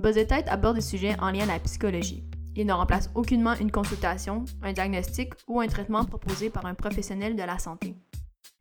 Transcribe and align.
Buzz 0.00 0.14
Tête 0.14 0.48
aborde 0.48 0.76
des 0.76 0.80
sujets 0.80 1.14
en 1.20 1.30
lien 1.30 1.42
à 1.42 1.52
la 1.52 1.58
psychologie. 1.58 2.24
Il 2.56 2.66
ne 2.66 2.72
remplace 2.72 3.10
aucunement 3.14 3.54
une 3.56 3.70
consultation, 3.70 4.46
un 4.62 4.72
diagnostic 4.72 5.34
ou 5.46 5.60
un 5.60 5.66
traitement 5.66 6.06
proposé 6.06 6.48
par 6.48 6.64
un 6.64 6.72
professionnel 6.72 7.36
de 7.36 7.42
la 7.42 7.58
santé. 7.58 7.94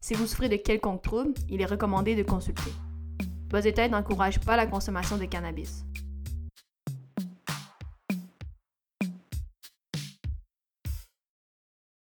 Si 0.02 0.16
vous 0.16 0.28
souffrez 0.28 0.50
de 0.50 0.58
quelconque 0.58 1.02
trouble, 1.02 1.34
il 1.48 1.62
est 1.62 1.66
recommandé 1.66 2.14
de 2.14 2.24
consulter. 2.24 2.74
Buzz 3.48 3.64
Tête 3.64 3.90
n'encourage 3.90 4.42
pas 4.42 4.58
la 4.58 4.68
consommation 4.68 5.18
de 5.18 5.24
cannabis. 5.24 5.86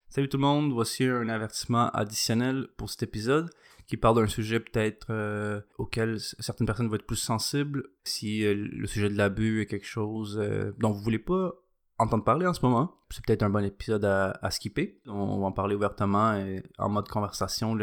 Salut 0.09 0.27
tout 0.27 0.37
le 0.37 0.41
monde, 0.41 0.73
voici 0.73 1.05
un 1.05 1.29
avertissement 1.29 1.89
additionnel 1.91 2.67
pour 2.75 2.89
cet 2.89 3.03
épisode 3.03 3.49
qui 3.87 3.97
parle 3.97 4.15
d'un 4.15 4.27
sujet 4.27 4.59
peut-être 4.59 5.07
euh, 5.09 5.61
auquel 5.77 6.19
certaines 6.19 6.67
personnes 6.67 6.87
vont 6.87 6.95
être 6.95 7.05
plus 7.05 7.15
sensibles. 7.15 7.89
Si 8.03 8.45
euh, 8.45 8.53
le 8.53 8.87
sujet 8.87 9.09
de 9.09 9.17
l'abus 9.17 9.61
est 9.61 9.65
quelque 9.65 9.85
chose 9.85 10.39
euh, 10.39 10.71
dont 10.79 10.91
vous 10.91 11.01
voulez 11.01 11.19
pas 11.19 11.53
entendre 11.97 12.23
parler 12.23 12.47
en 12.47 12.53
ce 12.53 12.65
moment, 12.65 12.95
c'est 13.09 13.23
peut-être 13.25 13.43
un 13.43 13.49
bon 13.49 13.63
épisode 13.63 14.05
à, 14.05 14.51
skipper. 14.51 14.99
On, 15.05 15.39
va 15.39 15.45
en 15.47 15.51
parler 15.51 15.75
ouvertement 15.75 16.33
et 16.35 16.63
en 16.79 16.89
mode 16.89 17.07
conversation, 17.07 17.77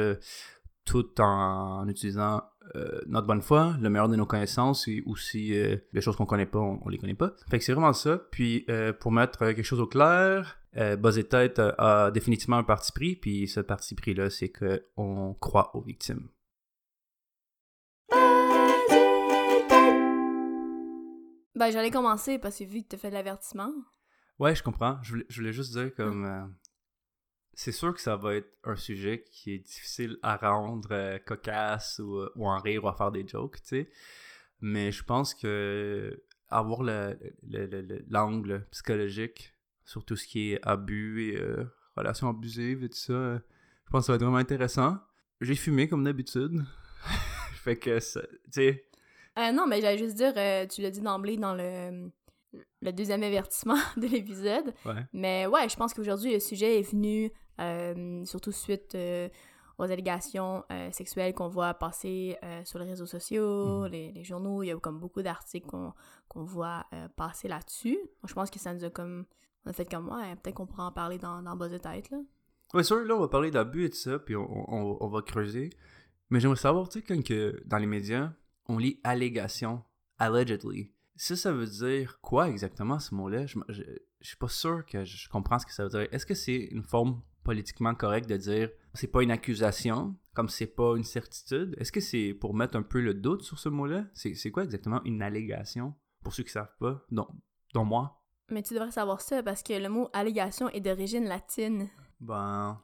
tout 0.84 1.20
en, 1.20 1.86
utilisant 1.88 2.42
notre 3.06 3.26
bonne 3.26 3.42
foi, 3.42 3.76
le 3.80 3.90
meilleur 3.90 4.08
de 4.08 4.16
nos 4.16 4.26
connaissances 4.26 4.86
et 4.88 5.02
aussi 5.06 5.52
les 5.92 6.00
choses 6.00 6.16
qu'on 6.16 6.26
connaît 6.26 6.46
pas, 6.46 6.58
on, 6.58 6.80
on, 6.84 6.88
les 6.88 6.98
connaît 6.98 7.14
pas. 7.14 7.34
Fait 7.50 7.58
que 7.58 7.64
c'est 7.64 7.72
vraiment 7.72 7.92
ça. 7.92 8.20
Puis 8.30 8.66
pour 9.00 9.12
mettre 9.12 9.38
quelque 9.38 9.62
chose 9.62 9.80
au 9.80 9.86
clair, 9.86 10.60
euh, 10.76 10.96
Buzz 10.96 11.18
et 11.18 11.24
Tête 11.24 11.58
a 11.58 12.10
définitivement 12.10 12.58
un 12.58 12.64
parti 12.64 12.92
pris, 12.92 13.16
puis 13.16 13.48
ce 13.48 13.60
parti 13.60 13.94
pris-là, 13.94 14.30
c'est 14.30 14.50
qu'on 14.50 15.36
croit 15.40 15.74
aux 15.74 15.80
victimes. 15.80 16.28
Ben, 21.56 21.70
j'allais 21.70 21.90
commencer 21.90 22.38
parce 22.38 22.58
que 22.58 22.64
vu 22.64 22.82
que 22.82 22.88
tu 22.88 22.96
fait 22.96 23.10
l'avertissement. 23.10 23.72
Ouais, 24.38 24.54
je 24.54 24.62
comprends. 24.62 24.98
Je 25.02 25.16
voulais, 25.34 25.52
juste 25.52 25.72
dire 25.72 25.94
comme. 25.94 26.24
Euh, 26.24 26.46
c'est 27.54 27.72
sûr 27.72 27.94
que 27.94 28.00
ça 28.00 28.16
va 28.16 28.36
être 28.36 28.50
un 28.64 28.76
sujet 28.76 29.24
qui 29.30 29.52
est 29.52 29.58
difficile 29.58 30.18
à 30.22 30.36
rendre 30.36 30.88
euh, 30.92 31.18
cocasse 31.18 31.98
ou, 31.98 32.20
ou, 32.36 32.48
en 32.48 32.58
rire 32.58 32.84
ou 32.84 32.88
à 32.88 32.94
faire 32.94 33.12
des 33.12 33.26
jokes, 33.26 33.60
tu 33.62 33.68
sais. 33.68 33.90
Mais 34.60 34.92
je 34.92 35.02
pense 35.04 35.34
que 35.34 36.22
avoir 36.50 36.82
l'angle 36.82 38.66
psychologique 38.70 39.54
sur 39.84 40.04
tout 40.04 40.16
ce 40.16 40.26
qui 40.26 40.52
est 40.52 40.60
abus 40.66 41.32
et 41.32 41.40
euh, 41.40 41.64
relations 41.96 42.28
abusives 42.28 42.84
et 42.84 42.88
tout 42.88 42.98
ça. 42.98 43.12
Euh, 43.12 43.38
je 43.86 43.90
pense 43.90 44.02
que 44.02 44.06
ça 44.06 44.12
va 44.12 44.16
être 44.16 44.22
vraiment 44.22 44.36
intéressant. 44.36 44.98
J'ai 45.40 45.54
fumé 45.54 45.88
comme 45.88 46.04
d'habitude. 46.04 46.64
fait 47.54 47.76
que, 47.76 47.98
tu 47.98 48.28
sais. 48.50 48.84
Euh, 49.38 49.52
non, 49.52 49.66
mais 49.66 49.80
j'allais 49.80 49.98
juste 49.98 50.16
dire, 50.16 50.32
tu 50.68 50.82
l'as 50.82 50.90
dit 50.90 51.00
d'emblée 51.00 51.36
dans 51.36 51.54
le, 51.54 52.10
le 52.80 52.92
deuxième 52.92 53.22
avertissement 53.22 53.78
de 53.96 54.06
l'épisode. 54.06 54.74
Ouais. 54.84 55.06
Mais 55.12 55.46
ouais, 55.46 55.68
je 55.68 55.76
pense 55.76 55.94
qu'aujourd'hui, 55.94 56.32
le 56.32 56.40
sujet 56.40 56.78
est 56.78 56.90
venu 56.90 57.32
surtout 58.24 58.52
suite 58.52 58.96
aux 59.78 59.84
allégations 59.84 60.64
sexuelles 60.92 61.34
qu'on 61.34 61.48
voit 61.48 61.74
passer 61.74 62.38
sur 62.64 62.78
les 62.78 62.86
réseaux 62.86 63.06
sociaux, 63.06 63.80
mhm. 63.80 63.86
les, 63.86 64.12
les, 64.12 64.24
journaux. 64.24 64.62
Il 64.62 64.68
y 64.68 64.70
a 64.70 64.76
comme 64.78 64.98
beaucoup 64.98 65.20
d'articles 65.20 65.68
qu'on 65.68 66.44
voit 66.44 66.86
passer 67.16 67.48
là-dessus. 67.48 67.98
Je 68.26 68.32
pense 68.32 68.50
que 68.50 68.58
ça 68.58 68.72
nous 68.72 68.84
a 68.84 68.90
comme 68.90 69.26
on 69.64 69.70
a 69.70 69.72
fait 69.72 69.84
comme, 69.84 70.08
ouais, 70.08 70.36
peut-être 70.36 70.56
qu'on 70.56 70.66
pourra 70.66 70.86
en 70.86 70.92
parler 70.92 71.18
dans, 71.18 71.42
dans 71.42 71.56
Buzz 71.56 71.70
de 71.70 71.78
tête, 71.78 72.10
là. 72.10 72.18
Ouais, 72.72 72.84
sûr, 72.84 73.00
là, 73.04 73.16
on 73.16 73.20
va 73.20 73.28
parler 73.28 73.50
d'abus 73.50 73.84
et 73.84 73.90
tout 73.90 73.96
ça, 73.96 74.18
puis 74.18 74.36
on, 74.36 75.02
on, 75.02 75.08
va 75.08 75.22
creuser. 75.22 75.70
Mais 76.30 76.38
j'aimerais 76.38 76.56
savoir, 76.56 76.88
tu 76.88 77.00
sais, 77.00 77.04
quand 77.04 77.20
que 77.24 77.60
dans 77.66 77.78
les 77.78 77.86
médias, 77.86 78.32
on 78.66 78.78
lit 78.78 79.00
allégation, 79.02 79.82
allegedly. 80.18 80.92
Ça, 81.20 81.36
ça 81.36 81.52
veut 81.52 81.66
dire 81.66 82.18
quoi 82.22 82.48
exactement, 82.48 82.98
ce 82.98 83.14
mot-là? 83.14 83.44
Je, 83.44 83.58
je, 83.68 83.82
je, 84.22 84.26
suis 84.26 84.38
pas 84.38 84.48
sûr 84.48 84.86
que 84.86 85.04
je 85.04 85.28
comprends 85.28 85.58
ce 85.58 85.66
que 85.66 85.74
ça 85.74 85.82
veut 85.82 85.90
dire. 85.90 86.08
Est-ce 86.12 86.24
que 86.24 86.32
c'est 86.32 86.56
une 86.56 86.82
forme 86.82 87.20
politiquement 87.44 87.94
correcte 87.94 88.26
de 88.26 88.38
dire 88.38 88.70
c'est 88.94 89.06
pas 89.06 89.22
une 89.22 89.30
accusation, 89.30 90.16
comme 90.32 90.48
c'est 90.48 90.66
pas 90.66 90.96
une 90.96 91.04
certitude? 91.04 91.76
Est-ce 91.78 91.92
que 91.92 92.00
c'est 92.00 92.32
pour 92.32 92.54
mettre 92.54 92.74
un 92.74 92.82
peu 92.82 93.02
le 93.02 93.12
doute 93.12 93.42
sur 93.42 93.58
ce 93.58 93.68
mot-là? 93.68 94.06
C'est 94.14 94.50
quoi 94.50 94.64
exactement 94.64 95.02
une 95.04 95.20
allégation? 95.20 95.94
Pour 96.24 96.32
ceux 96.32 96.42
qui 96.42 96.52
savent 96.52 96.74
pas, 96.78 97.04
dont, 97.10 97.28
dont 97.74 97.84
moi? 97.84 98.22
Mais 98.50 98.62
tu 98.62 98.72
devrais 98.72 98.90
savoir 98.90 99.20
ça 99.20 99.42
parce 99.42 99.62
que 99.62 99.74
le 99.74 99.90
mot 99.90 100.08
allégation 100.14 100.70
est 100.70 100.80
d'origine 100.80 101.24
latine. 101.24 101.90
Ben. 102.18 102.80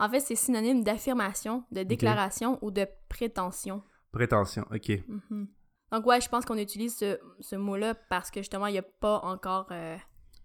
En 0.00 0.10
fait, 0.10 0.18
c'est 0.18 0.34
synonyme 0.34 0.82
d'affirmation, 0.82 1.62
de 1.70 1.84
déclaration 1.84 2.58
ou 2.62 2.72
de 2.72 2.84
prétention. 3.08 3.84
Prétention, 4.10 4.66
ok. 4.72 5.04
Mhm. 5.06 5.46
Donc, 5.92 6.06
ouais, 6.06 6.20
je 6.20 6.28
pense 6.28 6.44
qu'on 6.44 6.58
utilise 6.58 6.96
ce, 7.40 7.56
mot-là 7.56 7.94
parce 7.94 8.30
que 8.30 8.40
justement, 8.40 8.66
il 8.66 8.72
n'y 8.72 8.78
a 8.78 8.82
pas 8.82 9.18
encore. 9.18 9.68
Euh, 9.70 9.96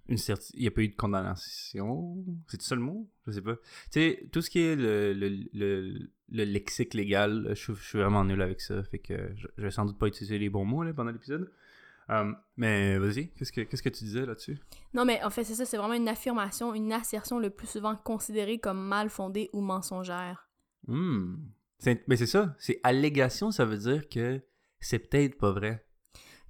Une 0.09 0.17
certi... 0.17 0.51
Il 0.55 0.61
n'y 0.61 0.67
a 0.67 0.71
pas 0.71 0.81
eu 0.81 0.89
de 0.89 0.95
condamnation? 0.95 2.17
C'est 2.47 2.61
ça 2.61 2.75
le 2.75 2.81
mot? 2.81 3.09
Je 3.25 3.31
sais 3.31 3.41
pas. 3.41 3.55
Tu 3.55 3.99
sais, 3.99 4.29
tout 4.31 4.41
ce 4.41 4.49
qui 4.49 4.59
est 4.59 4.75
le, 4.75 5.13
le, 5.13 5.29
le, 5.53 6.43
lexique 6.43 6.93
légal, 6.93 7.53
je, 7.55 7.73
suis 7.73 7.97
vraiment 7.97 8.25
nul 8.25 8.41
avec 8.41 8.61
ça. 8.61 8.83
Fait 8.83 8.99
que 8.99 9.31
je, 9.35 9.47
je 9.57 9.63
vais 9.63 9.71
sans 9.71 9.85
doute 9.85 9.97
pas 9.97 10.07
utiliser 10.07 10.37
les 10.37 10.49
bons 10.49 10.65
mots 10.65 10.83
là, 10.83 10.93
pendant 10.93 11.11
l'épisode. 11.11 11.49
Euh, 12.09 12.31
mais 12.55 12.97
vas-y, 12.97 13.29
qu'est-ce 13.31 13.51
que, 13.51 13.61
qu'est-ce 13.61 13.83
que 13.83 13.89
tu 13.89 14.03
disais 14.05 14.25
là-dessus? 14.25 14.57
Non, 14.93 15.03
mais 15.05 15.21
en 15.23 15.29
fait, 15.29 15.43
c'est 15.43 15.55
ça, 15.55 15.65
c'est 15.65 15.77
vraiment 15.77 15.93
une 15.93 16.07
affirmation, 16.07 16.73
une 16.73 16.93
assertion 16.93 17.39
le 17.39 17.49
plus 17.49 17.67
souvent 17.67 17.95
considérée 17.95 18.59
comme 18.59 18.79
mal 18.79 19.09
fondée 19.09 19.49
ou 19.53 19.61
mensongère. 19.61 20.49
Hmm. 20.87 21.35
mais 21.85 22.15
c'est 22.15 22.27
ça, 22.27 22.55
c'est 22.59 22.79
allégation, 22.83 23.51
ça 23.51 23.65
veut 23.65 23.77
dire 23.77 24.07
que 24.07 24.41
c'est 24.79 24.99
peut-être 24.99 25.37
pas 25.37 25.51
vrai. 25.51 25.83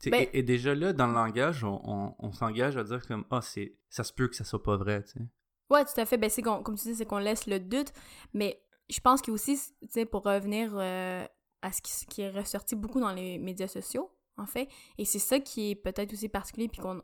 Ben 0.05 0.27
et, 0.31 0.43
déjà 0.43 0.75
là, 0.75 0.93
dans 0.93 1.07
le 1.07 1.13
langage, 1.13 1.63
on, 1.63 2.15
on, 2.19 2.31
s'engage 2.31 2.77
à 2.77 2.83
dire 2.83 3.05
comme 3.07 3.25
Ah, 3.31 3.41
ça 3.41 4.03
se 4.03 4.13
peut 4.13 4.27
que 4.27 4.35
ça 4.35 4.43
soit 4.43 4.61
pas 4.61 4.77
vrai, 4.77 5.03
tu 5.03 5.13
sais. 5.13 5.25
Ouais, 5.69 5.83
tout 5.83 5.99
à 5.99 6.05
fait. 6.05 6.17
Ben, 6.17 6.29
c'est 6.29 6.41
comme 6.41 6.63
tu 6.63 6.83
dis, 6.83 6.95
c'est 6.95 7.05
qu'on 7.05 7.17
laisse 7.17 7.47
le 7.47 7.59
doute, 7.59 7.91
mais 8.33 8.61
je 8.89 8.99
pense 8.99 9.21
que 9.21 9.31
aussi, 9.31 9.59
pour 10.11 10.23
revenir 10.23 10.71
euh, 10.75 11.25
à 11.61 11.71
ce 11.71 11.81
qui, 11.81 12.05
qui, 12.05 12.21
est 12.21 12.29
ressorti 12.29 12.75
beaucoup 12.75 12.99
dans 12.99 13.11
les 13.11 13.37
médias 13.37 13.67
sociaux, 13.67 14.09
en 14.37 14.45
fait. 14.45 14.69
Et 14.97 15.05
c'est 15.05 15.19
ça 15.19 15.39
qui 15.39 15.71
est 15.71 15.75
peut-être 15.75 16.13
aussi 16.13 16.29
particulier, 16.29 16.67
puis 16.67 16.81
qu'on 16.81 17.01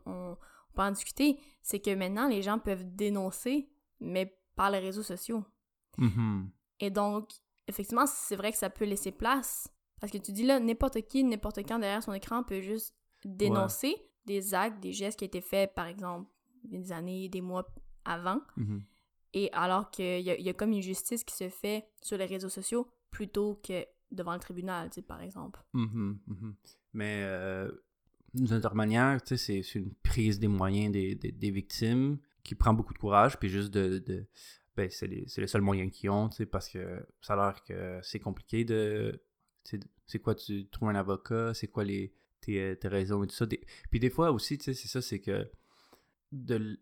peut 0.74 0.82
en 0.82 0.92
discuter, 0.92 1.38
c'est 1.62 1.80
que 1.80 1.94
maintenant, 1.94 2.28
les 2.28 2.42
gens 2.42 2.58
peuvent 2.58 2.84
dénoncer, 2.94 3.68
mais 4.00 4.38
par 4.56 4.70
les 4.70 4.78
réseaux 4.78 5.02
sociaux. 5.02 5.44
Mm-hmm. 5.98 6.46
Et 6.80 6.90
donc, 6.90 7.30
effectivement, 7.66 8.06
c'est 8.06 8.36
vrai 8.36 8.52
que 8.52 8.58
ça 8.58 8.70
peut 8.70 8.84
laisser 8.84 9.12
place. 9.12 9.68
Parce 10.04 10.12
que 10.12 10.18
tu 10.18 10.32
dis 10.32 10.44
là, 10.44 10.60
n'importe 10.60 11.00
qui, 11.08 11.24
n'importe 11.24 11.60
quand 11.60 11.78
derrière 11.78 12.02
son 12.02 12.12
écran 12.12 12.42
peut 12.42 12.60
juste 12.60 12.94
dénoncer 13.24 13.96
des 14.26 14.52
actes, 14.52 14.78
des 14.82 14.92
gestes 14.92 15.18
qui 15.18 15.24
ont 15.24 15.28
été 15.28 15.40
faits, 15.40 15.74
par 15.74 15.86
exemple, 15.86 16.30
des 16.62 16.92
années, 16.92 17.30
des 17.30 17.40
mois 17.40 17.66
avant. 18.04 18.42
Mm-hmm. 18.58 18.82
Et 19.32 19.50
alors 19.54 19.90
qu'il 19.90 20.20
y, 20.20 20.42
y, 20.42 20.48
a 20.50 20.52
comme 20.52 20.72
une 20.72 20.82
justice 20.82 21.24
qui 21.24 21.34
se 21.34 21.48
fait 21.48 21.88
sur 22.02 22.18
les 22.18 22.26
réseaux 22.26 22.50
sociaux 22.50 22.86
plutôt 23.10 23.58
que 23.66 23.86
devant 24.12 24.34
le 24.34 24.40
tribunal, 24.40 24.90
tu 24.90 24.96
sais, 24.96 25.02
par 25.02 25.22
exemple. 25.22 25.64
Mm-hmm, 25.72 26.18
mm-hmm. 26.28 26.54
Mais 26.92 27.22
euh, 27.22 27.70
d'une 28.34 28.52
autre 28.52 28.74
manière, 28.74 29.22
tu 29.22 29.38
sais, 29.38 29.62
c'est 29.62 29.78
une 29.78 29.94
prise 30.02 30.38
des 30.38 30.48
moyens 30.48 30.92
des, 30.92 31.14
des, 31.14 31.50
victimes 31.50 32.18
qui 32.42 32.54
prend 32.54 32.74
beaucoup 32.74 32.92
de 32.92 32.98
courage, 32.98 33.38
puis 33.38 33.48
juste 33.48 33.72
de... 33.72 34.00
de 34.00 34.26
ben, 34.76 34.90
c'est 34.90 35.38
le 35.38 35.46
seul 35.46 35.62
moyen 35.62 35.88
qu'ils 35.88 36.10
ont, 36.10 36.28
tu 36.28 36.36
sais, 36.36 36.46
parce 36.46 36.68
que 36.68 37.06
ça 37.22 37.32
a 37.32 37.36
l'air 37.36 37.64
que 37.64 38.00
c'est 38.02 38.20
compliqué 38.20 38.66
de... 38.66 39.18
C'est 40.06 40.18
quoi, 40.18 40.34
tu 40.34 40.66
trouves 40.68 40.88
un 40.88 40.94
avocat, 40.94 41.54
c'est 41.54 41.68
quoi 41.68 41.84
les, 41.84 42.12
tes, 42.40 42.76
tes, 42.78 42.88
raisons 42.88 43.24
et 43.24 43.26
tout 43.26 43.34
ça? 43.34 43.46
Puis 43.90 44.00
des 44.00 44.10
fois 44.10 44.30
aussi, 44.32 44.58
tu 44.58 44.64
sais, 44.64 44.74
c'est 44.74 44.88
ça, 44.88 45.00
c'est 45.00 45.20
que... 45.20 45.50
De... 46.32 46.78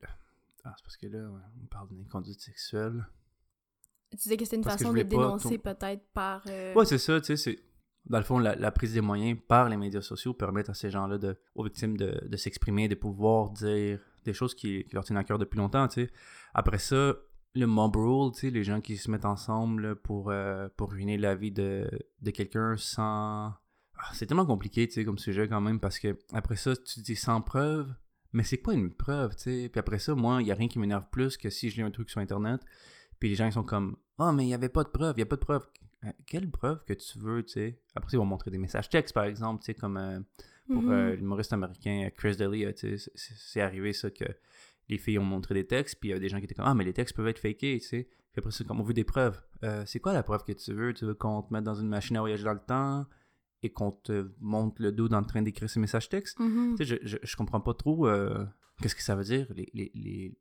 Ah, 0.64 0.74
c'est 0.76 0.82
parce 0.84 0.96
que 0.96 1.06
là, 1.06 1.30
on 1.62 1.66
parle 1.66 1.88
d'une 1.88 2.06
conduite 2.06 2.40
sexuelle. 2.40 3.06
Tu 4.10 4.16
disais 4.16 4.36
que 4.36 4.44
c'était 4.44 4.56
une 4.56 4.64
façon 4.64 4.92
de 4.92 5.02
dénoncer 5.02 5.58
peut-être 5.58 6.04
par... 6.12 6.42
Euh, 6.48 6.74
ouais, 6.74 6.84
c'est 6.84 6.98
ça, 6.98 7.20
tu 7.20 7.26
sais, 7.26 7.36
c'est... 7.36 7.58
Dans 8.04 8.18
le 8.18 8.24
fond, 8.24 8.38
la, 8.38 8.70
prise 8.72 8.94
des 8.94 9.00
moyens 9.00 9.38
par 9.46 9.68
les 9.68 9.76
médias 9.76 10.00
sociaux 10.00 10.34
permet 10.34 10.68
à 10.68 10.74
ces 10.74 10.90
gens-là, 10.90 11.18
de, 11.18 11.36
aux 11.54 11.62
victimes, 11.62 11.96
de, 11.96 12.20
de 12.26 12.36
s'exprimer, 12.36 12.88
de 12.88 12.96
pouvoir 12.96 13.50
dire 13.50 14.00
des 14.24 14.32
choses 14.32 14.54
qui, 14.54 14.86
leur 14.92 15.04
tiennent 15.04 15.18
à 15.18 15.24
cœur 15.24 15.38
depuis 15.38 15.58
longtemps, 15.58 15.86
tu 15.86 16.06
sais. 16.06 16.10
Après 16.52 16.78
ça, 16.78 17.14
le 17.54 17.66
mob 17.66 17.96
rule, 17.96 18.32
tu 18.32 18.40
sais, 18.40 18.50
les 18.50 18.64
gens 18.64 18.80
qui 18.80 18.96
se 18.96 19.10
mettent 19.10 19.24
ensemble 19.24 19.96
pour, 19.96 20.30
euh, 20.30 20.68
pour 20.76 20.90
ruiner 20.92 21.18
la 21.18 21.34
vie 21.34 21.52
de, 21.52 21.88
de 22.20 22.30
quelqu'un 22.30 22.76
sans... 22.76 23.52
Ah, 24.04 24.10
c'est 24.14 24.26
tellement 24.26 24.46
compliqué, 24.46 24.88
tu 24.88 24.94
sais, 24.94 25.04
comme 25.04 25.18
sujet 25.18 25.48
quand 25.48 25.60
même, 25.60 25.78
parce 25.78 25.98
que 25.98 26.18
après 26.32 26.56
ça, 26.56 26.74
tu 26.74 27.00
dis 27.00 27.14
sans 27.14 27.40
preuve, 27.40 27.92
mais 28.32 28.42
c'est 28.42 28.58
quoi 28.58 28.74
une 28.74 28.92
preuve, 28.92 29.36
tu 29.36 29.42
sais? 29.42 29.68
Puis 29.68 29.78
après 29.78 29.98
ça, 29.98 30.14
moi, 30.14 30.40
il 30.40 30.46
n'y 30.46 30.52
a 30.52 30.54
rien 30.54 30.68
qui 30.68 30.78
m'énerve 30.78 31.04
plus 31.10 31.36
que 31.36 31.50
si 31.50 31.70
je 31.70 31.76
lis 31.76 31.82
un 31.82 31.90
truc 31.90 32.10
sur 32.10 32.20
Internet, 32.20 32.60
puis 33.18 33.28
les 33.28 33.34
gens 33.34 33.46
ils 33.46 33.52
sont 33.52 33.62
comme 33.62 33.96
Ah, 34.18 34.32
mais 34.32 34.44
il 34.44 34.48
n'y 34.48 34.54
avait 34.54 34.68
pas 34.70 34.82
de 34.82 34.88
preuve, 34.88 35.14
il 35.16 35.20
n'y 35.20 35.24
a 35.24 35.26
pas 35.26 35.36
de 35.36 35.40
preuve. 35.40 35.66
Euh, 36.04 36.10
quelle 36.26 36.50
preuve 36.50 36.82
que 36.84 36.94
tu 36.94 37.18
veux, 37.18 37.44
tu 37.44 37.52
sais? 37.52 37.80
Après, 37.94 38.14
ils 38.14 38.16
vont 38.16 38.24
montrer 38.24 38.50
des 38.50 38.58
messages 38.58 38.88
textes, 38.88 39.14
par 39.14 39.24
exemple, 39.24 39.62
tu 39.62 39.66
sais, 39.66 39.74
comme 39.74 39.98
euh, 39.98 40.20
pour 40.66 40.82
euh, 40.90 41.10
mhm. 41.10 41.16
l'humoriste 41.16 41.52
américain 41.52 42.08
Chris 42.16 42.36
D'Elia, 42.36 42.72
tu 42.72 42.98
sais, 42.98 43.10
c'est 43.14 43.60
arrivé 43.60 43.92
ça 43.92 44.10
que 44.10 44.24
les 44.92 44.98
filles 44.98 45.18
ont 45.18 45.24
montré 45.24 45.54
des 45.54 45.66
textes, 45.66 45.96
puis 46.00 46.10
il 46.10 46.12
y 46.12 46.14
a 46.14 46.18
des 46.18 46.28
gens 46.28 46.38
qui 46.38 46.44
étaient 46.44 46.54
comme 46.54 46.66
Ah, 46.66 46.74
mais 46.74 46.84
les 46.84 46.92
textes 46.92 47.16
peuvent 47.16 47.28
être 47.28 47.38
fakés, 47.38 47.78
tu 47.80 47.86
sais. 47.86 48.04
Puis 48.32 48.38
après, 48.38 48.50
c'est 48.50 48.66
comme 48.66 48.80
on 48.80 48.84
veut 48.84 48.94
des 48.94 49.04
preuves. 49.04 49.40
c'est 49.86 50.00
quoi 50.00 50.12
la 50.12 50.22
preuve 50.22 50.44
que 50.44 50.52
tu 50.52 50.72
veux? 50.72 50.94
Tu 50.94 51.04
veux 51.04 51.14
qu'on 51.14 51.42
te 51.42 51.52
mette 51.52 51.64
dans 51.64 51.74
une 51.74 51.88
machine 51.88 52.16
à 52.16 52.20
voyager 52.20 52.44
dans 52.44 52.54
le 52.54 52.60
temps? 52.66 53.06
et 53.64 53.70
qu'on 53.70 53.92
te 53.92 54.28
montre 54.40 54.82
le 54.82 54.90
dos 54.90 55.06
en 55.12 55.22
train 55.22 55.40
d'écrire 55.40 55.70
ce 55.70 55.78
message 55.78 56.08
texte. 56.08 56.36
Mhm. 56.40 56.74
Tu 56.76 56.84
sais, 56.84 56.98
je, 57.00 57.06
je, 57.08 57.16
je 57.22 57.36
comprends 57.36 57.60
pas 57.60 57.74
trop 57.74 58.08
euh, 58.08 58.44
qu'est-ce 58.80 58.96
que 58.96 59.02
ça 59.04 59.14
veut 59.14 59.22
dire. 59.22 59.46
Les, 59.54 59.68
les, 59.72 59.92
les- 59.94 60.36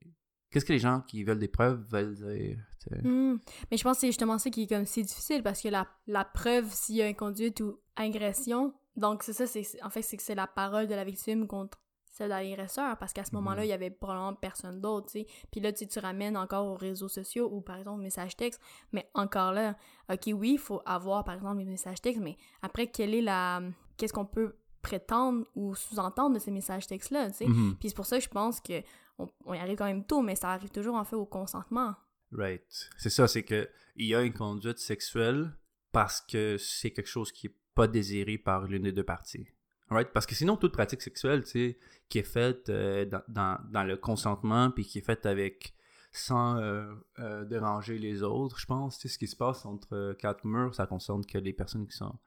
Qu'est-ce 0.49 0.65
que 0.65 0.73
les 0.73 0.79
gens 0.79 1.01
qui 1.01 1.23
veulent 1.23 1.37
des 1.37 1.47
preuves 1.47 1.85
veulent 1.87 2.15
dire. 2.15 2.57
tu 2.81 2.89
sais? 2.89 3.07
Hmm. 3.07 3.37
Mais 3.69 3.77
je 3.77 3.83
pense 3.83 3.97
que 3.97 4.01
c'est 4.01 4.07
justement 4.07 4.39
ça 4.39 4.49
qui 4.49 4.63
est 4.63 4.67
comme 4.67 4.85
si 4.87 5.03
difficile 5.03 5.43
parce 5.43 5.61
que 5.61 5.67
la, 5.67 5.87
la 6.07 6.25
preuve 6.25 6.67
s'il 6.73 6.95
y 6.95 7.03
a 7.03 7.05
inconduite 7.05 7.59
ou 7.61 7.79
agression, 7.95 8.73
donc 8.95 9.21
c'est 9.21 9.33
ça, 9.33 9.45
c'est 9.45 9.61
c'est- 9.63 9.81
en 9.83 9.89
fait 9.91 10.01
c'est 10.01 10.17
que 10.17 10.23
c'est 10.23 10.33
la 10.35 10.47
parole 10.47 10.87
de 10.87 10.95
la 10.95 11.03
victime 11.03 11.45
contre 11.45 11.79
celle 12.11 12.27
de 12.27 12.33
l'agresseur 12.33 12.97
parce 12.97 13.13
qu'à 13.13 13.23
ce 13.23 13.33
moment-là, 13.35 13.61
Mhm. 13.61 13.65
il 13.65 13.69
y 13.69 13.73
avait 13.73 13.89
probablement 13.89 14.33
personne 14.35 14.81
d'autre, 14.81 15.07
tu 15.11 15.21
sais. 15.21 15.27
Puis 15.51 15.61
là, 15.61 15.71
tu 15.73 15.87
tu 15.87 15.99
ramènes 15.99 16.35
encore 16.37 16.67
aux 16.67 16.75
réseaux 16.75 17.07
sociaux 17.07 17.49
ou 17.51 17.61
par 17.61 17.77
exemple 17.77 18.01
message 18.01 18.35
texte, 18.35 18.61
mais 18.91 19.09
encore 19.13 19.53
là, 19.53 19.75
ok, 20.11 20.29
oui, 20.33 20.51
il 20.53 20.59
faut 20.59 20.81
avoir 20.85 21.23
par 21.23 21.35
exemple 21.35 21.59
les 21.59 21.65
messages 21.65 22.01
textes, 22.01 22.21
mais 22.21 22.37
après, 22.61 22.87
quelle 22.87 23.13
est 23.15 23.21
la. 23.21 23.61
Qu'est-ce 23.97 24.13
qu'on 24.13 24.25
peut 24.25 24.55
prétendre 24.81 25.45
ou 25.55 25.75
sous-entendre 25.75 26.33
de 26.35 26.39
ces 26.39 26.51
messages 26.51 26.87
textes-là, 26.87 27.29
tu 27.31 27.37
sais? 27.37 27.47
Mhm. 27.47 27.75
Puis 27.79 27.89
c'est 27.89 27.95
pour 27.95 28.05
ça 28.05 28.17
que 28.17 28.23
je 28.23 28.29
pense 28.29 28.59
que 28.59 28.81
on, 29.19 29.27
on 29.45 29.53
y 29.53 29.59
arrive 29.59 29.77
quand 29.77 29.85
même 29.85 30.03
tôt, 30.05 30.21
mais 30.21 30.35
ça 30.35 30.49
arrive 30.49 30.71
toujours 30.71 30.95
en 30.95 31.05
fait 31.05 31.15
au 31.15 31.25
consentement. 31.25 31.95
Right. 32.31 32.63
C'est 32.97 33.09
ça, 33.09 33.27
c'est 33.27 33.43
que 33.43 33.69
il 33.95 34.07
y 34.07 34.15
a 34.15 34.21
une 34.21 34.33
conduite 34.33 34.79
sexuelle 34.79 35.55
parce 35.91 36.21
que 36.21 36.57
c'est 36.57 36.91
quelque 36.91 37.07
chose 37.09 37.31
qui 37.31 37.47
est 37.47 37.55
pas 37.75 37.87
désiré 37.87 38.37
par 38.37 38.63
l'une 38.63 38.83
des 38.83 38.91
deux 38.91 39.03
parties. 39.03 39.47
Right? 39.91 40.09
Parce 40.13 40.25
que 40.25 40.35
sinon, 40.35 40.55
toute 40.55 40.71
pratique 40.71 41.01
sexuelle, 41.01 41.43
tu 41.43 41.49
sais, 41.49 41.77
qui 42.07 42.19
est 42.19 42.23
faite 42.23 42.69
euh, 42.69 43.05
dans, 43.05 43.21
dans, 43.27 43.57
dans 43.69 43.83
le 43.83 43.97
consentement, 43.97 44.71
puis 44.71 44.85
qui 44.85 44.99
est 44.99 45.05
faite 45.05 45.25
avec 45.25 45.75
sans 46.13 46.57
euh, 46.57 46.93
euh, 47.19 47.43
déranger 47.43 47.97
les 47.97 48.23
autres, 48.23 48.57
je 48.57 48.65
pense, 48.65 48.97
tu 48.97 49.07
sais, 49.07 49.13
ce 49.13 49.19
qui 49.19 49.27
se 49.27 49.35
passe 49.35 49.65
entre 49.65 50.13
quatre 50.17 50.45
murs, 50.45 50.73
ça 50.73 50.85
concerne 50.85 51.25
que 51.25 51.37
les 51.37 51.51
personnes 51.51 51.87
qui 51.87 51.95
sont 51.95 52.17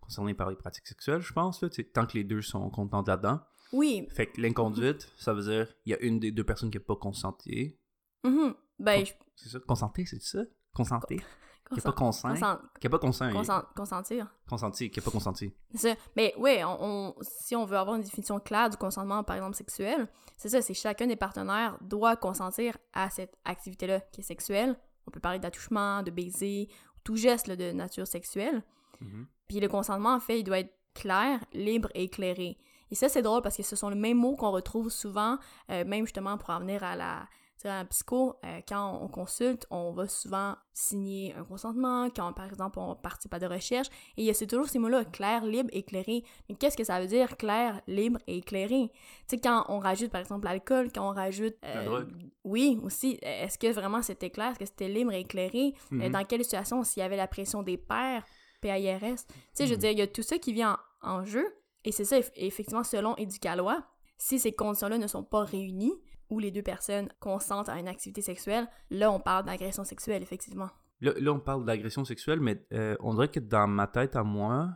concernées 0.00 0.34
par 0.34 0.50
les 0.50 0.56
pratiques 0.56 0.86
sexuelles, 0.86 1.22
je 1.22 1.32
pense, 1.32 1.62
là, 1.62 1.70
tu 1.70 1.76
sais, 1.76 1.84
tant 1.84 2.06
que 2.06 2.16
les 2.16 2.24
deux 2.24 2.42
sont 2.42 2.68
contents 2.68 3.02
là-dedans. 3.06 3.40
Oui, 3.72 4.06
Fait 4.10 4.26
que 4.26 4.40
l'inconduite, 4.40 5.10
ça 5.16 5.32
veut 5.34 5.42
dire 5.42 5.74
il 5.84 5.92
y 5.92 5.94
a 5.94 6.00
une 6.00 6.20
des 6.20 6.30
deux 6.30 6.44
personnes 6.44 6.70
qui 6.70 6.78
n'a 6.78 6.84
pas 6.84 6.96
consenti. 6.96 7.76
Mhm. 8.24 8.54
Ben, 8.78 9.04
je... 9.04 9.12
C'est 9.34 9.48
ça? 9.50 9.60
Consenté, 9.60 10.04
c'est 10.04 10.22
ça? 10.22 10.42
Consenté? 10.74 11.20
Qui 11.68 11.76
n'a 11.76 11.82
pas 11.82 11.92
consent- 11.92 12.34
Qui 12.80 12.86
n'a 12.86 12.90
pas 12.90 12.98
consent? 12.98 13.30
consent- 13.32 13.62
consentir. 13.76 14.26
Consenti, 14.48 14.90
qui 14.90 14.98
n'a 15.00 15.04
pas 15.04 15.10
consenti. 15.10 15.52
Ça. 15.74 15.94
Mais 16.16 16.34
on, 16.38 16.76
on- 16.80 17.14
si 17.22 17.54
on 17.56 17.64
veut 17.64 17.76
avoir 17.76 17.96
une 17.96 18.02
définition 18.02 18.38
claire 18.40 18.70
du 18.70 18.76
consentement, 18.76 19.22
par 19.24 19.36
exemple, 19.36 19.56
sexuel, 19.56 20.08
c'est 20.36 20.48
ça, 20.48 20.62
c'est 20.62 20.74
chacun 20.74 21.06
des 21.06 21.16
partenaires 21.16 21.76
doit 21.80 22.16
consentir 22.16 22.76
à 22.92 23.10
cette 23.10 23.36
activité-là 23.44 24.00
qui 24.12 24.20
est 24.22 24.24
sexuelle. 24.24 24.76
On 25.06 25.10
peut 25.10 25.20
parler 25.20 25.38
d'attouchement, 25.38 26.02
de 26.02 26.10
baiser, 26.10 26.68
tout 27.04 27.16
geste 27.16 27.46
là, 27.48 27.56
de 27.56 27.72
nature 27.72 28.06
sexuelle. 28.06 28.62
Mhm. 29.00 29.26
Puis 29.48 29.60
le 29.60 29.68
consentement, 29.68 30.14
en 30.14 30.20
fait, 30.20 30.40
il 30.40 30.44
doit 30.44 30.58
être 30.60 30.74
clair, 30.94 31.40
libre 31.52 31.88
et 31.94 32.04
éclairé. 32.04 32.58
Et 32.90 32.94
ça, 32.94 33.08
c'est 33.08 33.22
drôle 33.22 33.42
parce 33.42 33.56
que 33.56 33.62
ce 33.62 33.76
sont 33.76 33.90
les 33.90 33.96
mêmes 33.98 34.16
mots 34.18 34.34
qu'on 34.36 34.50
retrouve 34.50 34.88
souvent, 34.90 35.38
euh, 35.70 35.84
même 35.84 36.04
justement 36.06 36.38
pour 36.38 36.50
en 36.50 36.58
venir 36.60 36.82
à 36.82 36.96
la 36.96 37.26
sais, 37.62 37.70
en 37.70 37.84
psycho, 37.86 38.36
euh, 38.44 38.60
quand 38.68 39.00
on 39.02 39.08
consulte, 39.08 39.66
on 39.70 39.92
va 39.92 40.06
souvent 40.08 40.54
signer 40.72 41.34
un 41.34 41.44
consentement, 41.44 42.08
quand 42.10 42.32
par 42.32 42.46
exemple 42.46 42.78
on 42.78 42.94
participe 42.94 43.34
à 43.34 43.38
des 43.38 43.46
recherches, 43.46 43.88
et 44.16 44.22
il 44.22 44.24
y 44.24 44.30
a 44.30 44.34
c'est 44.34 44.46
toujours 44.46 44.68
ces 44.68 44.78
mots-là, 44.78 45.04
clair, 45.04 45.44
libre, 45.44 45.68
éclairé. 45.72 46.22
Mais 46.48 46.54
qu'est-ce 46.54 46.76
que 46.76 46.84
ça 46.84 47.00
veut 47.00 47.06
dire, 47.06 47.36
clair, 47.36 47.80
libre 47.86 48.20
et 48.26 48.38
éclairé? 48.38 48.90
Tu 49.28 49.36
sais, 49.36 49.38
quand 49.40 49.64
on 49.68 49.78
rajoute 49.78 50.10
par 50.10 50.20
exemple 50.20 50.44
l'alcool, 50.46 50.90
quand 50.92 51.10
on 51.10 51.14
rajoute... 51.14 51.56
La 51.62 51.80
euh, 51.80 51.84
drogue. 51.84 52.12
Oui, 52.44 52.78
aussi. 52.82 53.18
Est-ce 53.22 53.58
que 53.58 53.70
vraiment 53.72 54.02
c'était 54.02 54.30
clair? 54.30 54.50
Est-ce 54.52 54.58
que 54.60 54.66
c'était 54.66 54.88
libre 54.88 55.12
et 55.12 55.20
éclairé? 55.20 55.74
Euh, 55.92 55.96
Mhm. 55.96 56.12
dans 56.12 56.24
quelle 56.24 56.44
situation? 56.44 56.84
S'il 56.84 57.00
y 57.00 57.04
avait 57.04 57.16
la 57.16 57.26
pression 57.28 57.62
des 57.62 57.76
pairs, 57.76 58.24
PAIRS? 58.60 59.26
Tu 59.26 59.34
sais, 59.54 59.66
je 59.66 59.70
veux 59.70 59.76
Mhm. 59.76 59.80
dire, 59.80 59.90
il 59.90 59.98
y 59.98 60.02
a 60.02 60.06
tout 60.06 60.22
ça 60.22 60.38
qui 60.38 60.52
vient 60.52 60.78
en, 61.02 61.18
en 61.18 61.24
jeu. 61.24 61.46
Et 61.84 61.92
c'est 61.92 62.04
ça, 62.04 62.18
eff- 62.18 62.32
effectivement, 62.36 62.84
selon 62.84 63.16
Éducalois, 63.16 63.84
si 64.16 64.38
ces 64.38 64.52
conditions-là 64.52 64.98
ne 64.98 65.06
sont 65.06 65.22
pas 65.22 65.44
réunies, 65.44 65.94
ou 66.30 66.38
les 66.38 66.50
deux 66.50 66.62
personnes 66.62 67.08
consentent 67.20 67.68
à 67.68 67.78
une 67.78 67.88
activité 67.88 68.22
sexuelle, 68.22 68.68
là, 68.90 69.10
on 69.10 69.20
parle 69.20 69.44
d'agression 69.46 69.84
sexuelle, 69.84 70.22
effectivement. 70.22 70.70
Là, 71.00 71.32
on 71.32 71.38
parle 71.40 71.64
d'agression 71.64 72.04
sexuelle, 72.04 72.40
mais 72.40 72.64
euh, 72.72 72.96
on 73.00 73.14
dirait 73.14 73.28
que 73.28 73.38
dans 73.40 73.68
ma 73.68 73.86
tête 73.86 74.16
à 74.16 74.24
moi, 74.24 74.70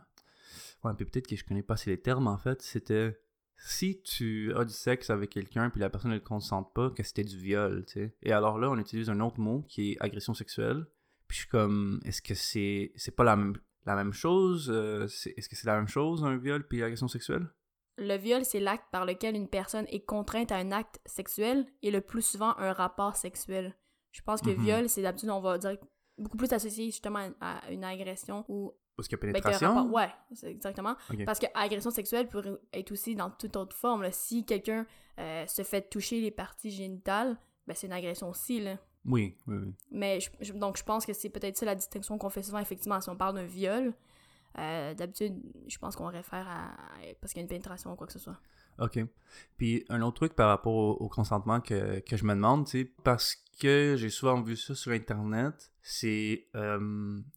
ouais, 0.83 0.93
peut-être 0.95 1.27
que 1.27 1.35
je 1.35 1.43
connais 1.43 1.63
pas 1.63 1.73
assez 1.73 1.89
les 1.89 2.01
termes 2.01 2.27
en 2.27 2.37
fait, 2.37 2.61
c'était 2.61 3.19
si 3.57 4.01
tu 4.01 4.53
as 4.55 4.63
du 4.65 4.73
sexe 4.73 5.09
avec 5.09 5.29
quelqu'un 5.31 5.69
puis 5.69 5.79
la 5.79 5.89
personne 5.89 6.11
ne 6.11 6.15
le 6.15 6.21
consente 6.21 6.73
pas, 6.73 6.89
que 6.91 7.03
c'était 7.03 7.23
du 7.23 7.37
viol, 7.37 7.83
tu 7.85 7.93
sais. 7.93 8.15
Et 8.23 8.31
alors 8.31 8.57
là, 8.57 8.69
on 8.69 8.77
utilise 8.77 9.09
un 9.09 9.19
autre 9.19 9.39
mot 9.39 9.63
qui 9.67 9.91
est 9.91 9.97
agression 10.01 10.33
sexuelle. 10.33 10.85
Puis 11.27 11.35
je 11.37 11.41
suis 11.41 11.49
comme, 11.49 11.99
est-ce 12.05 12.21
que 12.21 12.33
c'est 12.35 12.91
c'est 12.95 13.15
pas 13.15 13.23
la, 13.23 13.35
même- 13.35 13.57
la 13.85 13.95
même 13.95 14.13
chose 14.13 14.69
Euh, 14.73 15.03
Est-ce 15.05 15.49
que 15.49 15.55
c'est 15.55 15.67
la 15.67 15.75
même 15.75 15.87
chose 15.87 16.23
un 16.23 16.37
viol 16.37 16.65
puis 16.67 16.79
l'agression 16.79 17.07
sexuelle? 17.07 17.47
Le 17.97 18.15
viol, 18.17 18.43
c'est 18.43 18.59
l'acte 18.59 18.85
par 18.91 19.05
lequel 19.05 19.35
une 19.35 19.47
personne 19.47 19.85
est 19.89 20.03
contrainte 20.05 20.51
à 20.51 20.55
un 20.57 20.71
acte 20.71 20.99
sexuel 21.05 21.65
et 21.81 21.91
le 21.91 22.01
plus 22.01 22.21
souvent 22.23 22.57
un 22.57 22.73
rapport 22.73 23.15
sexuel. 23.15 23.75
Je 24.11 24.21
pense 24.21 24.41
que 24.41 24.49
Mhm. 24.49 24.63
viol, 24.63 24.89
c'est 24.89 25.01
d'habitude, 25.01 25.29
on 25.29 25.39
va 25.41 25.57
dire 25.57 25.77
beaucoup 26.17 26.37
plus 26.37 26.51
associé 26.53 26.85
justement 26.85 27.29
à 27.41 27.61
une 27.71 27.83
agression 27.83 28.45
ou 28.47 28.71
Parce 28.95 29.07
qu'il 29.07 29.17
y 29.17 29.21
a 29.21 29.25
ben, 29.25 29.33
pénétration? 29.33 29.73
rapport. 29.75 29.91
Ouais, 29.93 30.09
exactement. 30.43 30.95
Parce 31.25 31.39
que 31.39 31.47
agression 31.55 31.89
sexuelle 31.91 32.27
peut 32.27 32.59
être 32.73 32.91
aussi 32.91 33.15
dans 33.15 33.29
toute 33.31 33.55
autre 33.55 33.75
forme. 33.75 34.01
là. 34.03 34.11
Si 34.11 34.45
quelqu'un 34.45 34.85
euh, 35.19 35.45
se 35.47 35.61
fait 35.63 35.87
toucher 35.89 36.19
les 36.21 36.31
parties 36.31 36.71
génitales, 36.71 37.37
ben 37.67 37.75
c'est 37.75 37.85
une 37.87 37.93
agression 37.93 38.29
aussi. 38.29 38.59
Là. 38.59 38.77
Oui, 39.05 39.37
oui, 39.47 39.57
oui. 39.57 39.73
Mais 39.91 40.19
je- 40.19 40.29
je- 40.41 40.53
donc 40.53 40.77
je 40.77 40.83
pense 40.83 41.05
que 41.05 41.13
c'est 41.13 41.29
peut-être 41.29 41.57
ça 41.57 41.65
la 41.67 41.75
distinction 41.75 42.17
qu'on 42.17 42.29
fait 42.29 42.41
souvent 42.43 42.57
effectivement 42.59 42.99
si 43.01 43.09
on 43.09 43.15
parle 43.15 43.35
d'un 43.35 43.45
viol. 43.45 43.93
Euh, 44.59 44.93
D'habitude, 44.93 45.35
je 45.67 45.77
pense 45.77 45.95
qu'on 45.95 46.07
réfère 46.07 46.47
à 46.47 46.75
parce 47.19 47.33
qu'il 47.33 47.39
y 47.39 47.43
a 47.43 47.43
une 47.43 47.49
pénétration 47.49 47.91
ou 47.93 47.95
quoi 47.95 48.07
que 48.07 48.13
ce 48.13 48.19
soit. 48.19 48.39
OK. 48.79 48.99
Puis 49.57 49.85
un 49.89 50.01
autre 50.01 50.15
truc 50.15 50.35
par 50.35 50.49
rapport 50.49 50.73
au, 50.73 51.07
consentement 51.09 51.61
que, 51.61 51.99
que 51.99 52.17
je 52.17 52.25
me 52.25 52.33
demande, 52.33 52.67
sais, 52.67 52.91
parce 53.03 53.37
que 53.59 53.95
j'ai 53.97 54.09
souvent 54.09 54.41
vu 54.41 54.55
ça 54.55 54.73
sur 54.75 54.91
Internet, 54.91 55.71
c'est 55.81 56.47
euh, 56.55 56.79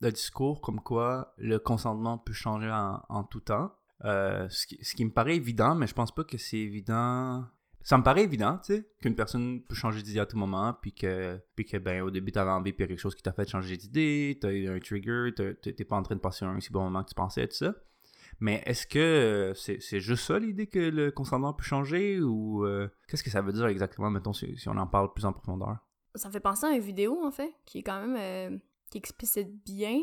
le 0.01 0.11
discours 0.11 0.61
comme 0.61 0.81
quoi 0.81 1.35
le 1.37 1.59
consentement 1.59 2.19
peut 2.19 2.33
changer 2.33 2.71
en, 2.71 3.03
en 3.09 3.25
tout 3.25 3.41
temps. 3.41 3.73
Euh, 4.05 4.47
ce, 4.51 4.67
qui, 4.67 4.79
ce 4.85 4.95
qui 4.95 5.05
me 5.05 5.11
paraît 5.11 5.37
évident, 5.37 5.75
mais 5.75 5.87
je 5.87 5.95
pense 5.95 6.15
pas 6.15 6.25
que 6.25 6.37
c'est 6.37 6.59
évident. 6.59 7.45
Ça 7.87 7.97
me 7.97 8.03
paraît 8.03 8.25
évident, 8.25 8.59
tu 8.59 8.75
sais, 8.75 8.91
qu'une 9.01 9.15
personne 9.15 9.63
peut 9.63 9.77
changer 9.77 10.03
d'idée 10.03 10.19
à 10.19 10.27
tout 10.27 10.37
moment, 10.37 10.75
puis 10.83 10.93
que, 10.93 11.41
puis 11.55 11.65
que 11.65 11.77
ben, 11.77 12.03
au 12.03 12.11
début, 12.11 12.33
t'avais 12.33 12.51
envie, 12.51 12.73
puis 12.73 12.83
il 12.83 12.89
quelque 12.89 12.99
chose 12.99 13.15
qui 13.15 13.23
t'a 13.23 13.31
fait 13.31 13.49
changer 13.49 13.77
d'idée, 13.77 14.37
t'as 14.41 14.51
eu 14.51 14.69
un 14.69 14.81
trigger, 14.81 15.31
t'es 15.63 15.85
pas 15.85 15.95
en 15.95 16.03
train 16.03 16.17
de 16.17 16.21
passer 16.21 16.45
un 16.45 16.59
si 16.59 16.73
bon 16.73 16.83
moment 16.83 17.05
que 17.05 17.11
tu 17.11 17.15
pensais, 17.15 17.47
tout 17.47 17.55
ça. 17.55 17.77
Mais 18.41 18.61
est-ce 18.67 18.89
que 18.89 19.53
c'est 19.55 20.01
juste 20.01 20.25
ça 20.25 20.41
l'idée 20.41 20.67
que 20.67 20.81
le 20.81 21.13
consentement 21.13 21.53
peut 21.53 21.63
changer 21.63 22.21
ou 22.21 22.67
euh, 22.67 22.89
qu'est-ce 23.07 23.23
que 23.23 23.31
ça 23.31 23.41
veut 23.41 23.53
dire 23.53 23.67
exactement, 23.67 24.11
mettons, 24.11 24.33
si, 24.33 24.59
si 24.59 24.69
on 24.69 24.77
en 24.77 24.89
parle 24.89 25.13
plus 25.13 25.25
en 25.25 25.33
profondeur? 25.33 25.77
Ça 26.17 26.27
me 26.27 26.33
fait 26.33 26.41
penser 26.41 26.67
à 26.67 26.73
une 26.73 26.83
vidéo, 26.83 27.25
en 27.25 27.31
fait, 27.31 27.55
qui 27.65 27.79
est 27.79 27.83
quand 27.85 28.05
même... 28.05 28.17
euh, 28.19 28.59
qui 28.91 28.99
explicite 28.99 29.65
bien. 29.65 30.01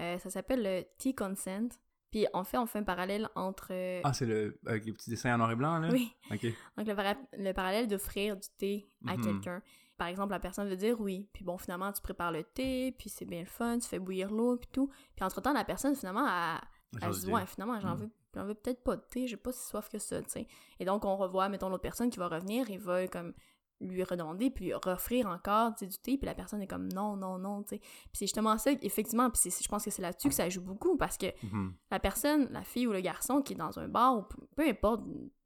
Euh, 0.00 0.16
ça 0.16 0.30
s'appelle 0.30 0.62
le 0.62 0.82
T-Consent. 0.98 1.68
Puis, 2.10 2.26
en 2.32 2.42
fait, 2.44 2.56
on 2.58 2.66
fait 2.66 2.78
un 2.78 2.84
parallèle 2.84 3.28
entre... 3.34 3.68
euh, 3.72 4.00
Ah, 4.04 4.12
c'est 4.12 4.24
le 4.26 4.58
avec 4.66 4.84
les 4.86 4.92
petits 4.92 5.10
dessins 5.10 5.34
en 5.34 5.38
noir 5.38 5.50
et 5.50 5.56
blanc, 5.56 5.78
là? 5.78 5.88
oui, 5.90 6.10
Ok. 6.30 6.46
donc 6.76 6.86
le, 6.86 6.94
para- 6.94 7.16
le 7.32 7.52
parallèle 7.52 7.86
d'offrir 7.86 8.36
du 8.36 8.48
thé 8.56 8.90
à 9.06 9.16
Mhm. 9.16 9.22
quelqu'un. 9.24 9.62
Par 9.98 10.06
exemple, 10.08 10.30
la 10.30 10.38
personne 10.40 10.68
veut 10.68 10.76
dire 10.76 11.00
oui, 11.00 11.28
puis 11.32 11.44
bon, 11.44 11.58
finalement, 11.58 11.92
tu 11.92 12.00
prépares 12.00 12.30
le 12.32 12.44
thé, 12.44 12.92
puis 12.98 13.10
c'est 13.10 13.24
bien 13.24 13.40
le 13.40 13.46
fun, 13.46 13.78
tu 13.78 13.88
fais 13.88 13.98
bouillir 13.98 14.30
l'eau, 14.30 14.56
puis 14.56 14.68
tout. 14.72 14.88
Puis 15.16 15.24
entre-temps, 15.24 15.52
la 15.52 15.64
personne, 15.64 15.94
finalement, 15.96 16.26
elle, 16.26 16.60
elle 17.02 17.12
se 17.14 17.20
dit, 17.26 17.32
ouais, 17.32 17.46
finalement, 17.46 17.78
j'en 17.80 17.94
Mhm. 17.96 18.02
veux, 18.02 18.10
j'en 18.34 18.44
veux 18.46 18.54
peut-être 18.54 18.82
pas 18.84 18.96
de 18.96 19.02
thé, 19.10 19.26
j'ai 19.26 19.36
pas 19.36 19.52
si 19.52 19.66
soif 19.68 19.88
que 19.88 19.98
ça, 19.98 20.22
tu 20.22 20.30
sais. 20.30 20.46
Et 20.78 20.84
donc, 20.84 21.04
on 21.04 21.16
revoit, 21.16 21.48
mettons, 21.48 21.68
l'autre 21.68 21.82
personne 21.82 22.10
qui 22.10 22.18
va 22.20 22.28
revenir 22.28 22.70
et 22.70 22.78
va, 22.78 23.06
comme, 23.08 23.34
lui 23.80 24.02
redemander, 24.02 24.50
puis 24.50 24.72
offrir 24.74 25.26
encore, 25.28 25.72
du 25.74 25.86
thé, 25.88 26.16
puis 26.18 26.26
la 26.26 26.34
personne 26.34 26.60
est 26.60 26.66
comme, 26.66 26.88
non, 26.92 27.16
non, 27.16 27.38
non, 27.38 27.62
tu 27.62 27.76
sais. 27.76 27.78
Puis 27.78 28.10
c'est 28.14 28.24
justement 28.26 28.58
ça, 28.58 28.72
effectivement, 28.82 29.30
puis 29.30 29.40
c'est- 29.50 29.62
je 29.62 29.68
pense 29.68 29.84
que 29.84 29.90
c'est 29.90 30.02
là-dessus 30.02 30.28
que 30.28 30.34
ça 30.34 30.48
joue 30.48 30.62
beaucoup, 30.62 30.96
parce 30.96 31.16
que 31.16 31.26
Mhm. 31.44 31.74
la 31.90 32.00
personne, 32.00 32.48
la 32.50 32.62
fille 32.64 32.86
ou 32.86 32.92
le 32.92 33.00
garçon 33.00 33.40
qui 33.42 33.52
est 33.52 33.56
dans 33.56 33.78
un 33.78 33.88
bar, 33.88 34.18
ou 34.18 34.22
peu, 34.56 34.68
importe, 34.68 35.04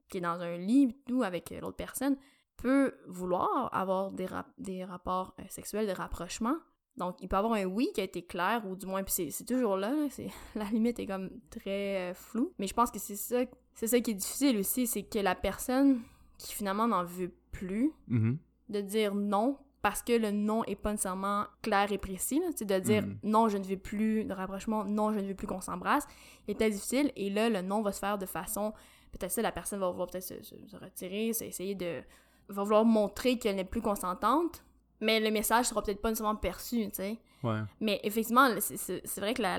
qui 0.09 0.19
est 0.19 0.23
dans 0.23 0.41
un 0.41 0.57
lit, 0.57 0.97
tout, 1.07 1.23
avec 1.23 1.51
l'autre 1.51 1.77
personne, 1.77 2.17
peut 2.57 2.95
vouloir 3.09 3.69
avoir 3.75 4.13
des, 4.13 4.27
rap- 4.27 4.53
des 4.59 4.85
rapports 4.85 5.35
euh, 5.41 5.43
sexuels, 5.49 5.87
des 5.87 5.93
rapprochements. 5.93 6.57
Donc, 6.97 7.17
il 7.23 7.29
peut 7.29 7.37
avoir 7.37 7.55
un 7.55 7.65
oui 7.65 7.89
qui 7.95 8.01
a 8.03 8.05
été 8.05 8.23
clair, 8.25 8.63
ou 8.67 8.77
du 8.77 8.87
moins, 8.87 9.03
puis 9.03 9.13
c'est- 9.13 9.31
c'est 9.31 9.45
toujours 9.47 9.77
là, 9.77 9.91
là, 9.91 10.07
c'est, 10.11 10.29
la 10.55 10.65
limite 10.71 10.99
est 10.99 11.07
comme 11.07 11.31
très 11.51 12.11
euh, 12.11 12.15
floue. 12.15 12.53
Mais 12.59 12.67
je 12.67 12.75
pense 12.75 12.91
que 12.91 12.99
c'est 12.99 13.17
ça, 13.17 13.41
c'est 13.75 13.87
ça 13.87 13.99
qui 14.01 14.11
est 14.11 14.15
difficile 14.15 14.59
aussi, 14.59 14.87
c'est 14.87 15.03
que 15.03 15.19
la 15.19 15.35
personne 15.35 16.01
qui 16.43 16.53
finalement 16.55 16.87
n'en 16.89 17.05
veut 17.05 17.33
plus, 17.53 17.93
Mhm. 18.09 18.39
de 18.69 18.81
dire 18.81 19.15
non 19.15 19.59
parce 19.83 20.03
que 20.03 20.13
le 20.13 20.31
non 20.31 20.63
est 20.65 20.77
pas 20.77 20.93
nécessairement 20.93 21.45
clair 21.61 21.91
et 21.91 21.99
précis, 21.99 22.41
sais, 22.57 22.65
de 22.65 22.79
dire 22.79 23.03
Mhm. 23.03 23.19
non, 23.25 23.49
je 23.49 23.59
ne 23.59 23.65
veux 23.65 23.77
plus 23.77 24.25
de 24.25 24.33
rapprochement, 24.33 24.85
non, 24.85 25.13
je 25.13 25.19
ne 25.19 25.27
veux 25.27 25.35
plus 25.35 25.47
qu'on 25.49 25.61
s'embrasse, 25.61 26.07
est 26.47 26.55
peut-être 26.55 26.73
difficile, 26.73 27.11
et 27.17 27.31
là, 27.31 27.49
le 27.51 27.63
non 27.63 27.83
va 27.83 27.91
se 27.91 27.99
faire 27.99 28.17
de 28.17 28.27
façon, 28.27 28.73
peut-être 29.11 29.33
ça, 29.33 29.43
la 29.43 29.51
personne 29.51 29.81
va 29.81 29.91
vouloir 29.91 30.09
peut-être 30.09 30.23
se, 30.25 30.41
se- 30.43 30.67
se 30.69 30.77
retirer, 30.77 31.29
essayer 31.29 31.75
de, 31.75 32.01
va 32.49 32.63
vouloir 32.63 32.85
montrer 32.85 33.39
qu'elle 33.39 33.57
n'est 33.57 33.65
plus 33.65 33.83
consentante, 33.83 34.63
mais 35.01 35.19
le 35.19 35.31
message 35.33 35.67
sera 35.67 35.83
peut-être 35.83 36.01
pas 36.01 36.11
nécessairement 36.11 36.37
perçu, 36.39 36.85
tu 36.89 36.95
sais. 36.95 37.19
Ouais. 37.43 37.59
Mais 37.81 37.99
effectivement, 38.05 38.49
c'est- 38.61 38.77
c'est 38.77 39.01
c'est 39.05 39.21
vrai 39.21 39.35
que 39.35 39.43
la, 39.43 39.59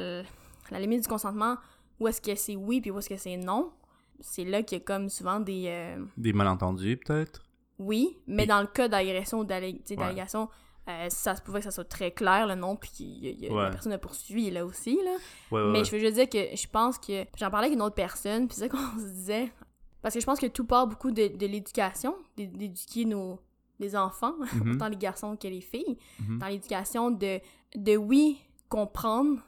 la 0.71 0.79
limite 0.79 1.01
du 1.01 1.07
consentement, 1.09 1.57
où 1.99 2.07
est-ce 2.07 2.21
que 2.21 2.33
c'est 2.35 2.55
oui 2.55 2.79
puis 2.79 2.91
où 2.91 2.97
est-ce 2.99 3.09
que 3.09 3.17
c'est 3.17 3.35
non, 3.35 3.73
c'est 4.24 4.46
là 4.46 4.63
qu'il 4.63 4.77
y 4.80 4.82
a 4.82 4.84
comme 4.84 5.10
souvent 5.10 5.39
des... 5.39 5.65
euh, 5.68 6.03
Des 6.18 6.34
malentendus, 6.34 6.98
peut-être? 6.98 7.44
Oui, 7.80 8.18
mais 8.27 8.46
dans 8.46 8.62
le 8.62 8.68
cas 8.68 8.88
d'agression 8.88 9.39
ou 9.39 9.42
Ouais. 9.46 9.77
d'allégation, 9.96 10.50
euh, 10.89 11.08
ça 11.10 11.36
se 11.36 11.42
pouvait 11.42 11.60
que 11.60 11.65
ça 11.65 11.72
soit 11.72 11.84
très 11.86 12.12
clair, 12.12 12.48
le 12.48 12.56
non, 12.56 12.75
puis 12.75 13.38
a- 13.50 13.53
Ouais. 13.53 13.63
la 13.63 13.70
personne 13.72 13.92
a 13.94 13.98
poursuivi 13.98 14.50
là 14.51 14.65
aussi, 14.65 14.96
là. 15.03 15.15
Ouais. 15.51 15.72
Mais 15.72 15.84
je 15.84 15.92
veux 15.92 16.00
juste 16.00 16.15
dire 16.15 16.30
que 16.30 16.56
je 16.56 16.68
pense 16.68 16.98
que 16.98 17.25
j'en 17.38 17.50
parlais 17.50 17.68
avec 17.68 17.75
une 17.77 17.82
autre 17.84 17.96
personne, 17.96 18.48
puis 18.48 18.56
c'est 18.58 18.68
ça 18.68 18.70
qu'on 18.70 18.77
se 19.00 19.13
disait. 19.13 19.51
Parce 20.01 20.13
que 20.13 20.20
je 20.20 20.25
pense 20.25 20.39
que 20.39 20.48
tout 20.48 20.65
part 20.65 20.88
beaucoup 20.88 21.12
de, 21.12 21.27
de 21.36 21.46
l'éducation, 21.48 22.15
d'é- 22.38 22.48
d'éduquer 22.48 23.06
nos 23.06 23.39
les 23.80 23.96
enfants, 23.96 24.36
Mhm. 24.63 24.75
autant 24.75 24.88
les 24.88 24.98
garçons 24.98 25.36
que 25.36 25.48
les 25.48 25.62
filles, 25.62 25.98
Mhm. 26.20 26.39
dans 26.39 26.48
l'éducation 26.48 27.12
de, 27.12 27.39
de 27.75 27.98
oui, 27.98 28.39
comprendre 28.70 29.39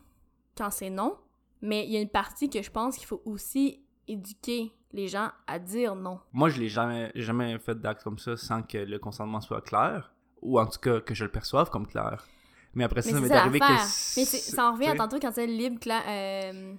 quand 0.57 0.71
c'est 0.71 0.89
non, 0.89 1.15
mais 1.61 1.85
il 1.85 1.91
y 1.91 1.97
a 1.97 2.01
une 2.01 2.09
partie 2.09 2.49
que 2.49 2.61
je 2.61 2.71
pense 2.71 2.97
qu'il 2.97 3.05
faut 3.07 3.21
aussi 3.25 3.81
éduquer 4.07 4.71
les 4.93 5.07
gens 5.07 5.29
à 5.47 5.59
dire 5.59 5.95
non. 5.95 6.19
Moi, 6.33 6.49
je 6.49 6.59
l'ai 6.59 6.69
jamais, 6.69 7.11
jamais 7.15 7.57
fait 7.59 7.79
d'acte 7.79 8.03
comme 8.03 8.17
ça 8.17 8.37
sans 8.37 8.61
que 8.61 8.77
le 8.77 8.97
consentement 8.99 9.41
soit 9.41 9.61
clair, 9.61 10.11
ou 10.41 10.59
en 10.59 10.65
tout 10.65 10.79
cas 10.79 11.01
que 11.01 11.13
je 11.13 11.23
le 11.25 11.31
perçoive 11.31 11.69
comme 11.69 11.87
clair. 11.87 12.25
Mais 12.73 12.83
après 12.83 13.01
ça, 13.01 13.11
Mais 13.13 13.27
ça 13.27 13.33
m'est 13.33 13.39
arrivé 13.39 13.59
que. 13.59 14.19
Mais 14.19 14.25
ça 14.25 14.69
en 14.69 14.73
revient 14.73 14.87
à 14.87 14.95
tantôt 14.95 15.17
quand 15.19 15.31
c'est 15.33 15.47
libre, 15.47 15.79
clair, 15.79 16.03
euh, 16.07 16.73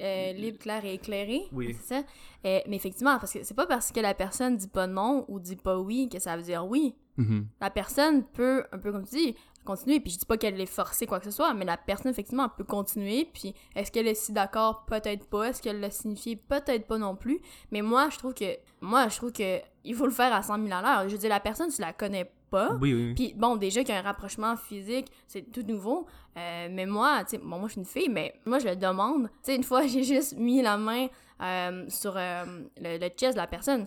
euh, 0.00 0.32
libre, 0.32 0.58
clair 0.58 0.84
et 0.84 0.94
éclairé. 0.94 1.42
Oui. 1.52 1.76
C'est 1.80 1.94
ça. 1.94 2.02
Euh, 2.46 2.60
mais 2.68 2.76
effectivement, 2.76 3.18
parce 3.18 3.32
que 3.32 3.42
c'est 3.42 3.54
pas 3.54 3.66
parce 3.66 3.90
que 3.90 4.00
la 4.00 4.14
personne 4.14 4.56
dit 4.56 4.68
pas 4.68 4.86
non 4.86 5.24
ou 5.28 5.40
dit 5.40 5.56
pas 5.56 5.78
oui 5.78 6.08
que 6.08 6.18
ça 6.18 6.36
veut 6.36 6.42
dire 6.42 6.66
oui. 6.66 6.94
mhm. 7.16 7.46
La 7.60 7.70
personne 7.70 8.24
peut, 8.24 8.64
un 8.72 8.78
peu 8.78 8.92
comme 8.92 9.04
tu 9.04 9.16
dis, 9.16 9.34
continuer. 9.64 10.00
Puis 10.00 10.12
je 10.12 10.18
dis 10.18 10.26
pas 10.26 10.36
qu'elle 10.36 10.60
est 10.60 10.66
forcée 10.66 11.06
quoi 11.06 11.18
que 11.18 11.24
ce 11.24 11.30
soit, 11.30 11.52
mais 11.54 11.64
la 11.64 11.76
personne, 11.76 12.10
effectivement, 12.10 12.48
peut 12.48 12.64
continuer. 12.64 13.28
Puis 13.32 13.54
est-ce 13.74 13.90
qu'elle 13.90 14.06
est 14.06 14.14
si 14.14 14.32
d'accord? 14.32 14.84
Peut-être 14.86 15.26
pas. 15.28 15.44
Est-ce 15.44 15.62
qu'elle 15.62 15.80
l'a 15.80 15.90
signifié? 15.90 16.36
Peut-être 16.36 16.86
pas 16.86 16.98
non 16.98 17.16
plus. 17.16 17.40
Mais 17.70 17.82
moi, 17.82 18.08
je 18.10 18.18
trouve 18.18 18.34
que, 18.34 18.56
moi, 18.80 19.08
je 19.08 19.16
trouve 19.16 19.32
que 19.32 19.60
il 19.84 19.94
faut 19.94 20.06
le 20.06 20.12
faire 20.12 20.32
à 20.32 20.42
100 20.42 20.64
000 20.64 20.68
à 20.72 20.82
l'heure. 20.82 21.08
Je 21.08 21.12
veux 21.12 21.18
dire, 21.18 21.28
la 21.28 21.40
personne, 21.40 21.70
tu 21.70 21.80
la 21.80 21.92
connais 21.92 22.30
pas. 22.50 22.72
Oui, 22.80 22.94
oui. 22.94 23.14
Puis 23.14 23.34
bon, 23.36 23.56
déjà 23.56 23.82
qu'il 23.82 23.94
y 23.94 23.96
a 23.96 24.00
un 24.00 24.02
rapprochement 24.02 24.56
physique, 24.56 25.10
c'est 25.26 25.50
tout 25.52 25.62
nouveau. 25.62 26.06
Euh, 26.36 26.68
mais 26.70 26.86
moi, 26.86 27.24
tu 27.24 27.30
sais, 27.30 27.38
bon, 27.38 27.58
moi 27.58 27.68
je 27.68 27.72
suis 27.72 27.80
une 27.80 27.86
fille, 27.86 28.08
mais 28.08 28.34
moi 28.46 28.58
je 28.58 28.68
le 28.68 28.76
demande. 28.76 29.28
Tu 29.28 29.32
sais, 29.42 29.56
une 29.56 29.64
fois, 29.64 29.86
j'ai 29.86 30.04
juste 30.04 30.36
mis 30.36 30.62
la 30.62 30.76
main 30.76 31.08
euh, 31.42 31.84
sur 31.88 32.14
euh, 32.16 32.44
le, 32.80 32.98
le 32.98 33.08
chest 33.08 33.34
de 33.34 33.40
la 33.40 33.46
personne. 33.46 33.86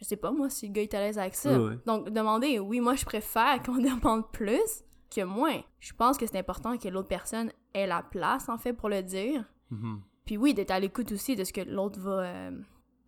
Je 0.00 0.04
sais 0.04 0.16
pas, 0.16 0.30
moi, 0.30 0.50
si 0.50 0.66
le 0.66 0.72
gars 0.72 0.82
est 0.82 0.94
à 0.94 1.00
l'aise 1.00 1.18
avec 1.18 1.34
ça. 1.34 1.58
Oui, 1.58 1.70
oui. 1.70 1.78
Donc, 1.86 2.10
demander, 2.10 2.58
oui, 2.58 2.80
moi 2.80 2.94
je 2.94 3.04
préfère 3.04 3.62
qu'on 3.64 3.78
demande 3.78 4.30
plus 4.30 4.82
que 5.14 5.22
moins. 5.24 5.60
Je 5.80 5.92
pense 5.92 6.16
que 6.18 6.26
c'est 6.26 6.38
important 6.38 6.76
que 6.76 6.88
l'autre 6.88 7.08
personne 7.08 7.50
ait 7.74 7.86
la 7.86 8.02
place, 8.02 8.48
en 8.48 8.58
fait, 8.58 8.72
pour 8.72 8.88
le 8.88 9.02
dire. 9.02 9.44
Mhm. 9.70 10.00
Puis 10.24 10.36
oui, 10.36 10.54
d'être 10.54 10.70
à 10.72 10.80
l'écoute 10.80 11.12
aussi 11.12 11.36
de 11.36 11.44
ce 11.44 11.52
que 11.52 11.60
l'autre 11.60 12.00
va. 12.00 12.22
euh, 12.24 12.50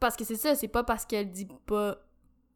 Parce 0.01 0.17
que 0.17 0.25
c'est 0.25 0.37
ça, 0.37 0.55
c'est 0.55 0.69
pas 0.69 0.85
parce 0.85 1.05
qu'elle 1.05 1.31
dit 1.31 1.49
pas 1.67 1.97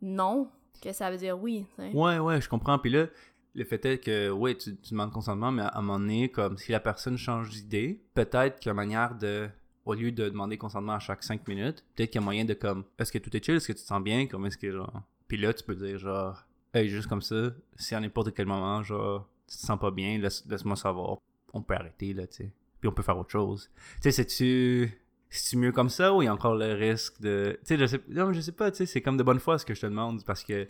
non 0.00 0.49
que 0.82 0.92
ça 0.92 1.11
veut 1.11 1.16
dire 1.16 1.38
oui. 1.40 1.66
tu 1.76 1.82
sais. 1.82 1.92
Ouais, 1.92 2.18
ouais, 2.18 2.40
je 2.40 2.49
comprends. 2.49 2.78
Puis 2.78 2.90
là, 2.90 3.06
le 3.54 3.64
fait 3.64 3.84
est 3.84 3.99
que, 3.99 4.30
ouais, 4.30 4.56
tu, 4.56 4.76
tu 4.76 4.90
demandes 4.92 5.12
consentement, 5.12 5.52
mais 5.52 5.62
à 5.62 5.78
un 5.78 5.82
moment 5.82 5.99
donné, 6.00 6.28
comme 6.30 6.56
si 6.58 6.72
la 6.72 6.80
personne 6.80 7.16
change 7.16 7.50
d'idée, 7.50 8.02
peut-être 8.14 8.58
qu'il 8.61 8.68
y 8.68 8.70
a 8.70 8.75
manière 8.75 9.14
de, 9.16 9.49
au 9.84 9.94
lieu 9.94 10.11
de 10.12 10.28
demander 10.28 10.56
consentement 10.58 10.94
à 10.94 10.99
chaque 10.99 11.22
5 11.22 11.46
minutes, 11.49 11.84
peut-être 11.94 12.11
qu'il 12.11 12.20
y 12.20 12.22
a 12.22 12.25
moyen 12.25 12.44
de 12.44 12.54
comme, 12.54 12.84
est-ce 12.99 13.12
que 13.12 13.18
tout 13.18 13.37
est 13.37 13.44
chill, 13.44 13.56
est-ce 13.56 13.68
que 13.68 13.72
tu 13.72 13.82
te 13.82 13.87
sens 13.87 14.02
bien, 14.02 14.26
comme 14.26 14.46
est-ce 14.46 14.56
que 14.58 14.70
genre. 14.72 15.02
Puis 15.28 15.37
là, 15.37 15.52
tu 15.52 15.62
peux 15.64 15.75
dire 15.75 15.99
genre, 15.99 16.44
hey, 16.75 16.88
juste 16.88 17.08
comme 17.08 17.22
ça, 17.22 17.50
si 17.76 17.94
à 17.94 18.00
n'importe 18.00 18.32
quel 18.34 18.46
moment, 18.46 18.82
genre, 18.82 19.28
tu 19.52 19.59
te 19.59 19.66
sens 19.66 19.78
pas 19.78 19.90
bien, 19.90 20.18
laisse, 20.18 20.44
laisse-moi 20.49 20.76
savoir. 20.76 21.18
On 21.52 21.62
peut 21.62 21.75
arrêter, 21.75 22.14
là, 22.14 22.26
tu 22.26 22.37
sais. 22.37 22.52
Puis 22.80 22.88
on 22.88 22.92
peut 22.92 23.02
faire 23.02 23.18
autre 23.18 23.30
chose. 23.30 23.71
Tu 23.97 24.02
sais, 24.02 24.12
c'est-tu. 24.12 24.99
C'est-tu 25.28 25.56
mieux 25.56 25.73
comme 25.73 25.88
ça 25.88 26.12
ou 26.12 26.21
il 26.21 26.26
y 26.26 26.28
a 26.28 26.35
encore 26.35 26.54
le 26.56 26.75
risque 26.75 27.21
de. 27.21 27.59
Tu 27.61 27.66
sais, 27.68 27.78
je 27.78 27.87
sais, 27.87 28.00
non, 28.09 28.32
je 28.32 28.40
sais 28.40 28.52
pas, 28.52 28.71
tu 28.71 28.78
sais, 28.78 28.87
c'est 28.87 29.00
comme 29.00 29.16
de 29.16 29.23
bonne 29.23 29.38
foi 29.40 29.59
ce 29.59 29.64
que 29.64 29.75
je 29.75 29.80
te 29.80 29.87
demande 29.87 30.25
parce 30.25 30.44
que. 30.44 30.68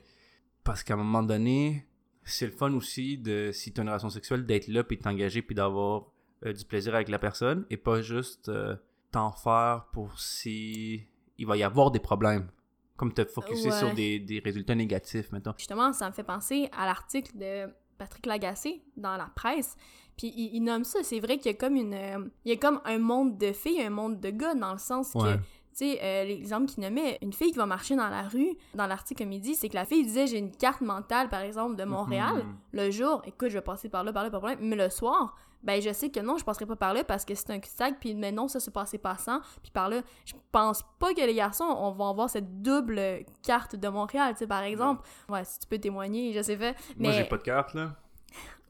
Parce 0.64 0.82
qu'à 0.84 0.94
un 0.94 0.98
moment 0.98 1.22
donné, 1.24 1.86
c'est 2.22 2.46
le 2.46 2.52
fun 2.52 2.72
aussi 2.74 3.18
de, 3.18 3.50
si 3.52 3.72
tu 3.72 3.80
as 3.80 3.82
une 3.82 3.88
relation 3.88 4.10
sexuelle, 4.10 4.46
d'être 4.46 4.68
là 4.68 4.84
puis 4.84 4.96
de 4.96 5.02
t'engager 5.02 5.42
puis 5.42 5.56
d'avoir 5.56 6.06
euh, 6.46 6.52
du 6.52 6.64
plaisir 6.64 6.94
avec 6.94 7.08
la 7.08 7.18
personne 7.18 7.66
et 7.70 7.76
pas 7.76 8.00
juste 8.02 8.48
euh, 8.48 8.76
t'en 9.10 9.32
faire 9.32 9.86
pour 9.92 10.20
si 10.20 11.06
il 11.38 11.46
va 11.46 11.56
y 11.56 11.64
avoir 11.64 11.90
des 11.90 11.98
problèmes. 11.98 12.48
Comme 12.96 13.12
te 13.12 13.24
focuser 13.24 13.70
Ouais. 13.70 13.76
sur 13.76 13.92
des, 13.94 14.20
des 14.20 14.38
résultats 14.38 14.76
négatifs, 14.76 15.32
mettons. 15.32 15.54
Justement, 15.58 15.92
ça 15.92 16.08
me 16.08 16.14
fait 16.14 16.22
penser 16.22 16.68
à 16.72 16.86
l'article 16.86 17.36
de 17.36 17.68
Patrick 18.02 18.26
Lagacé 18.26 18.82
dans 18.96 19.16
la 19.16 19.30
presse. 19.34 19.76
Puis 20.16 20.32
il, 20.36 20.60
nomme 20.60 20.84
ça. 20.84 21.02
C'est 21.02 21.20
vrai 21.20 21.38
qu'il 21.38 21.52
y 21.52 21.54
a 21.54 21.58
comme 21.58 21.76
une. 21.76 21.94
euh, 21.94 22.28
il 22.44 22.50
y 22.50 22.54
a 22.54 22.56
comme 22.56 22.80
un 22.84 22.98
monde 22.98 23.38
de 23.38 23.52
filles, 23.52 23.80
un 23.82 23.90
monde 23.90 24.20
de 24.20 24.30
gars, 24.30 24.54
dans 24.54 24.72
le 24.72 24.78
sens 24.78 25.12
que. 25.12 25.38
Tu 25.72 25.78
sais, 25.78 25.98
euh, 26.02 26.24
l'exemple 26.24 26.66
qu'il 26.66 26.82
nommait, 26.82 27.18
une 27.22 27.32
fille 27.32 27.50
qui 27.50 27.56
va 27.58 27.64
marcher 27.66 27.96
dans 27.96 28.08
la 28.08 28.22
rue, 28.28 28.50
dans 28.74 28.86
l'article 28.86 29.24
comme 29.24 29.32
il 29.32 29.40
dit, 29.40 29.54
c'est 29.54 29.68
que 29.68 29.74
la 29.74 29.84
fille 29.86 30.04
disait 30.04 30.26
j'ai 30.26 30.38
une 30.38 30.54
carte 30.54 30.82
mentale, 30.82 31.28
par 31.30 31.40
exemple, 31.40 31.76
de 31.76 31.84
Montréal. 31.84 32.44
Mhm. 32.44 32.56
Le 32.72 32.90
jour, 32.90 33.22
écoute, 33.24 33.48
je 33.48 33.54
vais 33.54 33.62
passer 33.62 33.88
par 33.88 34.04
là, 34.04 34.12
par 34.12 34.22
là, 34.22 34.30
par 34.30 34.42
là, 34.44 34.54
mais 34.60 34.76
le 34.76 34.90
soir, 34.90 35.34
ben 35.62 35.80
je 35.80 35.92
sais 35.92 36.10
que 36.10 36.20
non, 36.20 36.36
je 36.36 36.44
passerai 36.44 36.66
pas 36.66 36.76
par 36.76 36.92
là 36.92 37.04
parce 37.04 37.24
que 37.24 37.34
c'est 37.34 37.50
un 37.50 37.58
cul-de-sac, 37.58 37.98
puis 38.00 38.14
mais 38.14 38.32
non, 38.32 38.48
ça 38.48 38.60
se 38.60 38.68
passait 38.68 38.98
passant, 38.98 39.40
puis 39.62 39.70
par 39.70 39.88
là, 39.88 40.02
je 40.24 40.34
pense 40.50 40.82
pas 40.98 41.14
que 41.14 41.20
les 41.24 41.34
garçons 41.34 41.64
on 41.64 41.92
va 41.92 42.08
avoir 42.08 42.28
cette 42.28 42.60
double 42.62 43.00
carte 43.42 43.76
de 43.76 43.88
Montréal, 43.88 44.32
tu 44.34 44.40
sais, 44.40 44.46
par 44.46 44.62
exemple. 44.62 45.02
Ouais, 45.28 45.44
si 45.44 45.60
tu 45.60 45.66
peux 45.68 45.78
témoigner, 45.78 46.32
je 46.34 46.42
sais 46.42 46.56
pas. 46.56 46.72
Mais 46.98 47.08
Moi, 47.08 47.12
j'ai 47.12 47.24
pas 47.24 47.38
de 47.38 47.42
carte, 47.42 47.74
là. 47.74 47.94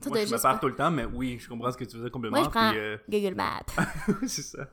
Toi, 0.02 0.10
Moi, 0.10 0.24
je 0.24 0.34
me 0.34 0.42
pas- 0.42 0.58
tout 0.58 0.66
le 0.68 0.74
temps, 0.74 0.90
mais 0.90 1.04
oui, 1.04 1.38
je 1.38 1.48
comprends 1.48 1.70
ce 1.70 1.76
que 1.76 1.84
tu 1.84 1.96
veux 1.96 2.02
dire 2.02 2.10
complètement. 2.12 2.38
Moi, 2.40 2.46
je 2.46 2.50
prends 2.50 2.70
puis, 2.70 2.78
euh, 2.78 2.96
Google 3.08 3.34
Maps. 3.36 3.60
c'est 4.26 4.42
ça. 4.42 4.66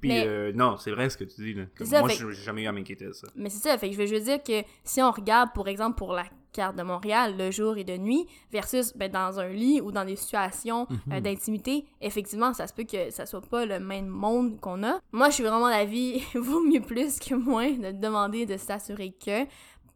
Puis, 0.00 0.08
Mais- 0.10 0.26
euh, 0.26 0.52
non, 0.54 0.76
c'est 0.76 0.90
vrai 0.90 1.08
ce 1.10 1.16
que 1.16 1.24
tu 1.24 1.40
dis. 1.42 1.54
Là. 1.54 1.64
Ça, 1.84 2.00
moi, 2.00 2.08
je 2.08 2.30
j'ai 2.30 2.42
jamais 2.42 2.62
eu 2.62 2.66
à 2.66 2.72
m'inquiéter 2.72 3.06
de 3.06 3.12
ça. 3.12 3.26
Mais 3.36 3.48
c'est 3.50 3.68
ça, 3.68 3.76
fait 3.78 3.88
que 3.88 3.94
je 3.94 4.00
veux 4.00 4.06
juste 4.06 4.24
dire 4.24 4.42
que 4.42 4.62
si 4.84 5.00
on 5.02 5.10
regarde, 5.10 5.50
pour 5.54 5.68
exemple, 5.68 5.96
pour 5.96 6.12
la 6.12 6.24
carte 6.52 6.74
de 6.76 6.82
Montréal, 6.82 7.36
le 7.38 7.50
jour 7.52 7.76
et 7.76 7.84
de 7.84 7.96
nuit, 7.96 8.26
versus 8.50 8.92
ben, 8.96 9.10
dans 9.10 9.38
un 9.38 9.48
lit 9.48 9.80
ou 9.80 9.92
dans 9.92 10.04
des 10.04 10.16
situations 10.16 10.86
Mhm. 10.90 11.12
euh, 11.12 11.20
d'intimité, 11.20 11.84
effectivement, 12.00 12.52
ça 12.52 12.66
se 12.66 12.74
peut 12.74 12.82
que 12.84 13.10
ça 13.10 13.24
soit 13.24 13.40
pas 13.40 13.64
le 13.66 13.78
même 13.78 14.08
monde 14.08 14.58
qu'on 14.60 14.82
a. 14.82 14.98
Moi, 15.12 15.28
je 15.30 15.34
suis 15.34 15.44
vraiment 15.44 15.68
d'avis, 15.70 16.20
vaut 16.34 16.60
mieux 16.60 16.80
plus 16.80 17.18
que 17.20 17.34
moins 17.34 17.70
de 17.70 17.92
demander 17.92 18.46
de 18.46 18.56
s'assurer 18.56 19.14
que 19.24 19.46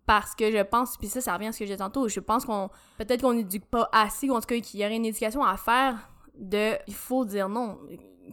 parce 0.07 0.35
que 0.35 0.51
je 0.53 0.63
pense, 0.63 0.97
puis 0.99 1.09
ça, 1.09 1.21
ça 1.23 1.33
revient 1.35 1.47
à 1.49 1.53
ce 1.53 1.59
que 1.61 1.67
j'ai 1.67 1.79
tantôt, 1.79 2.09
je 2.09 2.21
pense 2.21 2.45
qu'on, 2.45 2.69
peut-être 2.99 3.23
qu'on 3.23 3.33
n'éduque 3.33 3.65
pas 3.65 3.89
assez, 3.91 4.29
ou 4.29 4.35
en 4.35 4.41
tout 4.41 4.47
cas 4.47 4.61
qu'il 4.61 4.79
y 4.81 4.85
aurait 4.85 4.97
une 4.97 5.07
éducation 5.07 5.43
à 5.43 5.57
faire 5.57 6.11
de, 6.39 6.75
il 6.87 6.95
faut 6.95 7.25
dire 7.25 7.49
non. 7.49 7.79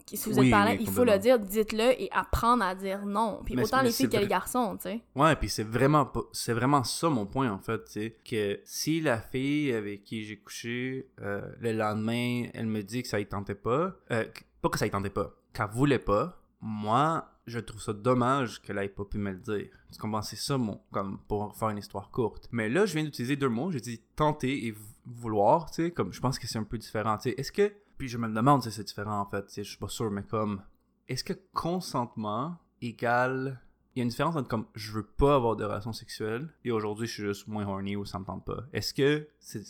Si 0.06 0.30
vous 0.30 0.38
Oui, 0.38 0.46
êtes 0.46 0.50
parlant, 0.52 0.70
oui, 0.72 0.78
il 0.80 0.88
faut 0.90 1.04
le 1.04 1.18
dire, 1.18 1.38
dites-le 1.38 2.00
et 2.02 2.08
apprendre 2.12 2.62
à 2.64 2.74
dire 2.74 3.04
non. 3.04 3.40
Puis 3.44 3.54
Mais 3.56 3.62
autant 3.64 3.82
les 3.82 3.90
filles 3.92 4.08
que 4.08 4.16
les 4.16 4.26
garçons, 4.26 4.76
tu 4.76 4.82
sais. 4.84 5.00
Ouais, 5.14 5.36
puis 5.36 5.48
c'est 5.48 5.64
vraiment 5.66 6.06
pas- 6.06 6.22
c'est 6.32 6.52
vraiment 6.52 6.82
ça 6.84 7.08
mon 7.10 7.26
point 7.26 7.50
en 7.50 7.58
fait, 7.58 7.84
tu 7.84 7.92
sais, 7.92 8.16
que 8.24 8.60
si 8.64 9.00
la 9.00 9.18
fille 9.20 9.72
avec 9.72 10.04
qui 10.04 10.24
j'ai 10.24 10.36
couché 10.38 11.08
euh, 11.20 11.42
le 11.60 11.72
lendemain, 11.72 12.44
elle 12.54 12.66
me 12.66 12.82
dit 12.82 13.02
que 13.02 13.08
ça 13.08 13.20
y 13.20 13.26
tentait 13.26 13.54
pas, 13.54 13.94
euh, 14.10 14.24
pas 14.60 14.68
que 14.68 14.78
ça 14.78 14.86
y 14.86 14.90
tentait 14.90 15.10
pas, 15.10 15.34
qu'elle 15.52 15.66
voulait 15.70 15.98
pas, 15.98 16.38
moi, 16.60 17.28
je 17.46 17.58
trouve 17.58 17.82
ça 17.82 17.92
dommage 17.92 18.62
qu'elle 18.62 18.78
ait 18.78 18.88
pas 18.88 19.04
pu 19.04 19.18
me 19.18 19.32
le 19.32 19.38
dire. 19.38 19.68
Tu 19.92 19.98
comprends, 19.98 20.22
c'est 20.22 20.36
ça 20.36 20.56
mon 20.56 20.80
comme 20.92 21.18
pour 21.26 21.54
faire 21.56 21.70
une 21.70 21.78
histoire 21.78 22.10
courte. 22.10 22.48
Mais 22.52 22.68
là, 22.68 22.86
je 22.86 22.94
viens 22.94 23.02
d'utiliser 23.04 23.34
deux 23.36 23.48
mots, 23.48 23.72
j'ai 23.72 23.80
dit 23.80 24.00
tenter 24.14 24.66
et 24.66 24.70
vou- 24.70 24.86
vouloir, 25.04 25.70
tu 25.70 25.84
sais, 25.86 25.90
comme 25.90 26.12
je 26.12 26.20
pense 26.20 26.38
que 26.38 26.46
c'est 26.46 26.58
un 26.58 26.64
peu 26.64 26.78
différent, 26.78 27.16
tu 27.18 27.30
sais. 27.30 27.34
Est-ce 27.36 27.50
que 27.50 27.72
puis 28.02 28.08
je 28.08 28.18
me 28.18 28.28
demande 28.28 28.64
si 28.64 28.72
c'est 28.72 28.82
différent 28.82 29.20
en 29.20 29.26
fait, 29.26 29.44
je 29.56 29.62
suis 29.62 29.76
pas 29.78 29.86
sûr 29.86 30.10
mais 30.10 30.24
comme 30.24 30.60
est-ce 31.06 31.22
que 31.22 31.34
consentement 31.52 32.56
égale 32.80 33.60
il 33.94 33.98
y 33.98 34.00
a 34.00 34.02
une 34.02 34.08
différence 34.08 34.34
entre 34.34 34.48
comme 34.48 34.66
je 34.74 34.90
veux 34.90 35.04
pas 35.04 35.36
avoir 35.36 35.54
de 35.54 35.62
relations 35.64 35.92
sexuelles 35.92 36.48
et 36.64 36.72
aujourd'hui 36.72 37.06
je 37.06 37.12
suis 37.12 37.22
juste 37.22 37.46
moins 37.46 37.64
horny 37.64 37.94
ou 37.94 38.04
ça 38.04 38.18
me 38.18 38.24
tente 38.24 38.44
pas? 38.44 38.64
Est-ce 38.72 38.92
que 38.92 39.28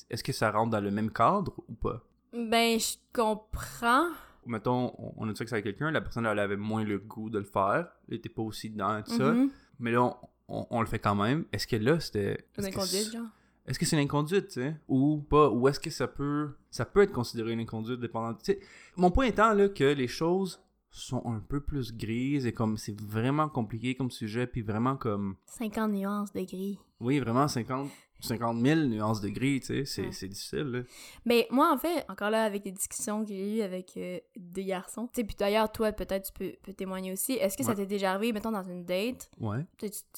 est-ce 0.08 0.24
que 0.24 0.32
ça 0.32 0.50
rentre 0.50 0.70
dans 0.70 0.80
le 0.80 0.90
même 0.90 1.10
cadre 1.10 1.52
ou 1.68 1.74
pas? 1.74 2.02
Ben, 2.32 2.80
je 2.80 2.94
comprends. 3.12 4.06
Mettons 4.46 4.94
on, 5.18 5.28
a 5.28 5.32
du 5.32 5.36
sexe 5.36 5.52
avec 5.52 5.64
quelqu'un, 5.64 5.90
la 5.90 6.00
personne 6.00 6.24
elle 6.24 6.38
avait 6.38 6.56
moins 6.56 6.84
le 6.84 6.98
goût 6.98 7.28
de 7.28 7.38
le 7.38 7.44
faire, 7.44 7.88
elle 8.08 8.14
était 8.14 8.30
pas 8.30 8.40
aussi 8.42 8.70
dedans 8.70 8.96
et 8.96 9.02
tout 9.02 9.10
ça, 9.14 9.30
Mhm. 9.34 9.50
mais 9.78 9.90
là 9.92 10.04
on, 10.04 10.16
on- 10.48 10.66
on 10.70 10.80
le 10.80 10.86
fait 10.86 11.00
quand 11.00 11.16
même. 11.16 11.44
Est-ce 11.52 11.66
que 11.66 11.76
là 11.76 12.00
c'était 12.00 12.46
C'est 12.56 12.72
c'est- 12.80 13.12
genre? 13.12 13.26
Est-ce 13.66 13.78
que 13.78 13.84
c'est 13.86 13.96
une 13.96 14.02
inconduite, 14.04 14.48
tu 14.48 14.54
sais, 14.60 14.76
ou 14.88 15.18
pas, 15.18 15.48
ou 15.50 15.68
est-ce 15.68 15.80
que 15.80 15.90
ça 15.90 16.08
peut, 16.08 16.50
ça 16.70 16.84
peut 16.84 17.02
être 17.02 17.12
considéré 17.12 17.52
une 17.52 17.60
inconduite 17.60 18.00
dépendant, 18.00 18.34
tu 18.34 18.44
sais, 18.44 18.60
mon 18.96 19.10
point 19.10 19.26
étant 19.26 19.52
là 19.54 19.68
que 19.68 19.84
les 19.84 20.08
choses 20.08 20.60
sont 20.90 21.22
un 21.24 21.40
peu 21.40 21.60
plus 21.60 21.92
grises 21.96 22.44
et 22.46 22.52
comme 22.52 22.76
c'est 22.76 23.00
vraiment 23.00 23.48
compliqué 23.48 23.94
comme 23.94 24.10
sujet, 24.10 24.46
puis 24.46 24.60
vraiment 24.62 24.96
comme, 24.96 25.36
50 25.46 25.90
nuances 25.92 26.32
de 26.32 26.42
gris. 26.42 26.78
oui, 27.00 27.18
vraiment 27.18 27.48
50, 27.48 27.88
50 28.20 28.60
000 28.60 28.80
nuances 28.82 29.20
de 29.22 29.30
gris, 29.30 29.60
tu 29.60 29.66
sais, 29.66 29.84
c'est, 29.86 30.02
Ouais. 30.02 30.28
difficile, 30.28 30.64
là. 30.70 30.82
Mais 31.24 31.46
moi, 31.50 31.72
en 31.72 31.78
fait, 31.78 32.04
encore 32.10 32.28
là, 32.28 32.44
avec 32.44 32.64
les 32.66 32.72
discussions 32.72 33.22
que 33.22 33.28
j'ai 33.30 33.56
eues 33.56 33.62
avec 33.62 33.96
euh, 33.96 34.18
des 34.36 34.64
garçons, 34.66 35.06
tu 35.06 35.20
sais, 35.22 35.24
puis 35.24 35.34
d'ailleurs, 35.38 35.72
toi, 35.72 35.92
peut-être, 35.92 36.30
tu 36.30 36.32
peux, 36.34 36.52
peux 36.62 36.74
témoigner 36.74 37.10
aussi. 37.12 37.32
Est-ce 37.32 37.56
que 37.56 37.64
ça 37.64 37.74
t'est 37.74 37.86
déjà 37.86 38.12
arrivé, 38.12 38.32
mettons, 38.34 38.52
dans 38.52 38.62
une 38.62 38.84
date, 38.84 39.30
Ouais. 39.40 39.64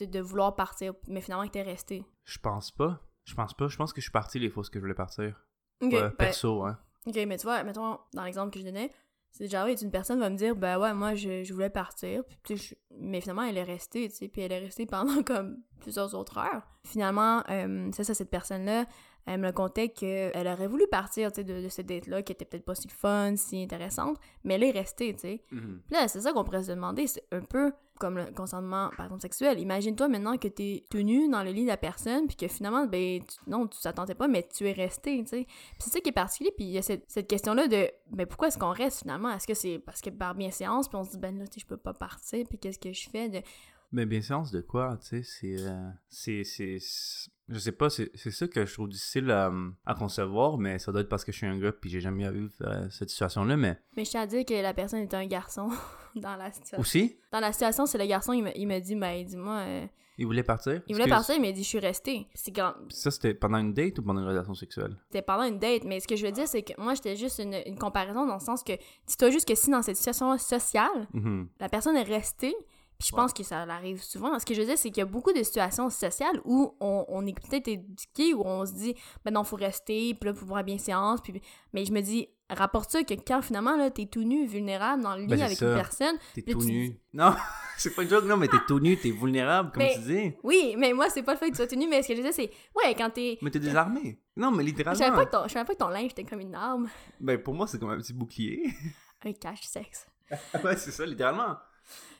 de 0.00 0.20
vouloir 0.20 0.56
partir, 0.56 0.92
mais 1.06 1.20
finalement 1.20 1.46
que 1.46 1.52
t'es 1.52 1.62
resté? 1.62 2.04
Je 2.24 2.38
pense 2.40 2.72
pas. 2.72 3.00
Je 3.24 3.34
pense 3.34 3.54
pas. 3.54 3.68
Je 3.68 3.76
pense 3.76 3.92
que 3.92 4.00
je 4.00 4.04
suis 4.04 4.12
parti 4.12 4.38
les 4.38 4.50
fois 4.50 4.62
que 4.64 4.70
je 4.74 4.80
voulais 4.80 4.94
partir. 4.94 5.44
Ben, 5.80 6.10
perso, 6.10 6.64
hein. 6.64 6.78
ok, 7.06 7.16
mais 7.26 7.36
tu 7.36 7.44
vois, 7.44 7.62
mettons, 7.64 7.98
dans 8.14 8.24
l'exemple 8.24 8.50
que 8.52 8.60
je 8.60 8.64
donnais, 8.64 8.90
C'est 9.32 9.44
déjà 9.44 9.62
arrivé, 9.62 9.76
une 9.82 9.90
personne 9.90 10.20
va 10.20 10.30
me 10.30 10.36
dire, 10.36 10.54
ben 10.54 10.78
ouais, 10.78 10.94
moi, 10.94 11.14
je, 11.16 11.42
je 11.42 11.52
voulais 11.52 11.68
partir, 11.68 12.22
puis, 12.44 12.56
je- 12.56 12.74
mais 13.00 13.20
finalement, 13.20 13.42
elle 13.42 13.58
est 13.58 13.64
restée, 13.64 14.08
tu 14.08 14.14
sais, 14.14 14.28
puis 14.28 14.42
elle 14.42 14.52
est 14.52 14.60
restée 14.60 14.86
pendant 14.86 15.22
comme 15.24 15.58
plusieurs 15.80 16.14
autres 16.14 16.38
heures. 16.38 16.62
Finalement, 16.86 17.42
euh, 17.50 17.90
c'est 17.92 18.04
ça, 18.04 18.14
cette 18.14 18.30
personne-là, 18.30 18.86
elle 19.26 19.40
me 19.40 19.50
contait 19.50 19.88
qu'elle 19.88 20.46
aurait 20.46 20.68
voulu 20.68 20.86
partir, 20.86 21.32
tu 21.32 21.36
sais, 21.40 21.44
de, 21.44 21.60
de 21.62 21.68
cette 21.68 21.86
date-là, 21.86 22.22
qui 22.22 22.30
était 22.32 22.44
peut-être 22.44 22.64
pas 22.64 22.76
si 22.76 22.88
fun, 22.88 23.34
si 23.36 23.60
intéressante, 23.62 24.18
mais 24.44 24.54
elle 24.54 24.62
est 24.62 24.70
restée, 24.70 25.12
tu 25.14 25.20
sais. 25.20 25.42
Mhm. 25.50 25.82
Puis 25.88 25.96
là, 25.96 26.06
c'est 26.06 26.20
ça 26.20 26.32
qu'on 26.32 26.44
pourrait 26.44 26.62
se 26.62 26.70
demander, 26.70 27.08
c'est 27.08 27.26
un 27.32 27.40
peu 27.40 27.72
comme 28.04 28.18
le 28.18 28.26
consentement, 28.32 28.90
par 28.96 29.06
exemple, 29.06 29.22
sexuel. 29.22 29.58
Imagine-toi 29.58 30.08
maintenant 30.08 30.36
que 30.36 30.48
t'es 30.48 30.84
tenu 30.90 31.28
dans 31.30 31.42
le 31.42 31.50
lit 31.52 31.62
de 31.62 31.68
la 31.68 31.78
personne, 31.78 32.26
puis 32.26 32.36
que 32.36 32.48
finalement, 32.48 32.84
ben, 32.84 33.20
tu- 33.20 33.50
non, 33.50 33.66
tu 33.66 33.80
t'attendais 33.80 34.14
pas, 34.14 34.28
mais 34.28 34.46
tu 34.54 34.68
es 34.68 34.72
resté, 34.72 35.24
c'est 35.26 35.46
ça 35.78 36.00
qui 36.00 36.10
est 36.10 36.12
particulier, 36.12 36.52
puis 36.54 36.66
il 36.66 36.72
y 36.72 36.78
a 36.78 36.82
cette, 36.82 37.04
cette 37.08 37.26
question-là 37.26 37.66
de, 37.66 37.88
ben, 38.10 38.26
pourquoi 38.26 38.48
est-ce 38.48 38.58
qu'on 38.58 38.72
reste 38.72 39.00
finalement? 39.00 39.30
Est-ce 39.30 39.46
que 39.46 39.54
c'est 39.54 39.78
parce 39.78 40.02
que 40.02 40.10
par 40.10 40.34
bienséance, 40.34 40.86
puis 40.88 40.96
on 40.98 41.04
se 41.04 41.12
dit, 41.12 41.18
ben 41.18 41.38
là, 41.38 41.46
tu 41.46 41.60
je 41.60 41.66
peux 41.66 41.78
pas 41.78 41.94
partir, 41.94 42.46
puis 42.46 42.58
qu'est-ce 42.58 42.78
que 42.78 42.92
je 42.92 43.08
fais? 43.08 43.28
De... 43.30 43.40
Mais 43.94 44.06
bien 44.06 44.22
sens 44.22 44.50
de 44.50 44.60
quoi, 44.60 44.98
tu 45.00 45.06
sais, 45.06 45.22
c'est, 45.22 45.56
euh, 45.68 45.88
c'est, 46.08 46.42
c'est, 46.42 46.78
je 47.48 47.58
sais 47.60 47.70
pas, 47.70 47.88
c'est, 47.90 48.10
c'est 48.16 48.32
ça 48.32 48.48
que 48.48 48.66
je 48.66 48.72
trouve 48.74 48.88
difficile 48.88 49.30
à, 49.30 49.52
à 49.86 49.94
concevoir, 49.94 50.58
mais 50.58 50.80
ça 50.80 50.90
doit 50.90 51.02
être 51.02 51.08
parce 51.08 51.24
que 51.24 51.30
je 51.30 51.36
suis 51.36 51.46
un 51.46 51.56
gars 51.60 51.70
puis 51.70 51.90
j'ai 51.90 52.00
jamais 52.00 52.24
eu 52.24 52.50
euh, 52.62 52.90
cette 52.90 53.10
situation-là, 53.10 53.56
mais 53.56 53.78
Mais 53.96 54.04
je 54.04 54.10
tiens 54.10 54.22
à 54.22 54.26
dire 54.26 54.44
que 54.44 54.54
la 54.60 54.74
personne 54.74 54.98
était 54.98 55.16
un 55.16 55.26
garçon 55.26 55.68
dans 56.16 56.34
la 56.34 56.50
situation. 56.50 56.80
aussi, 56.80 57.16
Dans 57.30 57.38
la 57.38 57.52
situation, 57.52 57.86
c'est 57.86 57.98
le 57.98 58.06
garçon, 58.06 58.32
il 58.32 58.42
me, 58.42 58.50
il 58.58 58.66
me 58.66 58.80
dit, 58.80 58.96
ben, 58.96 59.24
dis-moi, 59.24 59.58
euh, 59.58 59.86
il 60.18 60.26
voulait 60.26 60.42
partir? 60.42 60.82
il 60.88 60.94
voulait 60.96 61.08
partir, 61.08 61.40
mais 61.40 61.50
il 61.50 61.54
dit, 61.54 61.62
je 61.62 61.68
suis 61.68 61.78
resté. 61.78 62.26
C'est 62.34 62.50
quand, 62.50 62.74
Ça, 62.88 63.12
c'était 63.12 63.34
pendant 63.34 63.58
une 63.58 63.74
date 63.74 63.96
ou 64.00 64.02
pendant 64.02 64.22
une 64.22 64.26
relation 64.28 64.54
sexuelle? 64.54 64.96
c'était 65.06 65.22
pendant 65.22 65.44
une 65.44 65.60
date, 65.60 65.84
mais 65.84 66.00
ce 66.00 66.08
que 66.08 66.16
je 66.16 66.26
veux 66.26 66.32
dire, 66.32 66.48
c'est 66.48 66.62
que 66.64 66.72
moi, 66.80 66.94
j'étais 66.94 67.14
juste 67.14 67.38
une, 67.38 67.54
une 67.64 67.78
comparaison 67.78 68.26
dans 68.26 68.34
le 68.34 68.40
sens 68.40 68.64
que, 68.64 68.72
dis-toi 69.06 69.30
juste 69.30 69.46
que 69.46 69.54
si 69.54 69.70
dans 69.70 69.82
cette 69.82 69.96
situation 69.96 70.36
sociale, 70.36 71.06
Mhm. 71.12 71.48
la 71.60 71.68
personne 71.68 71.96
est 71.96 72.02
restée, 72.02 72.56
puis 73.04 73.10
je 73.10 73.16
Ouais. 73.16 73.22
pense 73.22 73.32
que 73.34 73.42
ça 73.42 73.60
arrive 73.62 74.02
souvent. 74.02 74.38
Ce 74.38 74.46
que 74.46 74.54
je 74.54 74.60
veux 74.60 74.66
dire, 74.66 74.78
c'est 74.78 74.88
qu'il 74.90 74.98
y 74.98 75.02
a 75.02 75.06
beaucoup 75.06 75.32
de 75.32 75.42
situations 75.42 75.90
sociales 75.90 76.40
où 76.44 76.74
on, 76.80 77.04
on 77.08 77.26
est 77.26 77.38
peut-être 77.38 77.68
éduqué, 77.68 78.32
où 78.32 78.42
on 78.46 78.64
se 78.64 78.72
dit, 78.72 78.94
ben 79.24 79.32
non, 79.32 79.44
faut 79.44 79.56
rester, 79.56 80.14
puis 80.14 80.30
là, 80.30 80.34
pour 80.34 80.48
voir 80.48 80.64
bien 80.64 80.78
séance, 80.78 81.20
puis... 81.20 81.40
Mais 81.74 81.84
je 81.84 81.92
me 81.92 82.00
dis, 82.00 82.28
rapporte 82.48 82.90
ça 82.90 83.02
que 83.02 83.14
quand 83.14 83.42
finalement, 83.42 83.76
là, 83.76 83.90
t'es 83.90 84.06
tout 84.06 84.22
nu, 84.22 84.46
vulnérable, 84.46 85.02
dans 85.02 85.14
le 85.16 85.22
lit 85.22 85.26
Ben, 85.26 85.36
c'est 85.38 85.42
avec 85.44 85.58
ça. 85.58 85.66
une 85.68 85.74
personne, 85.74 86.16
T'es 86.34 86.42
tout 86.42 86.60
tu 86.60 86.66
nu. 86.66 86.98
Non, 87.12 87.34
c'est 87.76 87.94
pas 87.94 88.02
une 88.04 88.08
joke, 88.08 88.24
non, 88.24 88.36
mais 88.38 88.48
t'es 88.48 88.56
tout 88.66 88.80
nu, 88.80 88.96
t'es 88.96 89.10
vulnérable, 89.10 89.70
comme 89.72 89.82
Mais- 89.82 89.94
tu 89.94 90.00
dis. 90.00 90.32
oui, 90.42 90.74
mais 90.78 90.92
moi, 90.94 91.10
c'est 91.10 91.22
pas 91.22 91.32
le 91.32 91.38
fait 91.38 91.46
que 91.46 91.50
tu 91.52 91.56
sois 91.56 91.66
tout 91.66 91.76
nu, 91.76 91.86
mais 91.88 92.02
ce 92.02 92.08
que 92.08 92.16
je 92.16 92.22
dire, 92.22 92.32
c'est, 92.32 92.50
ouais, 92.76 92.94
quand 92.96 93.10
t'es... 93.10 93.36
Mais 93.42 93.50
t'es 93.50 93.58
désarmé. 93.60 94.18
Non, 94.36 94.50
mais 94.50 94.62
Je 94.62 94.68
littéralement. 94.70 94.98
savais 94.98 95.14
pas 95.16 95.26
que 95.26 95.30
ton, 95.30 95.42
je 95.46 95.52
savais 95.52 95.64
pas 95.66 95.74
que 95.74 95.78
ton 95.78 95.88
linge 95.88 96.12
était 96.12 96.24
comme 96.24 96.40
une 96.40 96.54
arme, 96.54 96.88
Ben, 97.20 97.36
pour 97.42 97.52
moi, 97.54 97.66
c'est 97.66 97.78
comme 97.78 97.90
un 97.90 97.98
petit 97.98 98.14
bouclier. 98.14 98.64
un 99.24 99.32
cache-sexe. 99.32 100.06
ouais, 100.64 100.76
c'est 100.76 100.90
ça, 100.90 101.04
littéralement. 101.04 101.56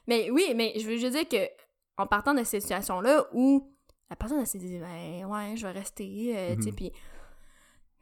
Mais 0.06 0.30
oui, 0.30 0.52
mais 0.54 0.72
je 0.78 0.86
veux 0.88 0.96
juste 0.96 1.14
dire 1.16 1.28
que 1.28 1.48
en 1.96 2.06
partant 2.06 2.34
de 2.34 2.42
cette 2.44 2.62
situation-là 2.62 3.26
où 3.32 3.70
la 4.10 4.16
personne 4.16 4.44
s'est 4.46 4.58
dit 4.58 4.78
ben 4.78 5.24
ouais, 5.26 5.56
je 5.56 5.66
vais 5.66 5.72
rester, 5.72 6.32
euh, 6.36 6.56
tu 6.56 6.62
sais, 6.64 6.70
Mhm. 6.70 6.76
puis 6.76 6.92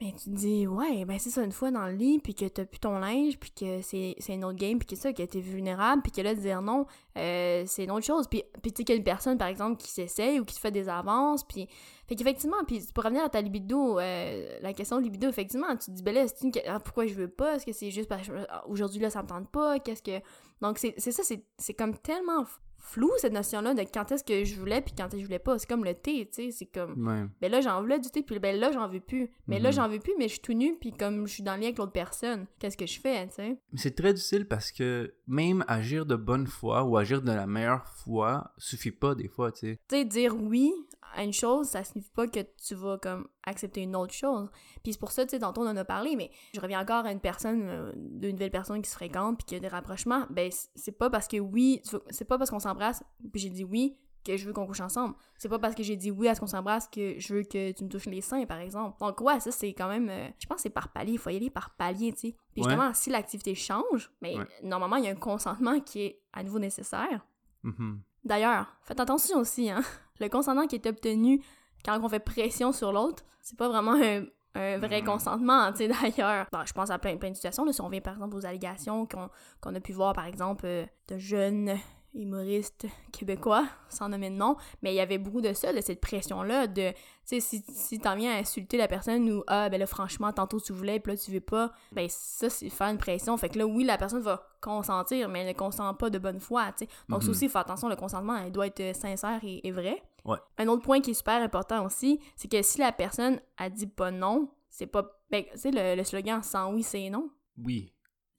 mais 0.00 0.12
tu 0.18 0.24
te 0.24 0.30
dis 0.30 0.66
ouais, 0.66 1.04
ben 1.04 1.16
c'est 1.20 1.30
ça 1.30 1.44
une 1.44 1.52
fois 1.52 1.70
dans 1.70 1.86
le 1.86 1.92
lit 1.92 2.18
puis 2.18 2.34
que 2.34 2.46
t'as 2.46 2.64
plus 2.64 2.80
ton 2.80 2.98
linge 2.98 3.38
puis 3.38 3.52
que 3.52 3.80
c'est 3.82 4.16
c'est 4.18 4.34
une 4.34 4.44
autre 4.44 4.58
game 4.58 4.78
puis 4.78 4.86
que 4.88 4.96
ça 4.96 5.12
que 5.12 5.22
t'es 5.22 5.38
vulnérable 5.40 6.02
puis 6.02 6.10
que 6.10 6.20
là 6.22 6.34
de 6.34 6.40
dire 6.40 6.60
non, 6.60 6.86
euh, 7.16 7.62
c'est 7.66 7.84
une 7.84 7.92
autre 7.92 8.04
chose 8.06 8.26
puis 8.26 8.42
puis 8.62 8.72
tu 8.72 8.78
sais 8.78 8.84
qu'il 8.84 8.94
y 8.94 8.96
a 8.96 8.98
une 8.98 9.04
personne 9.04 9.38
par 9.38 9.46
exemple 9.48 9.76
qui 9.76 9.88
s'essaye 9.90 10.40
ou 10.40 10.44
qui 10.44 10.56
te 10.56 10.60
fait 10.60 10.72
des 10.72 10.88
avances 10.88 11.44
puis 11.44 11.68
fait 12.12 12.16
qu'effectivement 12.16 12.64
puis 12.66 12.80
pour 12.94 13.04
revenir 13.04 13.24
à 13.24 13.28
ta 13.28 13.40
libido 13.40 13.98
euh, 13.98 14.58
la 14.60 14.72
question 14.72 14.98
de 14.98 15.02
libido 15.02 15.28
effectivement 15.28 15.70
tu 15.76 15.86
te 15.86 15.90
dis 15.92 16.02
ben 16.02 16.14
là 16.14 16.26
c'est 16.28 16.42
une 16.44 16.52
ah, 16.68 16.78
pourquoi 16.80 17.06
je 17.06 17.14
veux 17.14 17.28
pas? 17.28 17.56
Est-ce 17.56 17.66
que 17.66 17.72
c'est 17.72 17.90
juste 17.90 18.08
parce 18.08 18.26
que 18.28 18.36
je- 18.36 18.44
ah, 18.48 18.64
aujourd'hui 18.68 19.00
là 19.00 19.10
ça 19.10 19.22
me 19.22 19.28
tente 19.28 19.50
pas? 19.50 19.78
Qu'est-ce 19.78 20.02
que 20.02 20.20
donc, 20.60 20.78
c'est 20.78 20.96
ça, 21.00 21.22
c'est 21.58 21.74
comme 21.74 21.96
tellement 21.98 22.44
flou, 22.78 23.10
cette 23.18 23.32
notion-là, 23.32 23.74
de 23.74 23.82
quand 23.82 24.12
est-ce 24.12 24.22
que 24.22 24.44
je 24.44 24.54
voulais 24.54 24.80
puis 24.80 24.94
quand 24.96 25.06
est-ce 25.06 25.14
que 25.16 25.18
je 25.20 25.24
voulais 25.24 25.38
pas. 25.40 25.58
C'est 25.58 25.68
comme 25.68 25.84
le 25.84 25.94
thé, 25.94 26.26
tu 26.32 26.34
sais, 26.34 26.50
c'est 26.52 26.66
comme... 26.66 27.04
Ouais. 27.06 27.24
Ben 27.40 27.50
là, 27.50 27.60
j'en 27.60 27.80
voulais 27.80 27.98
du 27.98 28.10
thé, 28.10 28.22
puis 28.22 28.38
ben 28.38 28.56
là, 28.58 28.70
j'en 28.70 28.86
veux 28.88 29.00
plus. 29.00 29.28
Mais 29.48 29.58
là, 29.58 29.70
Mhm. 29.70 29.74
j'en 29.74 29.88
veux 29.88 29.98
plus, 29.98 30.12
mais 30.18 30.24
je 30.28 30.34
suis 30.34 30.40
tout 30.40 30.52
nu, 30.52 30.76
puis 30.80 30.92
comme 30.92 31.26
je 31.26 31.32
suis 31.34 31.42
dans 31.42 31.54
le 31.54 31.58
lien 31.60 31.66
avec 31.66 31.78
l'autre 31.78 31.90
personne, 31.92 32.46
qu'est-ce 32.60 32.76
que 32.76 32.86
je 32.86 33.00
fais, 33.00 33.26
tu 33.28 33.34
sais? 33.34 33.58
Mais 33.72 33.78
c'est 33.78 33.94
très 33.96 34.12
difficile 34.14 34.46
parce 34.46 34.70
que 34.70 35.14
même 35.26 35.64
agir 35.66 36.06
de 36.06 36.14
bonne 36.14 36.46
foi 36.46 36.84
ou 36.84 36.96
agir 36.96 37.22
de 37.22 37.32
la 37.32 37.46
meilleure 37.48 37.86
foi 37.88 38.52
suffit 38.58 38.92
pas 38.92 39.14
des 39.16 39.26
fois, 39.28 39.50
tu 39.50 39.60
sais. 39.60 39.80
Tu 39.88 39.96
sais, 39.96 40.04
dire 40.04 40.36
oui 40.36 40.72
à 41.14 41.24
une 41.24 41.32
chose, 41.32 41.68
ça 41.68 41.84
signifie 41.84 42.10
pas 42.10 42.26
que 42.26 42.40
tu 42.66 42.74
vas, 42.74 42.98
comme, 42.98 43.28
accepter 43.44 43.82
une 43.82 43.94
autre 43.96 44.14
chose. 44.14 44.50
Puis 44.82 44.92
c'est 44.92 44.98
pour 44.98 45.12
ça, 45.12 45.24
tu 45.24 45.30
sais, 45.30 45.38
tantôt, 45.38 45.62
on 45.62 45.66
en 45.68 45.76
a 45.76 45.84
parlé, 45.84 46.16
mais 46.16 46.30
je 46.54 46.60
reviens 46.60 46.80
encore 46.80 47.04
à 47.06 47.12
une 47.12 47.20
personne, 47.20 47.62
euh, 47.68 47.92
d'une 47.96 48.32
nouvelle 48.32 48.50
personne 48.50 48.80
qui 48.82 48.88
se 48.90 48.94
fréquente, 48.94 49.36
puis 49.38 49.44
qui 49.46 49.54
a 49.56 49.60
des 49.60 49.68
rapprochements. 49.68 50.26
Ben, 50.30 50.50
c'est 50.74 50.92
pas 50.98 51.10
parce 51.10 51.28
que 51.28 51.38
oui, 51.38 51.82
c'est 52.10 52.24
pas 52.24 52.38
parce 52.38 52.50
qu'on 52.50 52.58
s'embrasse, 52.60 53.02
puis 53.32 53.40
j'ai 53.40 53.50
dit 53.50 53.64
oui, 53.64 53.96
que 54.24 54.36
je 54.36 54.46
veux 54.46 54.52
qu'on 54.52 54.66
couche 54.68 54.80
ensemble. 54.80 55.16
C'est 55.36 55.48
pas 55.48 55.58
parce 55.58 55.74
que 55.74 55.82
j'ai 55.82 55.96
dit 55.96 56.12
oui 56.12 56.28
à 56.28 56.36
ce 56.36 56.40
qu'on 56.40 56.46
s'embrasse 56.46 56.86
que 56.86 57.18
je 57.18 57.34
veux 57.34 57.42
que 57.42 57.72
tu 57.72 57.82
me 57.82 57.88
touches 57.88 58.06
les 58.06 58.20
seins, 58.20 58.46
par 58.46 58.58
exemple. 58.60 58.96
Donc, 59.00 59.20
ouais, 59.20 59.40
ça, 59.40 59.50
c'est 59.50 59.74
quand 59.74 59.88
même. 59.88 60.08
euh, 60.08 60.28
je 60.38 60.46
pense 60.46 60.58
que 60.58 60.62
c'est 60.62 60.70
par 60.70 60.92
palier. 60.92 61.14
Il 61.14 61.18
faut 61.18 61.30
y 61.30 61.36
aller 61.36 61.50
par 61.50 61.70
palier, 61.74 62.12
tu 62.12 62.28
sais. 62.28 62.36
Puis 62.54 62.62
Ouais. 62.62 62.68
justement, 62.70 62.94
si 62.94 63.10
l'activité 63.10 63.56
change, 63.56 64.12
mais 64.20 64.38
Ouais. 64.38 64.46
normalement, 64.62 64.94
il 64.94 65.04
y 65.06 65.08
a 65.08 65.10
un 65.10 65.16
consentement 65.16 65.80
qui 65.80 66.02
est 66.02 66.22
à 66.32 66.44
nouveau 66.44 66.60
nécessaire. 66.60 67.26
Mhm. 67.64 68.00
D'ailleurs, 68.24 68.76
faites 68.84 69.00
attention 69.00 69.38
aussi, 69.38 69.68
hein. 69.70 69.82
Le 70.20 70.28
consentement 70.28 70.66
qui 70.66 70.76
est 70.76 70.86
obtenu 70.86 71.42
quand 71.84 71.98
on 72.02 72.08
fait 72.08 72.20
pression 72.20 72.72
sur 72.72 72.92
l'autre, 72.92 73.24
c'est 73.40 73.58
pas 73.58 73.68
vraiment 73.68 73.94
un, 73.94 74.24
un 74.54 74.78
vrai 74.78 75.00
Mhm. 75.00 75.06
consentement, 75.06 75.72
tu 75.72 75.78
sais, 75.78 75.88
d'ailleurs. 76.18 76.46
Bon, 76.52 76.60
je 76.66 76.72
pense 76.72 76.90
à 76.90 76.98
plein, 76.98 77.16
plein 77.16 77.30
de 77.30 77.34
situations, 77.34 77.64
là, 77.64 77.72
si 77.72 77.80
on 77.80 77.88
vient 77.88 78.00
par 78.00 78.14
exemple 78.14 78.36
aux 78.36 78.46
allégations 78.46 79.06
qu'on 79.06 79.28
qu'on 79.60 79.74
a 79.74 79.80
pu 79.80 79.92
voir, 79.92 80.12
par 80.12 80.26
exemple, 80.26 80.64
euh, 80.66 80.84
de 81.08 81.18
jeunes 81.18 81.76
humoristes 82.14 82.86
québécois, 83.12 83.66
sans 83.88 84.08
nommer 84.08 84.30
de 84.30 84.34
nom, 84.34 84.56
mais 84.82 84.92
il 84.92 84.96
y 84.96 85.00
avait 85.00 85.18
beaucoup 85.18 85.40
de 85.40 85.52
ça, 85.52 85.72
de 85.72 85.80
cette 85.80 86.00
pression-là, 86.00 86.66
de, 86.66 86.90
tu 86.90 86.96
sais, 87.24 87.40
si, 87.40 87.64
si 87.68 87.98
t'en 87.98 88.16
viens 88.16 88.32
à 88.34 88.38
insulter 88.38 88.76
la 88.76 88.88
personne 88.88 89.30
ou, 89.30 89.42
ah, 89.46 89.68
ben 89.68 89.78
là, 89.78 89.86
franchement, 89.86 90.32
tantôt 90.32 90.60
tu 90.60 90.72
voulais, 90.72 91.00
puis 91.00 91.12
là, 91.12 91.18
tu 91.18 91.30
veux 91.30 91.40
pas, 91.40 91.72
ben 91.92 92.06
ça, 92.10 92.50
c'est 92.50 92.68
faire 92.70 92.88
une 92.88 92.98
pression. 92.98 93.36
Fait 93.36 93.48
que 93.48 93.58
là, 93.58 93.66
oui, 93.66 93.84
la 93.84 93.96
personne 93.98 94.20
va 94.22 94.46
consentir, 94.60 95.28
mais 95.28 95.40
elle 95.40 95.48
ne 95.48 95.52
consent 95.52 95.94
pas 95.94 96.10
de 96.10 96.18
bonne 96.18 96.40
foi, 96.40 96.66
tu 96.76 96.84
sais. 96.84 96.90
Donc, 97.08 97.22
ça 97.22 97.28
Mhm. 97.28 97.30
aussi, 97.34 97.48
faut 97.48 97.58
attention, 97.58 97.88
le 97.88 97.96
consentement, 97.96 98.36
il 98.38 98.52
doit 98.52 98.66
être 98.66 98.94
sincère 98.94 99.40
et, 99.42 99.66
et 99.66 99.70
vrai. 99.70 100.02
Ouais. 100.24 100.38
Un 100.58 100.68
autre 100.68 100.82
point 100.82 101.00
qui 101.00 101.10
est 101.10 101.14
super 101.14 101.42
important 101.42 101.84
aussi, 101.84 102.20
c'est 102.36 102.48
que 102.50 102.62
si 102.62 102.78
la 102.78 102.92
personne 102.92 103.40
a 103.56 103.68
dit 103.70 103.86
pas 103.86 104.10
non, 104.10 104.48
c'est 104.68 104.86
pas. 104.86 105.04
Ben, 105.30 105.44
tu 105.52 105.58
sais, 105.58 105.70
le, 105.70 105.96
le 105.96 106.04
slogan 106.04 106.42
sans 106.42 106.72
oui, 106.72 106.82
c'est 106.82 107.10
non. 107.10 107.28
Oui, 107.58 107.92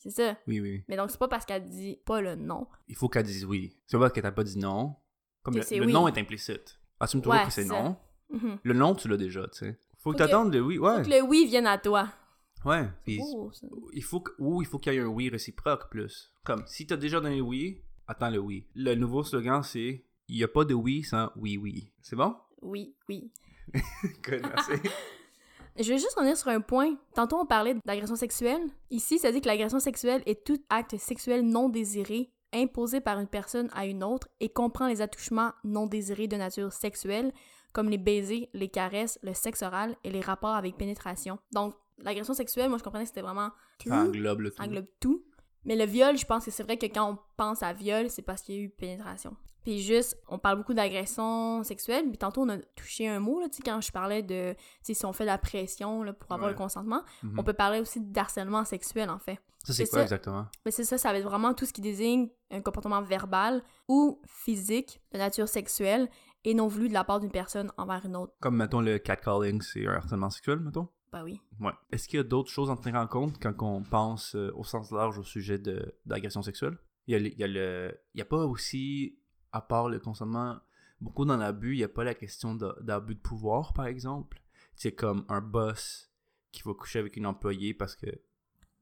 C'est 0.04 0.10
ça. 0.10 0.38
oui, 0.48 0.60
oui. 0.60 0.72
oui. 0.72 0.84
Mais 0.90 0.98
donc, 0.98 1.12
c'est 1.12 1.18
pas 1.18 1.30
parce 1.30 1.46
qu'elle 1.46 1.64
dit 1.64 1.98
pas 2.06 2.20
le 2.20 2.36
non. 2.36 2.68
Il 2.90 2.96
faut 2.96 3.08
qu'elle 3.08 3.24
dise 3.26 3.46
oui. 3.46 3.78
C'est 3.88 3.96
pas 3.98 4.02
parce 4.02 4.14
qu'elle 4.14 4.24
t'a 4.24 4.32
pas 4.34 4.44
dit 4.44 4.58
non. 4.58 4.96
Comme 5.44 5.56
le, 5.56 5.62
le 5.80 5.86
oui. 5.86 5.94
non 5.94 6.08
est 6.10 6.18
implicite. 6.18 6.78
Assume 7.00 7.22
toujours 7.22 7.40
Ouais, 7.40 7.46
que 7.46 7.52
c'est 7.52 7.66
non. 7.66 7.96
Mhm. 8.30 8.60
Le 8.64 8.74
non, 8.74 8.96
tu 8.96 9.08
l'as 9.08 9.18
déjà, 9.18 9.48
tu 9.48 9.60
sais. 9.60 9.72
Faut 9.72 9.78
que 9.78 10.02
Faut 10.04 10.12
que- 10.12 10.18
t'attendes 10.18 10.54
le 10.54 10.60
oui. 10.62 10.78
Ouais. 10.78 10.98
Faut 10.98 11.04
que 11.10 11.16
le 11.16 11.22
oui 11.22 11.46
vienne 11.46 11.68
à 11.68 11.78
toi. 11.78 12.10
Ouais. 12.66 12.88
Puis 13.06 13.20
ça- 13.54 13.68
il 13.94 14.04
faut 14.04 14.20
que, 14.22 14.32
ou 14.40 14.62
il 14.62 14.68
faut 14.68 14.78
qu'il 14.80 14.94
y 14.94 14.98
ait 14.98 15.00
un 15.02 15.08
oui 15.08 15.30
réciproque 15.30 15.90
plus. 15.90 16.34
Comme 16.44 16.64
si 16.68 16.86
t'as 16.88 16.98
déjà 16.98 17.20
donné 17.22 17.40
oui, 17.42 17.82
attends 18.08 18.30
le 18.30 18.40
oui. 18.40 18.68
Le 18.76 18.96
nouveau 18.96 19.24
slogan 19.24 19.64
c'est 19.64 20.04
il 20.28 20.38
y 20.38 20.44
a 20.44 20.48
pas 20.48 20.64
de 20.66 20.74
oui 20.74 21.04
sans 21.04 21.30
oui 21.38 21.58
oui. 21.58 21.92
C'est 22.02 22.16
bon? 22.16 22.36
Oui, 22.62 22.96
oui. 23.10 23.32
Good, 24.24 24.42
merci. 24.44 24.72
Je 25.80 25.90
vais 25.90 25.98
juste 25.98 26.14
revenir 26.16 26.38
sur 26.38 26.50
un 26.50 26.62
point. 26.62 26.96
Tantôt, 27.16 27.38
on 27.38 27.46
parlait 27.46 27.76
d'agression 27.86 28.16
sexuelle. 28.16 28.62
Ici, 28.92 29.18
ça 29.18 29.32
dit 29.32 29.42
que 29.42 29.48
l'agression 29.48 29.80
sexuelle 29.80 30.22
est 30.26 30.46
tout 30.46 30.62
acte 30.70 30.98
sexuel 30.98 31.46
non 31.46 31.70
désiré 31.70 32.32
imposé 32.54 33.02
par 33.02 33.20
une 33.20 33.28
personne 33.28 33.70
à 33.74 33.86
une 33.88 34.04
autre 34.04 34.28
et 34.40 34.50
comprend 34.50 34.88
les 34.88 35.02
attouchements 35.02 35.52
non 35.64 35.88
désirés 35.88 36.28
de 36.28 36.38
nature 36.38 36.72
sexuelle, 36.72 37.34
comme 37.72 37.90
les 37.90 37.98
baisers, 37.98 38.48
les 38.54 38.70
caresses, 38.70 39.18
le 39.24 39.34
sexe 39.34 39.64
oral 39.64 39.96
et 40.04 40.12
les 40.12 40.22
rapports 40.22 40.54
avec 40.54 40.78
pénétration. 40.78 41.40
Donc, 41.52 41.74
l'agression 41.98 42.36
sexuelle, 42.36 42.70
moi, 42.70 42.78
je 42.78 42.84
comprenais 42.84 43.06
que 43.06 43.10
c'était 43.10 43.22
vraiment 43.22 43.50
tout, 43.80 43.90
Ça 43.90 44.02
englobe 44.02 44.42
le 44.42 44.52
tout. 44.52 44.62
englobe 44.62 44.88
tout. 45.00 45.24
Mais 45.66 45.76
le 45.76 45.86
viol, 45.86 46.18
je 46.18 46.26
pense 46.26 46.46
que 46.46 46.52
c'est 46.52 46.64
vrai 46.64 46.78
que 46.78 46.86
quand 46.86 47.12
on 47.14 47.18
pense 47.38 47.64
à 47.64 47.74
viol, 47.74 48.10
c'est 48.10 48.22
parce 48.22 48.42
qu'il 48.42 48.56
y 48.56 48.58
a 48.60 48.62
eu 48.62 48.70
pénétration. 48.70 49.36
Puis 49.64 49.80
juste, 49.82 50.18
on 50.28 50.38
parle 50.38 50.58
beaucoup 50.58 50.74
d'agression 50.74 51.64
sexuelle, 51.64 52.08
puis 52.10 52.18
tantôt 52.18 52.42
on 52.42 52.50
a 52.50 52.58
touché 52.76 53.08
un 53.08 53.20
mot, 53.20 53.40
là, 53.40 53.48
tu 53.50 53.58
sais, 53.58 53.64
quand 53.64 53.80
je 53.82 53.92
parlais 53.92 54.22
de, 54.22 54.54
tu 54.54 54.58
sais, 54.84 54.94
si 54.94 55.06
on 55.06 55.14
fait 55.14 55.24
de 55.24 55.30
la 55.30 55.38
pression 55.38 56.04
là, 56.04 56.14
pour 56.14 56.32
avoir 56.32 56.48
Ouais. 56.48 56.54
le 56.54 56.58
consentement, 56.58 57.02
Mhm. 57.24 57.40
on 57.40 57.44
peut 57.44 57.54
parler 57.54 57.80
aussi 57.80 58.02
d'harcèlement 58.02 58.66
sexuel, 58.66 59.10
en 59.10 59.20
fait. 59.20 59.40
Ça 59.66 59.72
c'est 59.72 59.86
quoi 59.88 60.00
ça. 60.00 60.04
exactement? 60.04 60.46
Mais 60.66 60.72
c'est 60.72 60.84
ça, 60.84 60.98
ça 60.98 61.12
va 61.14 61.18
être 61.20 61.24
vraiment 61.24 61.54
tout 61.54 61.66
ce 61.66 61.72
qui 61.72 61.80
désigne 61.80 62.28
un 62.52 62.60
comportement 62.62 63.02
verbal 63.02 63.64
ou 63.88 64.22
physique 64.28 65.02
de 65.14 65.18
nature 65.18 65.48
sexuelle 65.48 66.10
et 66.44 66.54
non 66.54 66.68
voulu 66.68 66.90
de 66.90 66.94
la 66.94 67.06
part 67.06 67.22
d'une 67.22 67.32
personne 67.32 67.72
envers 67.78 68.06
une 68.06 68.18
autre. 68.18 68.34
Comme 68.42 68.58
mettons 68.58 68.82
le 68.82 68.98
catcalling, 69.00 69.62
c'est 69.62 69.88
un 69.88 69.94
harcèlement 69.94 70.30
sexuel, 70.30 70.60
mettons? 70.60 70.90
Bah 71.14 71.22
oui. 71.24 71.40
Ouais. 71.62 71.72
Est-ce 71.92 72.10
qu'il 72.10 72.18
y 72.18 72.20
a 72.20 72.24
d'autres 72.24 72.50
choses 72.52 72.70
à 72.70 72.76
tenir 72.76 72.96
en 73.00 73.08
compte 73.08 73.36
quand 73.42 73.54
on 73.62 73.84
pense 73.84 74.36
euh, 74.36 74.52
au 74.56 74.66
sens 74.66 74.92
large 74.92 75.18
au 75.20 75.24
sujet 75.24 75.58
de- 75.60 75.96
d'agression 76.06 76.42
sexuelle? 76.42 76.78
Il 77.08 77.14
y 77.14 77.16
a, 77.16 77.20
il 77.20 77.40
y 77.40 77.44
a 77.44 77.48
le. 77.48 77.98
Il 78.16 78.20
y 78.20 78.22
a 78.22 78.26
pas 78.26 78.46
aussi, 78.46 79.18
à 79.54 79.62
part 79.62 79.88
le 79.88 80.00
consentement, 80.00 80.58
beaucoup 81.00 81.24
dans 81.26 81.38
l'abus, 81.38 81.74
il 81.76 81.78
n'y 81.78 81.84
a 81.84 81.90
pas 81.90 82.04
la 82.04 82.14
question 82.14 82.56
d'abus 82.56 83.16
de 83.16 83.20
pouvoir, 83.22 83.72
par 83.74 83.86
exemple. 83.86 84.42
C'est 84.76 84.92
comme 84.92 85.24
un 85.30 85.40
boss 85.42 86.12
qui 86.52 86.62
va 86.64 86.74
coucher 86.74 87.00
avec 87.00 87.16
une 87.16 87.26
employée 87.26 87.74
parce 87.74 87.96
que 87.96 88.08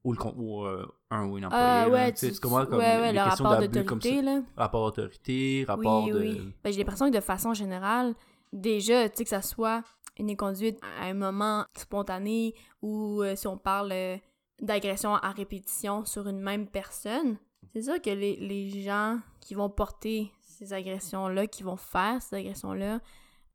ou, 0.04 0.12
le, 0.14 0.18
ou 0.36 0.64
euh, 0.64 0.86
un 1.10 1.26
ou 1.28 1.38
une 1.38 1.44
employée. 1.44 1.64
Là. 1.64 1.88
ouais, 1.88 2.12
Tu 2.12 2.18
sais, 2.18 2.28
tu, 2.28 2.34
tu 2.34 2.40
comprends 2.40 2.66
comme 2.66 2.78
ouais, 2.78 2.98
ouais, 2.98 3.12
les 3.12 3.18
le 3.18 3.24
questions 3.24 3.44
rapport 3.44 3.60
d'abus 3.60 3.84
comme 3.84 4.00
ça. 4.00 4.08
d'autorité, 4.08 4.22
là. 4.22 4.42
Rapport 4.56 4.86
d'autorité, 4.86 5.64
rapport 5.68 6.04
oui, 6.04 6.10
de... 6.10 6.18
oui. 6.18 6.54
Ben, 6.64 6.72
j'ai 6.72 6.78
l'impression 6.78 7.08
que 7.10 7.14
de 7.14 7.20
façon 7.20 7.54
générale, 7.54 8.14
déjà, 8.52 9.08
tu 9.08 9.18
sais, 9.18 9.24
que 9.24 9.30
ça 9.30 9.42
soit 9.42 9.84
une 10.18 10.30
inconduite 10.30 10.80
à 11.00 11.04
un 11.06 11.14
moment 11.14 11.64
spontané 11.76 12.54
ou 12.82 13.22
euh, 13.22 13.36
si 13.36 13.46
on 13.46 13.56
parle 13.56 13.92
euh, 13.92 14.16
d'agression 14.60 15.14
à 15.14 15.30
répétition 15.30 16.04
sur 16.04 16.26
une 16.26 16.40
même 16.40 16.66
personne, 16.66 17.36
c'est 17.72 17.82
sûr 17.82 18.00
que 18.02 18.10
les, 18.10 18.36
les 18.36 18.82
gens 18.82 19.20
qui 19.40 19.54
vont 19.54 19.70
porter 19.70 20.32
ces 20.66 20.72
agressions-là, 20.72 21.46
qui 21.46 21.62
vont 21.62 21.76
faire 21.76 22.20
ces 22.22 22.36
agressions-là, 22.36 23.00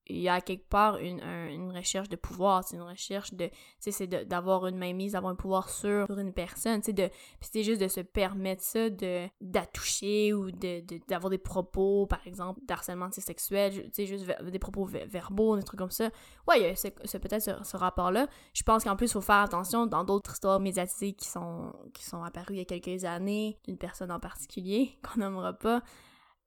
il 0.10 0.20
y 0.22 0.30
a 0.30 0.40
quelque 0.40 0.70
part 0.70 1.00
une, 1.00 1.20
un- 1.22 1.50
une 1.50 1.76
recherche 1.76 2.08
de 2.08 2.16
pouvoir, 2.16 2.64
c'est 2.64 2.78
une 2.78 2.82
recherche 2.82 3.34
de, 3.34 3.50
tu 3.84 3.92
c'est 3.92 4.08
d'avoir 4.08 4.66
une 4.68 4.78
mainmise, 4.78 5.12
d'avoir 5.12 5.34
un 5.34 5.36
pouvoir 5.36 5.70
sur, 5.70 6.06
sur 6.06 6.18
une 6.18 6.32
personne, 6.32 6.80
tu 6.80 6.86
sais, 6.86 6.94
de, 6.94 7.08
puis 7.42 7.50
c'est 7.52 7.64
juste 7.64 7.82
de 7.82 7.90
se 7.90 8.00
permettre 8.00 8.64
ça, 8.64 8.90
de 8.90 9.28
d'attoucher 9.42 10.32
ou 10.34 10.50
de 10.52 10.82
d'avoir 11.10 11.30
des 11.30 11.38
propos, 11.38 12.06
par 12.08 12.26
exemple, 12.26 12.62
d'harcèlement 12.64 13.12
sexuel, 13.12 13.74
tu 13.74 13.90
sais, 13.92 14.06
juste 14.06 14.26
des 14.50 14.60
propos 14.60 14.86
ver- 14.86 15.08
verbaux, 15.08 15.58
des 15.58 15.64
trucs 15.64 15.80
comme 15.80 15.92
ça. 15.92 16.10
Ouais, 16.48 16.62
il 16.62 16.64
y 16.64 16.66
a 16.68 17.20
peut-être 17.20 17.42
ce, 17.42 17.52
ce 17.66 17.76
rapport-là. 17.76 18.28
Je 18.54 18.64
pense 18.64 18.86
qu'en 18.86 18.96
plus, 18.96 19.08
il 19.08 19.12
faut 19.12 19.20
faire 19.20 19.42
attention 19.42 19.88
dans 19.88 20.06
d'autres 20.06 20.32
histoires 20.32 20.62
médiatisées 20.62 21.12
qui 21.12 21.28
sont, 21.28 21.74
qui 21.94 22.06
sont 22.06 22.24
apparues 22.24 22.54
il 22.54 22.58
y 22.60 22.62
a 22.62 22.66
quelques 22.80 23.04
années, 23.04 23.60
d'une 23.66 23.78
personne 23.78 24.14
en 24.14 24.22
particulier, 24.22 24.98
qu'on 25.04 25.20
nommera 25.20 25.52
pas. 25.52 25.82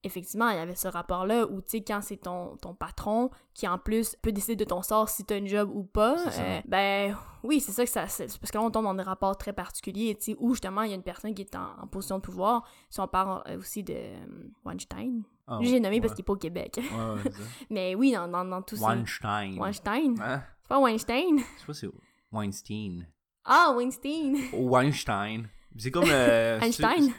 Effectivement, 0.02 0.48
il 0.48 0.56
y 0.56 0.58
avait 0.60 0.74
ce 0.76 0.88
rapport-là 0.88 1.46
où, 1.46 1.60
tu 1.60 1.68
sais, 1.72 1.80
quand 1.82 2.00
c'est 2.00 2.16
ton, 2.16 2.56
ton 2.56 2.74
patron 2.74 3.28
qui, 3.52 3.68
en 3.68 3.76
plus, 3.78 4.16
peut 4.22 4.32
décider 4.32 4.56
de 4.56 4.64
ton 4.64 4.80
sort 4.80 5.10
si 5.10 5.26
t'as 5.26 5.36
une 5.36 5.46
job 5.46 5.70
ou 5.74 5.84
pas, 5.84 6.16
euh, 6.38 6.60
ben 6.66 7.14
oui, 7.42 7.60
c'est 7.60 7.72
ça 7.72 7.84
que 7.84 7.90
ça... 7.90 8.06
c'est- 8.08 8.38
Parce 8.40 8.50
que 8.50 8.56
là, 8.56 8.64
on 8.64 8.70
tombe 8.70 8.84
dans 8.84 8.94
des 8.94 9.02
rapports 9.02 9.36
très 9.36 9.52
particuliers, 9.52 10.14
tu 10.14 10.32
sais, 10.32 10.36
où, 10.40 10.52
justement, 10.54 10.82
il 10.82 10.88
y 10.90 10.92
a 10.92 10.96
une 10.96 11.02
personne 11.02 11.34
qui 11.34 11.42
est 11.42 11.54
en, 11.54 11.82
en 11.82 11.86
position 11.86 12.16
de 12.16 12.22
pouvoir. 12.22 12.66
Si 12.88 12.98
on 12.98 13.08
parle 13.08 13.42
euh, 13.48 13.58
aussi 13.58 13.82
de 13.82 13.92
euh, 13.94 14.16
Weinstein. 14.64 15.22
Ah, 15.46 15.58
j'ai 15.60 15.80
nommé 15.80 15.96
ouais. 15.96 16.00
parce 16.00 16.14
qu'il 16.14 16.22
est 16.22 16.24
pas 16.24 16.32
au 16.32 16.36
Québec. 16.36 16.78
Ouais, 16.78 17.22
ouais. 17.22 17.30
Mais 17.70 17.94
oui, 17.94 18.12
dans, 18.12 18.26
dans, 18.28 18.44
dans 18.46 18.62
tout 18.62 18.76
ça. 18.76 18.86
Weinstein. 18.86 19.58
Weinstein? 19.58 20.14
Hein? 20.22 20.42
C'est 20.62 20.68
pas 20.68 20.80
Weinstein? 20.80 21.38
Je 21.38 21.42
sais 21.60 21.66
pas 21.66 21.74
si 21.74 21.80
c'est 21.80 21.90
Weinstein. 22.32 23.06
Ah, 23.44 23.74
Weinstein! 23.76 24.36
Weinstein. 24.54 25.48
C'est 25.76 25.90
comme... 25.90 26.08
euh, 26.10 26.58
Einstein? 26.62 27.12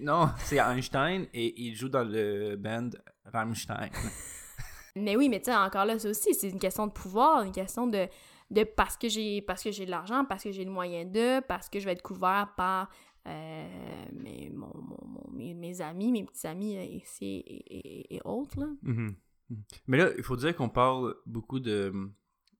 non, 0.00 0.28
c'est 0.38 0.58
Einstein 0.58 1.26
et 1.32 1.62
il 1.62 1.74
joue 1.74 1.88
dans 1.88 2.04
le 2.04 2.56
band 2.56 2.90
Rammstein. 3.26 3.90
Mais 4.96 5.16
oui, 5.16 5.30
mais 5.30 5.38
tu 5.40 5.46
sais, 5.46 5.56
encore 5.56 5.86
là, 5.86 5.98
ça 5.98 6.10
aussi, 6.10 6.34
c'est 6.34 6.50
une 6.50 6.58
question 6.58 6.86
de 6.86 6.92
pouvoir, 6.92 7.44
une 7.44 7.52
question 7.52 7.86
de, 7.86 8.06
de 8.50 8.62
parce 8.64 8.98
que 8.98 9.08
j'ai 9.08 9.40
parce 9.40 9.62
que 9.62 9.70
j'ai 9.70 9.86
de 9.86 9.90
l'argent, 9.90 10.26
parce 10.26 10.42
que 10.44 10.52
j'ai 10.52 10.66
le 10.66 10.70
moyen 10.70 11.06
de, 11.06 11.40
parce 11.46 11.70
que 11.70 11.80
je 11.80 11.86
vais 11.86 11.92
être 11.92 12.02
couvert 12.02 12.52
par 12.58 12.90
euh, 13.26 13.66
mes, 14.12 14.50
mon, 14.50 14.70
mes, 15.32 15.54
mes 15.54 15.80
amis, 15.80 16.12
mes 16.12 16.24
petits 16.24 16.46
amis 16.46 16.76
euh, 16.76 16.82
ici 16.82 17.24
et, 17.46 17.78
et- 17.78 18.16
et 18.16 18.20
autres, 18.26 18.60
là. 18.60 18.66
Mhm. 18.82 19.14
Mhm. 19.48 19.62
Mais 19.86 19.96
là, 19.96 20.10
il 20.18 20.22
faut 20.22 20.36
dire 20.36 20.54
qu'on 20.54 20.68
parle 20.68 21.14
beaucoup 21.24 21.58
de 21.60 21.90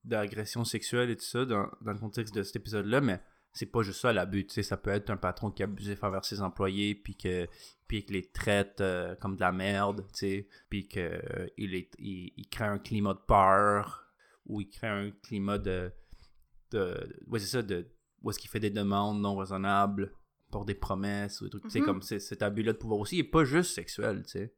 d'agression 0.03 0.63
sexuelle 0.65 1.11
et 1.11 1.15
tout 1.15 1.23
ça 1.25 1.45
dans, 1.45 1.67
dans 1.81 1.93
le 1.93 1.99
contexte 1.99 2.33
de 2.33 2.41
cet 2.41 2.55
épisode-là, 2.55 2.99
mais 2.99 3.21
c'est 3.53 3.67
pas 3.67 3.81
juste 3.83 4.01
ça 4.01 4.11
l'abus, 4.11 4.45
tu 4.47 4.53
sais, 4.55 4.63
ça 4.63 4.77
peut 4.77 4.89
être 4.89 5.09
un 5.09 5.17
patron 5.17 5.51
qui 5.51 5.61
est 5.61 5.65
abusif 5.65 6.03
envers 6.03 6.25
ses 6.25 6.41
employés, 6.41 6.95
puis 6.95 7.15
que 7.15 7.47
puis 7.87 8.03
qu'il 8.03 8.15
les 8.15 8.25
traite 8.31 8.81
euh, 8.81 9.15
comme 9.15 9.35
de 9.35 9.41
la 9.41 9.51
merde, 9.51 10.01
tu 10.13 10.19
sais, 10.19 10.47
puis 10.69 10.87
que 10.87 10.99
euh, 10.99 11.47
il, 11.57 11.73
il, 11.99 12.47
crée 12.49 12.65
un 12.65 12.79
climat 12.79 13.13
de 13.13 13.19
peur, 13.19 14.05
ou 14.47 14.61
il 14.61 14.69
crée 14.69 14.87
un 14.87 15.11
climat 15.21 15.59
de... 15.59 15.91
de 16.71 17.19
ouais, 17.27 17.39
c'est 17.39 17.45
ça, 17.47 17.61
de, 17.61 17.87
où 18.23 18.29
est-ce 18.31 18.39
qu'il 18.39 18.49
fait 18.49 18.59
des 18.59 18.69
demandes 18.71 19.21
non 19.21 19.35
raisonnables 19.35 20.11
pour 20.49 20.65
des 20.65 20.73
promesses, 20.75 21.41
ou 21.41 21.45
des 21.45 21.49
trucs, 21.51 21.63
tu 21.63 21.69
sais, 21.69 21.79
Mhm. 21.81 21.85
comme 21.85 22.01
cet 22.01 22.41
abus-là 22.41 22.73
de 22.73 22.77
pouvoir 22.77 22.99
aussi, 22.99 23.17
il 23.17 23.19
est 23.19 23.23
pas 23.23 23.43
juste 23.43 23.75
sexuel, 23.75 24.23
tu 24.23 24.31
sais. 24.31 24.53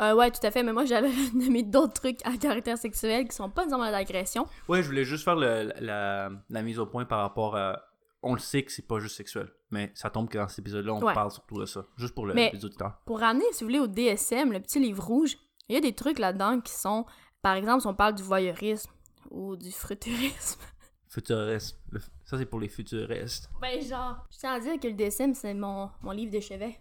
Euh, 0.00 0.14
ouais, 0.14 0.30
tout 0.30 0.44
à 0.46 0.50
fait, 0.50 0.62
mais 0.62 0.72
moi, 0.72 0.84
j'allais 0.84 1.10
nommer 1.34 1.62
d'autres 1.64 1.94
trucs 1.94 2.24
à 2.24 2.36
caractère 2.36 2.78
sexuel 2.78 3.26
qui 3.28 3.34
sont 3.36 3.50
pas 3.50 3.62
nécessairement 3.62 3.90
l'agression. 3.90 4.46
Ouais, 4.68 4.82
je 4.82 4.86
voulais 4.88 5.04
juste 5.04 5.24
faire 5.24 5.36
le- 5.36 5.72
la, 5.80 6.30
la 6.48 6.62
mise 6.62 6.78
au 6.78 6.86
point 6.86 7.04
par 7.04 7.20
rapport 7.20 7.56
à. 7.56 7.82
On 8.22 8.34
le 8.34 8.38
sait 8.40 8.62
que 8.62 8.70
c'est 8.70 8.86
pas 8.86 9.00
juste 9.00 9.16
sexuel, 9.16 9.52
mais 9.70 9.90
ça 9.94 10.08
tombe 10.10 10.28
que 10.28 10.38
dans 10.38 10.46
cet 10.48 10.60
épisode-là, 10.60 10.94
on 10.94 11.02
Ouais. 11.02 11.12
parle 11.14 11.30
surtout 11.32 11.58
de 11.58 11.66
ça. 11.66 11.84
Juste 11.96 12.14
pour 12.14 12.24
le- 12.26 12.34
Mais- 12.34 12.50
les 12.52 12.64
auditeurs. 12.64 13.00
Pour 13.04 13.18
ramener, 13.20 13.44
si 13.52 13.64
vous 13.64 13.68
voulez, 13.68 13.80
au 13.80 13.88
DSM, 13.88 14.52
le 14.52 14.60
petit 14.60 14.78
livre 14.78 15.02
rouge, 15.04 15.36
il 15.68 15.74
y 15.74 15.78
a 15.78 15.80
des 15.80 15.94
trucs 15.94 16.18
là-dedans 16.20 16.60
qui 16.60 16.72
sont, 16.72 17.04
par 17.42 17.54
exemple, 17.54 17.80
si 17.80 17.86
on 17.88 17.94
parle 17.94 18.14
du 18.14 18.22
voyeurisme 18.22 18.90
ou 19.30 19.56
du 19.56 19.72
fruturisme. 19.72 20.60
Futuriste. 21.08 21.78
Le- 21.90 22.00
ça, 22.24 22.38
c'est 22.38 22.46
pour 22.46 22.60
les 22.60 22.68
futuristes. 22.68 23.50
Ben, 23.60 23.82
genre, 23.82 24.24
je 24.30 24.38
tiens 24.38 24.52
à 24.54 24.60
dire 24.60 24.78
que 24.80 24.86
le 24.88 24.94
DSM, 24.94 25.34
c'est 25.34 25.52
mon, 25.52 25.90
mon 26.02 26.12
livre 26.12 26.32
de 26.32 26.40
chevet. 26.40 26.78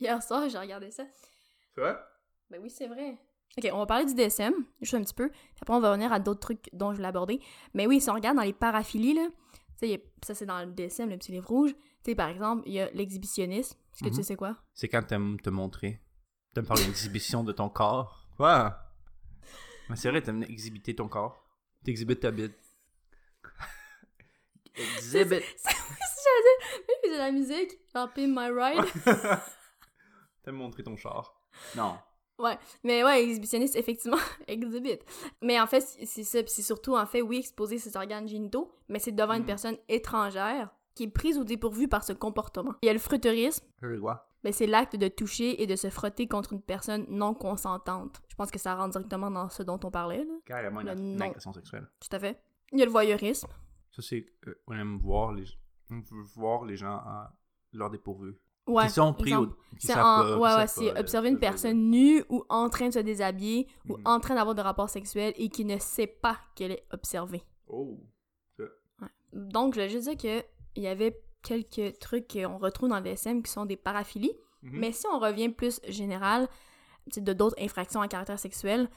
Hier 0.00 0.22
soir, 0.22 0.48
j'ai 0.48 0.58
regardé 0.58 0.90
ça. 0.90 1.04
C'est 1.74 1.80
vrai? 1.80 1.96
Ben 2.50 2.60
oui, 2.62 2.70
c'est 2.70 2.86
vrai. 2.86 3.18
Ok, 3.56 3.68
on 3.72 3.78
va 3.78 3.86
parler 3.86 4.04
du 4.04 4.14
DSM, 4.14 4.52
juste 4.80 4.94
un 4.94 5.02
petit 5.02 5.14
peu. 5.14 5.28
Puis 5.30 5.40
après, 5.62 5.74
on 5.74 5.80
va 5.80 5.88
revenir 5.90 6.12
à 6.12 6.20
d'autres 6.20 6.40
trucs 6.40 6.68
dont 6.72 6.92
je 6.92 6.96
voulais 6.96 7.08
aborder. 7.08 7.40
Mais 7.74 7.86
oui, 7.86 8.00
si 8.00 8.08
on 8.10 8.14
regarde 8.14 8.36
dans 8.36 8.42
les 8.44 8.52
paraphilies, 8.52 9.14
là, 9.14 9.26
ça 10.22 10.34
c'est 10.34 10.46
dans 10.46 10.60
le 10.64 10.72
DSM, 10.72 11.08
le 11.10 11.16
petit 11.18 11.32
livre 11.32 11.48
rouge. 11.48 11.72
Tu 12.04 12.10
sais, 12.12 12.14
par 12.14 12.28
exemple, 12.28 12.62
il 12.66 12.72
y 12.74 12.80
a 12.80 12.90
l'exhibitionnisme. 12.90 13.76
Est-ce 13.94 14.00
que 14.04 14.08
tu 14.08 14.10
Mhm. 14.10 14.16
sais 14.16 14.22
c'est 14.22 14.36
quoi? 14.36 14.56
C'est 14.74 14.88
quand 14.88 15.02
t'aimes 15.02 15.38
te 15.40 15.50
montrer. 15.50 16.00
T'aimes 16.54 16.64
faire 16.66 16.78
une 16.78 16.88
exhibition 16.90 17.44
de 17.44 17.52
ton 17.52 17.68
corps. 17.68 18.28
Mais 18.40 19.96
c'est 19.96 20.10
vrai, 20.10 20.22
t'aimes 20.22 20.42
exhibiter 20.44 20.94
ton 20.94 21.08
corps. 21.08 21.44
T'exhibites 21.84 22.20
ta 22.20 22.30
bite. 22.30 22.54
Exhibit. 24.74 25.40
si 25.40 26.24
j'allais 26.24 26.42
dire, 26.44 26.84
même 27.02 27.12
de 27.12 27.18
la 27.18 27.32
musique, 27.32 27.72
genre 27.94 28.12
Pin 28.12 28.28
My 28.28 28.50
Ride. 28.50 28.84
T'aimes 30.42 30.56
montrer 30.56 30.82
ton 30.82 30.96
char. 30.96 31.34
Non. 31.76 31.98
Ouais, 32.38 32.56
mais 32.84 33.02
ouais, 33.04 33.22
exhibitionniste, 33.24 33.74
effectivement, 33.76 34.16
exhibit. 34.46 34.98
Mais 35.42 35.60
en 35.60 35.66
fait, 35.66 35.80
c'est 35.80 36.24
ça, 36.24 36.42
puis 36.42 36.52
c'est 36.52 36.62
surtout, 36.62 36.96
en 36.96 37.04
fait, 37.06 37.20
oui, 37.22 37.38
exposer 37.38 37.78
ses 37.78 37.96
organes 37.96 38.28
génitaux, 38.28 38.70
mais 38.88 38.98
c'est 39.00 39.12
devant 39.12 39.34
une 39.34 39.42
Mm. 39.42 39.46
personne 39.46 39.76
étrangère 39.88 40.70
qui 40.94 41.04
est 41.04 41.08
prise 41.10 41.38
au 41.38 41.44
dépourvu 41.44 41.88
par 41.88 42.04
ce 42.04 42.12
comportement. 42.12 42.74
Il 42.82 42.86
y 42.86 42.88
a 42.88 42.92
le 42.92 42.98
fruterisme, 42.98 43.64
Je 43.82 43.88
vois. 43.98 44.28
mais 44.44 44.52
c'est 44.52 44.66
l'acte 44.66 44.96
de 44.96 45.08
toucher 45.08 45.62
et 45.62 45.66
de 45.66 45.76
se 45.76 45.90
frotter 45.90 46.26
contre 46.28 46.52
une 46.52 46.62
personne 46.62 47.06
non 47.08 47.34
consentante. 47.34 48.20
Je 48.28 48.34
pense 48.34 48.50
que 48.50 48.58
ça 48.58 48.74
rentre 48.74 48.90
directement 48.98 49.30
dans 49.30 49.48
ce 49.48 49.62
dont 49.62 49.78
on 49.84 49.90
parlait, 49.90 50.24
là. 50.24 50.34
Carrément 50.44 50.80
une, 50.80 50.88
Le 50.88 50.98
une 50.98 51.22
agression 51.22 51.52
sexuelle. 51.52 51.88
Tout 52.00 52.14
à 52.16 52.18
fait. 52.18 52.40
Il 52.72 52.78
y 52.78 52.82
a 52.82 52.84
le 52.84 52.90
voyeurisme. 52.90 53.48
Ça, 53.92 54.02
c'est. 54.02 54.26
euh, 54.46 54.54
on 54.66 54.74
aime 54.74 54.98
voir 54.98 55.32
les, 55.32 55.44
on 55.90 56.00
veut 56.00 56.22
voir 56.34 56.64
les 56.64 56.76
gens 56.76 56.96
à 56.98 57.32
leur 57.72 57.90
dépourvu. 57.90 58.36
Ouais. 58.68 58.86
qui 58.86 58.92
sont 58.92 59.12
pris 59.12 59.34
au. 59.34 59.42
exemple. 59.44 59.54
Qui 59.80 59.86
C'est 59.86 59.92
en- 59.94 59.96
pas, 59.96 60.36
ouais, 60.38 60.54
ouais, 60.56 60.66
c'est 60.66 60.92
pas, 60.92 61.00
observer 61.00 61.28
euh, 61.28 61.30
une 61.30 61.36
que 61.36 61.40
personne 61.40 61.90
nue 61.90 62.24
ou 62.28 62.44
en 62.48 62.68
train 62.68 62.88
de 62.88 62.94
se 62.94 62.98
déshabiller 62.98 63.68
ou 63.88 63.96
Mhm. 63.96 64.02
en 64.06 64.18
train 64.20 64.34
d'avoir 64.34 64.54
de 64.56 64.60
rapports 64.60 64.90
sexuels 64.90 65.32
et 65.36 65.48
qui 65.50 65.64
ne 65.64 65.78
sait 65.78 66.08
pas 66.08 66.36
qu'elle 66.56 66.72
est 66.72 66.84
observée. 66.92 67.42
Oh. 67.68 67.96
Donc, 69.32 69.74
je 69.74 69.80
voulais 69.80 69.88
juste 69.90 70.08
dire 70.08 70.16
qu'il 70.16 70.82
y 70.82 70.86
avait 70.88 71.20
quelques 71.42 71.98
trucs 72.00 72.26
qu'on 72.32 72.58
retrouve 72.58 72.88
dans 72.88 72.96
le 72.96 73.02
DSM 73.04 73.42
qui 73.42 73.50
sont 73.52 73.66
des 73.66 73.76
paraphilies. 73.76 74.32
Mhm. 74.62 74.78
Mais 74.80 74.92
si 74.92 75.06
on 75.12 75.18
revient 75.18 75.48
plus 75.50 75.80
général, 75.88 76.48
de 77.16 77.32
d'autres 77.32 77.56
infractions 77.60 78.00
à 78.00 78.08
caractère 78.08 78.38
sexuel, 78.38 78.88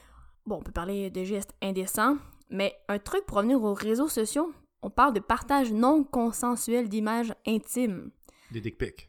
bon, 0.46 0.56
on 0.56 0.62
peut 0.62 0.72
parler 0.72 1.10
de 1.10 1.22
gestes 1.22 1.54
indécents, 1.62 2.16
mais 2.50 2.74
un 2.88 2.98
truc 2.98 3.24
pour 3.26 3.36
revenir 3.36 3.62
aux 3.62 3.74
réseaux 3.74 4.08
sociaux, 4.08 4.52
on 4.82 4.90
parle 4.90 5.12
de 5.12 5.20
partage 5.20 5.72
non 5.72 6.02
consensuel 6.02 6.88
d'images 6.88 7.32
intimes. 7.46 8.10
Des 8.50 8.60
dick 8.60 8.76
pics. 8.78 9.08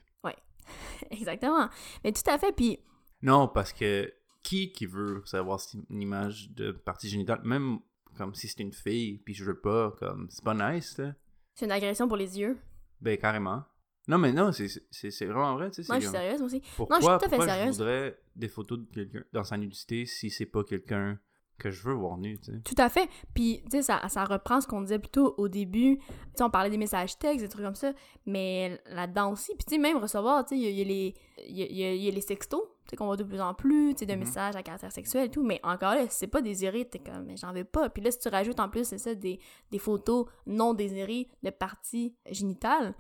Exactement. 1.12 1.70
Mais 2.04 2.12
tout 2.12 2.22
à 2.30 2.38
fait, 2.38 2.52
puis 2.52 2.80
Non, 3.22 3.48
parce 3.48 3.74
que 3.74 4.12
qui 4.42 4.72
qui 4.72 4.86
veut 4.86 5.22
savoir 5.26 5.60
si 5.60 5.84
une 5.90 6.02
image 6.02 6.50
de 6.52 6.72
partie 6.72 7.08
génitale, 7.10 7.42
même 7.44 7.80
comme 8.18 8.36
si 8.36 8.48
c'était 8.48 8.64
une 8.64 8.74
fille, 8.74 9.18
puis 9.20 9.34
je 9.34 9.44
veux 9.44 9.60
pas, 9.60 9.92
comme 10.00 10.28
c'est 10.30 10.44
pas 10.44 10.54
nice, 10.54 10.98
là. 10.98 11.14
c'est 11.56 11.66
une 11.66 11.72
agression 11.72 12.08
pour 12.08 12.18
les 12.18 12.40
yeux. 12.40 12.58
Ben 13.02 13.18
carrément. 13.18 13.64
Non, 14.08 14.18
mais 14.18 14.34
non, 14.34 14.52
c'est- 14.52 14.84
c'est 14.92 15.12
c'est 15.12 15.26
vraiment 15.26 15.56
vrai, 15.56 15.70
tu 15.72 15.76
sais. 15.78 15.84
c'est 15.84 15.94
Moi, 15.94 16.00
je 16.02 16.06
suis 16.08 16.12
sérieuse 16.12 16.40
moi 16.40 16.48
aussi. 16.48 16.62
Pourquoi, 16.76 17.00
tout 17.00 17.06
à 17.08 17.20
fait 17.20 17.30
pourquoi 17.30 17.46
sérieuse. 17.48 17.74
je 17.76 17.80
voudrais 17.80 18.20
des 18.36 18.50
photos 18.50 18.80
de 18.80 18.86
quelqu'un 18.94 19.24
dans 19.32 19.44
sa 19.46 19.56
nudité 19.58 20.06
si 20.06 20.30
c'est 20.30 20.46
pas 20.46 20.64
quelqu'un 20.66 21.18
que 21.60 21.70
je 21.72 21.84
veux 21.84 21.94
voir 21.94 22.18
nu, 22.18 22.38
tu 22.40 22.52
sais. 22.52 22.60
Tout 22.62 22.76
à 22.78 22.90
fait. 22.90 23.08
Puis, 23.34 23.62
tu 23.66 23.78
sais, 23.78 23.82
ça, 23.84 24.02
ça 24.10 24.26
reprend 24.26 24.60
ce 24.60 24.68
qu'on 24.68 24.82
disait 24.82 25.00
plutôt 25.00 25.34
au 25.38 25.48
début. 25.48 25.98
Tu 25.98 26.04
sais, 26.36 26.44
on 26.44 26.50
parlait 26.50 26.70
des 26.70 26.78
messages 26.78 27.18
textes, 27.18 27.42
des 27.42 27.48
trucs 27.50 27.64
comme 27.64 27.76
ça, 27.76 27.94
mais 28.26 28.82
là-dedans 28.88 29.32
aussi. 29.32 29.54
Puis, 29.56 29.66
tu 29.66 29.76
sais, 29.76 29.78
même 29.82 29.98
recevoir, 29.98 30.44
tu 30.46 30.56
sais, 30.56 30.62
il 30.62 30.80
y, 30.80 30.82
y 30.82 31.62
a 31.62 31.66
y 31.68 31.84
a- 31.84 31.94
y 31.94 32.12
les 32.12 32.22
sextos, 32.22 32.62
tu 32.86 32.90
sais, 32.90 32.96
qu'on 32.98 33.06
voit 33.06 33.16
de 33.18 33.24
plus 33.24 33.40
en 33.40 33.54
plus, 33.54 33.94
tu 33.94 34.00
sais, 34.00 34.06
de 34.06 34.14
Mhm. 34.14 34.20
messages 34.20 34.56
à 34.56 34.64
caractère 34.64 34.92
sexuel 34.92 35.26
et 35.28 35.30
tout. 35.32 35.44
Mais 35.44 35.60
encore 35.64 35.94
là, 35.96 36.08
si 36.10 36.18
c'est 36.18 36.28
pas 36.28 36.42
désiré, 36.42 36.86
t'es 36.86 37.00
comme, 37.00 37.24
mais 37.26 37.38
j'en 37.38 37.54
veux 37.54 37.64
pas. 37.64 37.90
Puis 37.90 38.02
là, 38.04 38.12
si 38.12 38.20
tu 38.20 38.28
rajoutes 38.30 38.60
en 38.60 38.68
plus, 38.70 38.86
c'est 38.86 38.98
ça, 38.98 39.14
des, 39.16 39.40
des 39.72 39.80
photos 39.80 40.26
non 40.48 40.74
désirées 40.74 41.30
de 41.44 41.50
parties 41.52 42.16
génitales, 42.30 42.94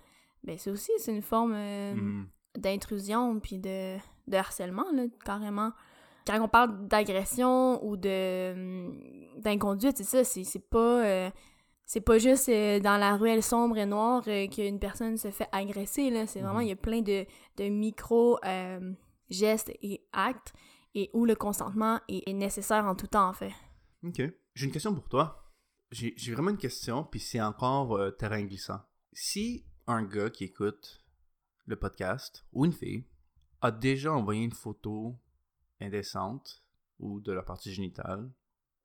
ben, 0.43 0.57
c'est 0.57 0.69
aussi, 0.71 0.91
c'est 0.99 1.13
une 1.13 1.21
forme 1.21 1.53
euh, 1.55 1.95
Mhm. 1.95 2.27
d'intrusion 2.57 3.39
puis 3.39 3.57
de, 3.59 3.97
de 4.27 4.37
harcèlement, 4.37 4.85
là, 4.93 5.03
carrément. 5.25 5.71
Quand 6.25 6.39
on 6.41 6.47
parle 6.47 6.87
d'agression 6.87 7.83
ou 7.85 7.97
de 7.97 8.53
hum, 8.53 9.41
d'inconduite, 9.41 9.97
c'est 9.97 10.03
ça, 10.03 10.23
c'est 10.23 10.69
pas... 10.69 11.05
euh, 11.05 11.29
c'est 11.85 12.01
pas 12.01 12.17
juste 12.17 12.47
euh, 12.49 12.79
dans 12.79 12.97
la 12.97 13.17
ruelle 13.17 13.43
sombre 13.43 13.77
et 13.77 13.85
noire 13.85 14.23
euh, 14.27 14.47
qu'une 14.47 14.79
personne 14.79 15.17
se 15.17 15.29
fait 15.31 15.47
agresser, 15.51 16.09
là. 16.09 16.25
C'est 16.25 16.39
vraiment, 16.39 16.59
Mhm. 16.59 16.65
il 16.65 16.69
y 16.69 16.71
a 16.71 16.75
plein 16.77 17.01
de, 17.01 17.25
de 17.57 17.63
micro-gestes 17.69 19.71
et 19.81 20.01
actes 20.13 20.53
et 20.95 21.09
où 21.13 21.25
le 21.25 21.35
consentement 21.35 21.99
est, 22.07 22.27
est 22.29 22.33
nécessaire 22.33 22.85
en 22.85 22.95
tout 22.95 23.07
temps, 23.07 23.27
en 23.29 23.33
fait. 23.33 23.51
Ok. 24.03 24.21
J'ai 24.55 24.65
une 24.65 24.71
question 24.71 24.93
pour 24.93 25.07
toi. 25.09 25.51
J'ai 25.91 26.13
j'ai 26.17 26.33
vraiment 26.33 26.51
une 26.51 26.57
question, 26.57 27.03
puis 27.03 27.19
c'est 27.19 27.41
encore 27.41 27.95
euh, 27.97 28.11
terrain 28.11 28.41
glissant. 28.43 28.79
Si 29.11 29.65
un 29.87 30.03
gars 30.03 30.29
qui 30.29 30.45
écoute 30.45 31.03
le 31.65 31.75
podcast, 31.75 32.45
ou 32.53 32.65
une 32.65 32.71
fille, 32.73 33.05
a 33.61 33.71
déjà 33.71 34.13
envoyé 34.13 34.43
une 34.43 34.51
photo 34.53 35.15
indécente 35.79 36.63
ou 36.99 37.19
de 37.19 37.31
la 37.31 37.43
partie 37.43 37.73
génitale 37.73 38.31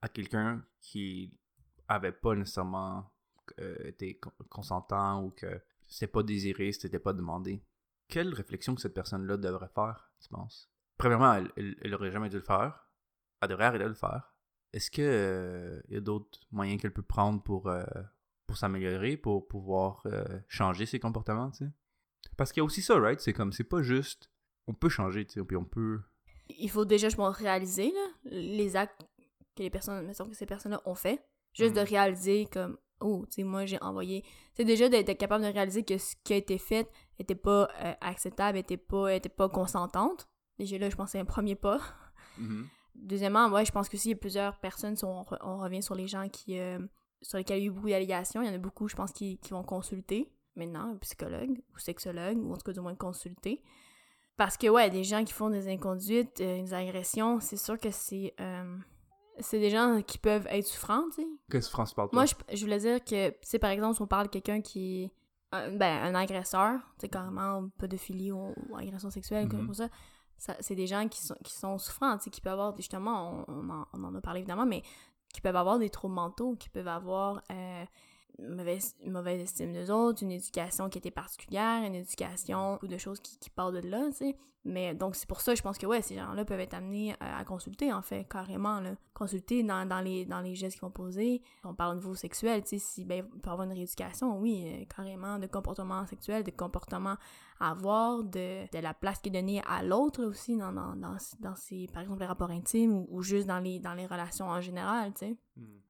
à 0.00 0.08
quelqu'un 0.08 0.64
qui 0.80 1.38
avait 1.88 2.12
pas 2.12 2.34
nécessairement 2.34 3.10
euh, 3.60 3.76
été 3.86 4.18
con- 4.18 4.32
consentant 4.48 5.24
ou 5.24 5.30
que 5.30 5.60
c'était 5.86 6.06
pas 6.06 6.22
désiré, 6.22 6.72
c'était 6.72 6.98
pas 6.98 7.12
demandé, 7.12 7.64
quelle 8.08 8.34
réflexion 8.34 8.74
que 8.74 8.80
cette 8.80 8.94
personne-là 8.94 9.36
devrait 9.36 9.68
faire, 9.74 10.12
tu 10.20 10.28
penses? 10.28 10.70
Premièrement, 10.96 11.34
elle, 11.34 11.52
elle, 11.56 11.76
elle 11.82 11.94
aurait 11.94 12.10
jamais 12.10 12.28
dû 12.28 12.36
le 12.36 12.42
faire. 12.42 12.90
Elle 13.40 13.48
devrait 13.48 13.66
arrêter 13.66 13.84
de 13.84 13.88
le 13.88 13.94
faire. 13.94 14.34
Est-ce 14.72 14.90
que 14.90 15.02
euh, 15.02 15.80
y 15.88 15.96
a 15.96 16.00
d'autres 16.00 16.40
moyens 16.50 16.80
qu'elle 16.80 16.92
peut 16.92 17.02
prendre 17.02 17.42
pour, 17.42 17.68
euh, 17.68 17.84
pour 18.46 18.56
s'améliorer, 18.56 19.16
pour 19.16 19.46
pouvoir 19.46 20.02
euh, 20.06 20.40
changer 20.48 20.86
ses 20.86 21.00
comportements, 21.00 21.50
tu 21.50 21.64
sais? 21.64 21.72
Parce 22.36 22.52
qu'il 22.52 22.60
y 22.60 22.62
a 22.62 22.64
aussi 22.64 22.82
ça, 22.82 22.98
right? 22.98 23.20
C'est 23.20 23.32
comme, 23.32 23.52
c'est 23.52 23.64
pas 23.64 23.82
juste... 23.82 24.30
On 24.66 24.74
peut 24.74 24.88
changer, 24.88 25.24
tu 25.24 25.34
sais, 25.34 25.44
puis 25.44 25.56
on 25.56 25.64
peut... 25.64 26.02
Il 26.48 26.70
faut 26.70 26.84
déjà, 26.84 27.08
je 27.08 27.16
pense, 27.16 27.36
réaliser 27.36 27.92
là, 27.92 28.06
les 28.30 28.76
actes 28.76 29.02
que 29.56 29.62
les 29.62 29.70
personnes, 29.70 30.06
mettons 30.06 30.28
que 30.28 30.34
ces 30.36 30.46
personnes-là 30.46 30.80
ont 30.86 30.94
fait. 30.94 31.22
Juste 31.54 31.74
Mhm. 31.76 31.82
de 31.84 31.88
réaliser 31.88 32.46
comme, 32.52 32.78
oh, 33.00 33.24
tu 33.26 33.36
sais, 33.36 33.42
moi 33.42 33.66
j'ai 33.66 33.80
envoyé. 33.82 34.24
C'est 34.54 34.64
déjà 34.64 34.88
d'être 34.88 35.12
capable 35.18 35.44
de 35.44 35.50
réaliser 35.50 35.82
que 35.84 35.98
ce 35.98 36.14
qui 36.24 36.32
a 36.32 36.36
été 36.36 36.58
fait 36.58 36.88
était 37.18 37.34
pas 37.34 37.68
euh, 37.82 37.94
acceptable, 38.00 38.58
était 38.58 38.76
pas, 38.76 39.14
était 39.14 39.28
pas 39.28 39.48
consentante. 39.48 40.28
Déjà 40.58 40.78
là, 40.78 40.88
je 40.90 40.96
pense 40.96 41.06
que 41.06 41.12
c'est 41.12 41.18
un 41.20 41.24
premier 41.24 41.54
pas. 41.54 41.80
Deuxièmement, 42.94 43.48
ouais, 43.48 43.64
je 43.64 43.72
pense 43.72 43.88
que 43.88 43.96
s'il 43.96 44.10
y 44.10 44.14
a 44.14 44.16
plusieurs 44.16 44.58
personnes, 44.58 44.96
si 44.96 45.04
on, 45.04 45.22
re- 45.22 45.38
on 45.42 45.58
revient 45.58 45.82
sur 45.82 45.94
les 45.94 46.08
gens 46.08 46.28
qui, 46.28 46.58
euh, 46.58 46.78
sur 47.22 47.38
lesquels 47.38 47.58
il 47.58 47.62
y 47.62 47.64
a 47.64 47.68
eu 47.68 47.70
beaucoup 47.72 47.88
d'allégations, 47.88 48.42
il 48.42 48.46
y 48.46 48.50
en 48.50 48.54
a 48.54 48.58
beaucoup, 48.58 48.88
je 48.88 48.96
pense, 48.96 49.12
qui, 49.12 49.38
qui 49.38 49.50
vont 49.50 49.62
consulter 49.62 50.32
maintenant, 50.56 50.90
un 50.90 50.96
psychologue 50.96 51.60
ou 51.74 51.78
sexologue, 51.78 52.36
ou 52.38 52.52
en 52.52 52.56
tout 52.56 52.64
cas 52.64 52.72
du 52.72 52.80
moins 52.80 52.96
consulter. 52.96 53.62
Parce 54.38 54.56
que, 54.56 54.68
ouais, 54.68 54.88
des 54.88 55.04
gens 55.04 55.22
qui 55.24 55.32
font 55.34 55.50
des 55.50 55.68
inconduites, 55.68 56.40
euh, 56.40 56.62
des 56.62 56.72
agressions, 56.72 57.40
c'est 57.40 57.56
sûr 57.58 57.78
que 57.78 57.90
c'est. 57.90 58.32
euh, 58.40 58.78
c'est 59.40 59.60
des 59.60 59.70
gens 59.70 60.00
qui 60.02 60.18
peuvent 60.18 60.46
être 60.50 60.66
souffrants, 60.66 61.04
tu 61.14 61.22
sais. 61.22 61.28
Que 61.50 61.60
France 61.60 61.92
parle 61.94 62.08
Moi, 62.12 62.24
je, 62.24 62.34
je 62.56 62.60
voulais 62.64 62.78
dire 62.78 63.04
que, 63.04 63.28
tu 63.30 63.36
sais, 63.42 63.58
par 63.60 63.70
exemple, 63.70 63.94
si 63.96 64.02
on 64.02 64.06
parle 64.08 64.26
de 64.26 64.30
quelqu'un 64.32 64.60
qui 64.60 65.04
est 65.04 65.12
un, 65.52 65.70
ben, 65.76 66.02
un 66.02 66.14
agresseur, 66.16 66.74
tu 66.98 67.02
sais, 67.02 67.08
carrément 67.08 67.68
pédophilie 67.78 68.32
ou, 68.32 68.52
ou 68.68 68.76
agression 68.76 69.10
sexuelle, 69.10 69.44
Mhm. 69.46 69.50
comme 69.50 69.74
ça, 69.74 69.88
ça 70.38 70.56
c'est 70.60 70.74
des 70.74 70.86
gens 70.88 71.06
qui 71.08 71.20
sont, 71.22 71.36
qui 71.44 71.52
sont 71.52 71.78
souffrants, 71.78 72.16
tu 72.18 72.24
sais, 72.24 72.30
qui 72.30 72.40
peuvent 72.40 72.54
avoir, 72.54 72.74
justement, 72.76 73.44
on, 73.48 73.52
on 73.52 73.70
en, 73.70 73.86
on 73.92 74.04
en 74.04 74.14
a 74.16 74.20
parlé 74.20 74.40
évidemment, 74.40 74.66
mais 74.66 74.82
qui 75.32 75.40
peuvent 75.40 75.56
avoir 75.56 75.78
des 75.78 75.90
troubles 75.90 76.14
mentaux, 76.14 76.56
qui 76.56 76.68
peuvent 76.68 76.88
avoir 76.88 77.42
euh, 77.52 77.84
mauvaise, 78.40 78.96
mauvaise 79.04 79.40
estime 79.40 79.72
d'eux 79.72 79.90
autres, 79.90 80.22
une 80.22 80.32
éducation 80.32 80.88
qui 80.88 80.98
était 80.98 81.10
particulière, 81.10 81.82
une 81.84 81.94
éducation, 81.94 82.78
ou 82.82 82.86
de 82.86 82.98
choses 82.98 83.20
qui, 83.20 83.38
qui 83.38 83.50
partent 83.50 83.74
de 83.74 83.88
là, 83.88 84.06
tu 84.10 84.16
sais. 84.16 84.36
Mais 84.68 84.94
donc, 84.94 85.16
c'est 85.16 85.28
pour 85.28 85.40
ça, 85.40 85.54
je 85.54 85.62
pense 85.62 85.78
que, 85.78 85.86
ouais, 85.86 86.02
ces 86.02 86.14
gens-là 86.16 86.44
peuvent 86.44 86.60
être 86.60 86.74
amenés 86.74 87.14
à, 87.20 87.38
à 87.38 87.44
consulter, 87.44 87.92
en 87.92 88.02
fait, 88.02 88.24
carrément, 88.28 88.80
là. 88.80 88.94
Consulter 89.14 89.64
dans, 89.64 89.86
dans, 89.88 90.00
les, 90.00 90.24
dans 90.26 90.40
les 90.40 90.54
gestes 90.54 90.76
qu'ils 90.78 90.82
vont 90.86 90.92
poser. 90.92 91.42
On 91.64 91.74
parle 91.74 91.92
au 91.92 91.94
niveau 91.96 92.14
sexuel, 92.14 92.62
tu 92.62 92.70
sais, 92.70 92.78
si, 92.78 93.04
ben, 93.04 93.24
il 93.34 93.40
peut 93.40 93.48
y 93.48 93.52
avoir 93.52 93.66
une 93.66 93.72
rééducation, 93.72 94.38
oui, 94.38 94.64
euh, 94.66 94.84
carrément, 94.94 95.38
de 95.40 95.46
comportement 95.48 96.06
sexuel, 96.06 96.44
de 96.44 96.50
comportement 96.52 97.16
à 97.60 97.70
avoir, 97.70 98.22
de, 98.22 98.70
de 98.70 98.78
la 98.78 98.94
place 98.94 99.18
qui 99.18 99.30
est 99.30 99.32
donnée 99.32 99.60
à 99.66 99.82
l'autre 99.82 100.22
aussi, 100.24 100.56
dans, 100.56 100.72
dans, 100.72 100.94
dans, 100.94 101.16
par 101.92 102.02
exemple, 102.02 102.20
les 102.20 102.26
rapports 102.26 102.50
intimes 102.50 102.92
ou, 102.92 103.08
ou 103.10 103.22
juste 103.22 103.48
dans 103.48 103.58
les, 103.58 103.80
dans 103.80 103.94
les 103.94 104.06
relations 104.06 104.46
en 104.48 104.60
général, 104.60 105.12
tu 105.14 105.26
sais. 105.26 105.36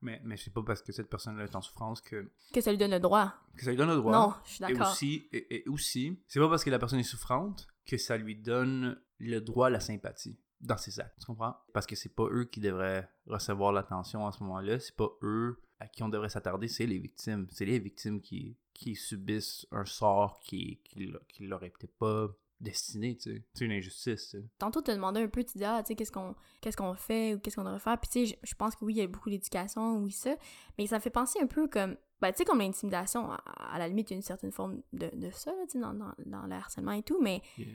Mais, 0.00 0.18
mais 0.24 0.38
c'est 0.38 0.52
pas 0.54 0.62
parce 0.62 0.80
que 0.80 0.92
cette 0.92 1.10
personne-là 1.10 1.44
est 1.44 1.54
en 1.54 1.60
souffrance 1.60 2.00
que, 2.00 2.30
Que 2.54 2.60
ça 2.62 2.70
lui 2.70 2.78
donne 2.78 2.92
le 2.92 3.00
droit. 3.00 3.34
que 3.56 3.64
ça 3.64 3.70
lui 3.70 3.76
donne 3.76 3.90
le 3.90 3.96
droit. 3.96 4.12
Non, 4.12 4.32
je 4.46 4.52
suis 4.54 4.64
Et 4.64 4.68
d'accord. 4.68 4.90
aussi, 4.92 5.28
et, 5.32 5.56
et 5.56 5.68
aussi, 5.68 6.18
c'est 6.26 6.40
pas 6.40 6.48
parce 6.48 6.64
que 6.64 6.70
la 6.70 6.78
personne 6.78 7.00
est 7.00 7.02
souffrante 7.02 7.66
que 7.88 7.96
ça 7.96 8.16
lui 8.16 8.36
donne 8.36 9.00
le 9.18 9.40
droit 9.40 9.66
à 9.66 9.70
la 9.70 9.80
sympathie 9.80 10.38
dans 10.60 10.76
ses 10.76 11.00
actes. 11.00 11.18
Tu 11.20 11.26
comprends? 11.26 11.56
Parce 11.72 11.86
que 11.86 11.96
c'est 11.96 12.14
pas 12.14 12.26
eux 12.30 12.44
qui 12.44 12.60
devraient 12.60 13.08
recevoir 13.26 13.72
l'attention 13.72 14.26
à 14.26 14.32
ce 14.32 14.42
moment-là. 14.44 14.78
C'est 14.78 14.94
pas 14.96 15.08
eux 15.22 15.60
à 15.80 15.88
qui 15.88 16.02
on 16.02 16.08
devrait 16.08 16.28
s'attarder, 16.28 16.68
c'est 16.68 16.86
les 16.86 16.98
victimes. 16.98 17.46
C'est 17.50 17.64
les 17.64 17.78
victimes 17.78 18.20
qui, 18.20 18.56
qui 18.74 18.94
subissent 18.94 19.66
un 19.72 19.84
sort 19.84 20.38
qui, 20.40 20.80
qui, 20.84 21.10
qui 21.28 21.46
leur 21.46 21.62
est 21.64 21.70
peut-être 21.70 21.96
pas 21.96 22.28
destiné, 22.60 23.16
tu 23.16 23.32
sais. 23.34 23.44
C'est 23.54 23.64
une 23.64 23.72
injustice, 23.72 24.30
tu 24.30 24.38
sais. 24.38 24.44
Tantôt, 24.58 24.82
te 24.82 24.90
demandais 24.90 25.22
un 25.22 25.28
peu, 25.28 25.44
tu 25.44 25.52
disais, 25.52 25.64
ah, 25.64 25.80
tu 25.84 25.88
sais, 25.88 25.94
qu'est-ce 25.94 26.10
qu'on 26.10 26.34
qu'est-ce 26.60 26.76
fait 26.96 27.34
ou 27.34 27.38
qu'est-ce 27.38 27.54
qu'on 27.54 27.62
devrait 27.62 27.78
faire? 27.78 28.00
Puis, 28.00 28.10
tu 28.10 28.26
sais, 28.26 28.36
je- 28.42 28.48
je 28.50 28.54
pense 28.56 28.74
que 28.74 28.84
oui, 28.84 28.94
il 28.94 28.98
y 28.98 29.02
a 29.02 29.06
beaucoup 29.06 29.30
d'éducation, 29.30 29.98
oui, 29.98 30.10
ça. 30.10 30.36
Mais 30.76 30.86
ça 30.88 30.98
fait 30.98 31.10
penser 31.10 31.38
un 31.40 31.46
peu 31.46 31.68
comme, 31.68 31.96
ben, 32.20 32.30
tu 32.32 32.38
sais, 32.38 32.44
comme 32.44 32.58
l'intimidation. 32.58 33.30
À, 33.30 33.36
à 33.74 33.78
la 33.78 33.88
limite, 33.88 34.10
il 34.10 34.14
y 34.14 34.16
a 34.16 34.18
une 34.18 34.22
certaine 34.22 34.52
forme 34.52 34.80
de, 34.92 35.10
de 35.14 35.30
ça, 35.30 35.50
là, 35.52 35.64
dans, 35.80 35.94
dans, 35.94 36.12
dans 36.26 36.46
le 36.46 36.54
harcèlement 36.54 36.92
et 36.92 37.02
tout. 37.02 37.18
Mais 37.20 37.42
ouais. 37.58 37.66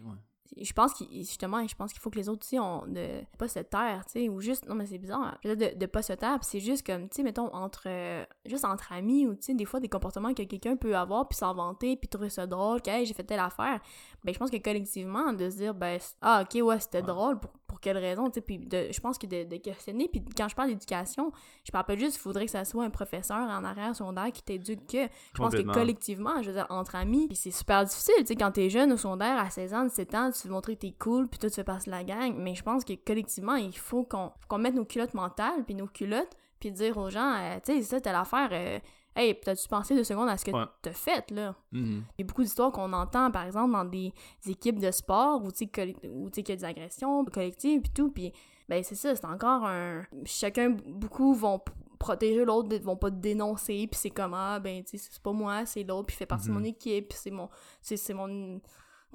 je 0.58 0.73
pense 0.73 0.93
qu'il 0.93 1.08
justement 1.23 1.65
je 1.67 1.73
pense 1.75 1.91
qu'il 1.93 2.01
faut 2.01 2.10
que 2.12 2.17
les 2.19 2.29
autres 2.29 2.45
aussi 2.45 2.60
ont 2.60 2.86
de 2.86 3.21
pas 3.39 3.47
se 3.47 3.60
taire 3.60 4.06
tu 4.06 4.12
sais 4.12 4.29
ou 4.29 4.39
juste 4.39 4.67
non 4.67 4.75
mais 4.75 4.86
c'est 4.86 4.99
bizarre 4.99 5.23
hein, 5.43 5.56
de, 5.56 5.75
de 5.75 5.86
pas 5.88 6.03
se 6.03 6.13
taire 6.13 6.43
c'est 6.43 6.60
juste 6.60 6.86
comme 6.86 7.10
tu 7.10 7.15
sais 7.15 7.23
mettons 7.23 7.47
entre 7.56 7.84
euh, 7.88 8.23
juste 8.45 8.63
entre 8.65 8.91
amis 8.91 9.25
ou 9.25 9.34
tu 9.36 9.41
sais 9.43 9.53
des 9.56 9.65
fois 9.65 9.79
des 9.79 9.89
comportements 9.89 10.32
que 10.34 10.43
quelqu'un 10.43 10.75
peut 10.75 10.95
avoir 10.95 11.27
puis 11.27 11.38
s'en 11.38 11.56
vanter 11.56 11.95
puis 11.95 12.08
trouver 12.08 12.29
ça 12.29 12.45
drôle 12.45 12.82
que 12.84 12.91
hey, 12.91 13.06
j'ai 13.08 13.15
fait 13.15 13.23
telle 13.23 13.39
affaire 13.39 13.79
ben 14.23 14.32
je 14.34 14.38
pense 14.38 14.51
que 14.51 14.58
collectivement 14.58 15.34
de 15.34 15.49
se 15.49 15.56
dire 15.56 15.73
ben 15.73 15.97
ah 16.21 16.43
ok 16.43 16.62
ouais 16.63 16.79
c'était 16.79 16.97
Ouais. 16.99 17.03
drôle 17.08 17.39
pour 17.39 17.51
quelle 17.83 17.97
raison 17.97 18.25
tu 18.29 18.35
sais 18.35 18.41
puis 18.41 18.57
de- 18.57 18.87
je 18.91 18.99
pense 18.99 19.17
que 19.17 19.27
de, 19.27 19.43
de 19.43 19.57
questionner 19.57 20.07
puis 20.07 20.23
quand 20.35 20.47
je 20.47 20.55
parle 20.55 20.69
d'éducation 20.69 21.31
je 21.65 21.71
parle 21.71 21.85
pas 21.85 21.95
juste 21.95 22.15
il 22.15 22.19
faudrait 22.19 22.45
que 22.45 22.51
ça 22.51 22.65
soit 22.65 22.83
un 22.83 22.89
professeur 22.89 23.37
en 23.37 23.63
arrière 23.63 23.95
secondaire 23.95 24.31
qui 24.31 24.41
t'éduque 24.41 24.87
que. 24.87 25.03
Je 25.03 25.07
pense 25.37 25.51
que 25.51 25.57
collectivement, 25.73 26.41
je 26.41 26.47
veux 26.49 26.55
dire, 26.55 26.65
entre 26.69 26.95
amis, 26.95 27.27
puis 27.27 27.35
c'est 27.35 27.51
super 27.51 27.83
difficile, 27.83 28.13
tu 28.19 28.25
sais, 28.27 28.35
quand 28.35 28.51
t'es 28.51 28.69
jeune 28.69 28.91
au 28.93 28.97
secondaire, 28.97 29.37
à 29.37 29.49
16 29.49 29.73
ans, 29.73 29.83
17 29.83 30.15
ans, 30.15 30.31
tu 30.31 30.47
veux 30.47 30.53
montrer 30.53 30.75
que 30.75 30.81
t'es 30.81 30.93
cool, 30.97 31.27
puis 31.27 31.37
toi, 31.39 31.49
tu 31.49 31.55
fais 31.55 31.63
passer 31.63 31.89
la 31.89 32.03
gang, 32.03 32.33
mais 32.37 32.55
je 32.55 32.63
pense 32.63 32.83
que 32.85 32.93
collectivement, 32.93 33.55
il 33.55 33.75
faut 33.77 34.03
qu'on 34.03 34.57
mette 34.57 34.75
nos 34.75 34.85
culottes 34.85 35.13
mentales, 35.13 35.63
puis 35.65 35.75
nos 35.75 35.87
culottes, 35.87 36.35
puis 36.59 36.71
dire 36.71 36.97
aux 36.97 37.09
gens, 37.09 37.33
euh, 37.35 37.57
tu 37.65 37.73
sais, 37.73 37.81
ça, 37.83 37.99
telle 38.01 38.15
affaire, 38.15 38.49
euh, 38.51 38.79
hey, 39.15 39.39
t'as-tu 39.39 39.67
pensé 39.67 39.95
deux 39.95 40.04
secondes 40.04 40.30
à 40.30 40.38
ce 40.38 40.45
que 40.45 40.52
Ouais. 40.52 40.65
t'as 40.82 40.91
fait, 40.91 41.30
là? 41.32 41.56
Mhm. 41.71 42.04
Il 42.17 42.21
y 42.21 42.23
a 42.23 42.28
beaucoup 42.28 42.43
d'histoires 42.43 42.71
qu'on 42.71 42.91
entend, 42.93 43.30
par 43.32 43.45
exemple, 43.45 43.71
dans 43.73 43.86
des 43.86 44.13
équipes 44.47 44.80
de 44.80 44.91
sport 44.91 45.43
où, 45.43 45.52
tu 45.52 45.60
sais, 45.60 45.67
qu'il 45.67 45.89
y 45.93 46.52
a 46.52 46.56
des 46.56 46.65
agressions 46.65 47.23
collectives 47.26 47.82
et 47.86 47.93
tout, 47.93 48.12
puis 48.12 48.32
ben 48.69 48.82
c'est 48.84 48.95
ça, 48.95 49.15
c'est 49.15 49.26
encore 49.26 49.65
un... 49.65 50.04
Chacun, 50.26 50.69
beaucoup 50.88 51.34
vont 51.34 51.62
protéger 51.99 52.43
l'autre, 52.45 52.76
vont 52.78 52.95
pas 52.97 53.12
te 53.12 53.15
dénoncer, 53.17 53.88
puis 53.89 53.99
c'est 53.99 54.10
comme, 54.10 54.34
ah, 54.34 54.60
ben, 54.60 54.84
tu 54.84 54.97
sais, 54.97 55.10
c'est 55.12 55.21
pas 55.21 55.32
moi, 55.32 55.65
c'est 55.65 55.84
l'autre, 55.84 56.08
puis 56.08 56.15
fait 56.15 56.26
partie 56.26 56.47
de 56.47 56.54
mon 56.54 56.60
Mhm. 56.60 56.65
équipe, 56.65 57.10
puis 57.10 57.17
c'est 57.21 57.32
mon... 57.32 57.49
c'est 57.82 57.97
c'est 57.97 58.13
mon 58.13 58.60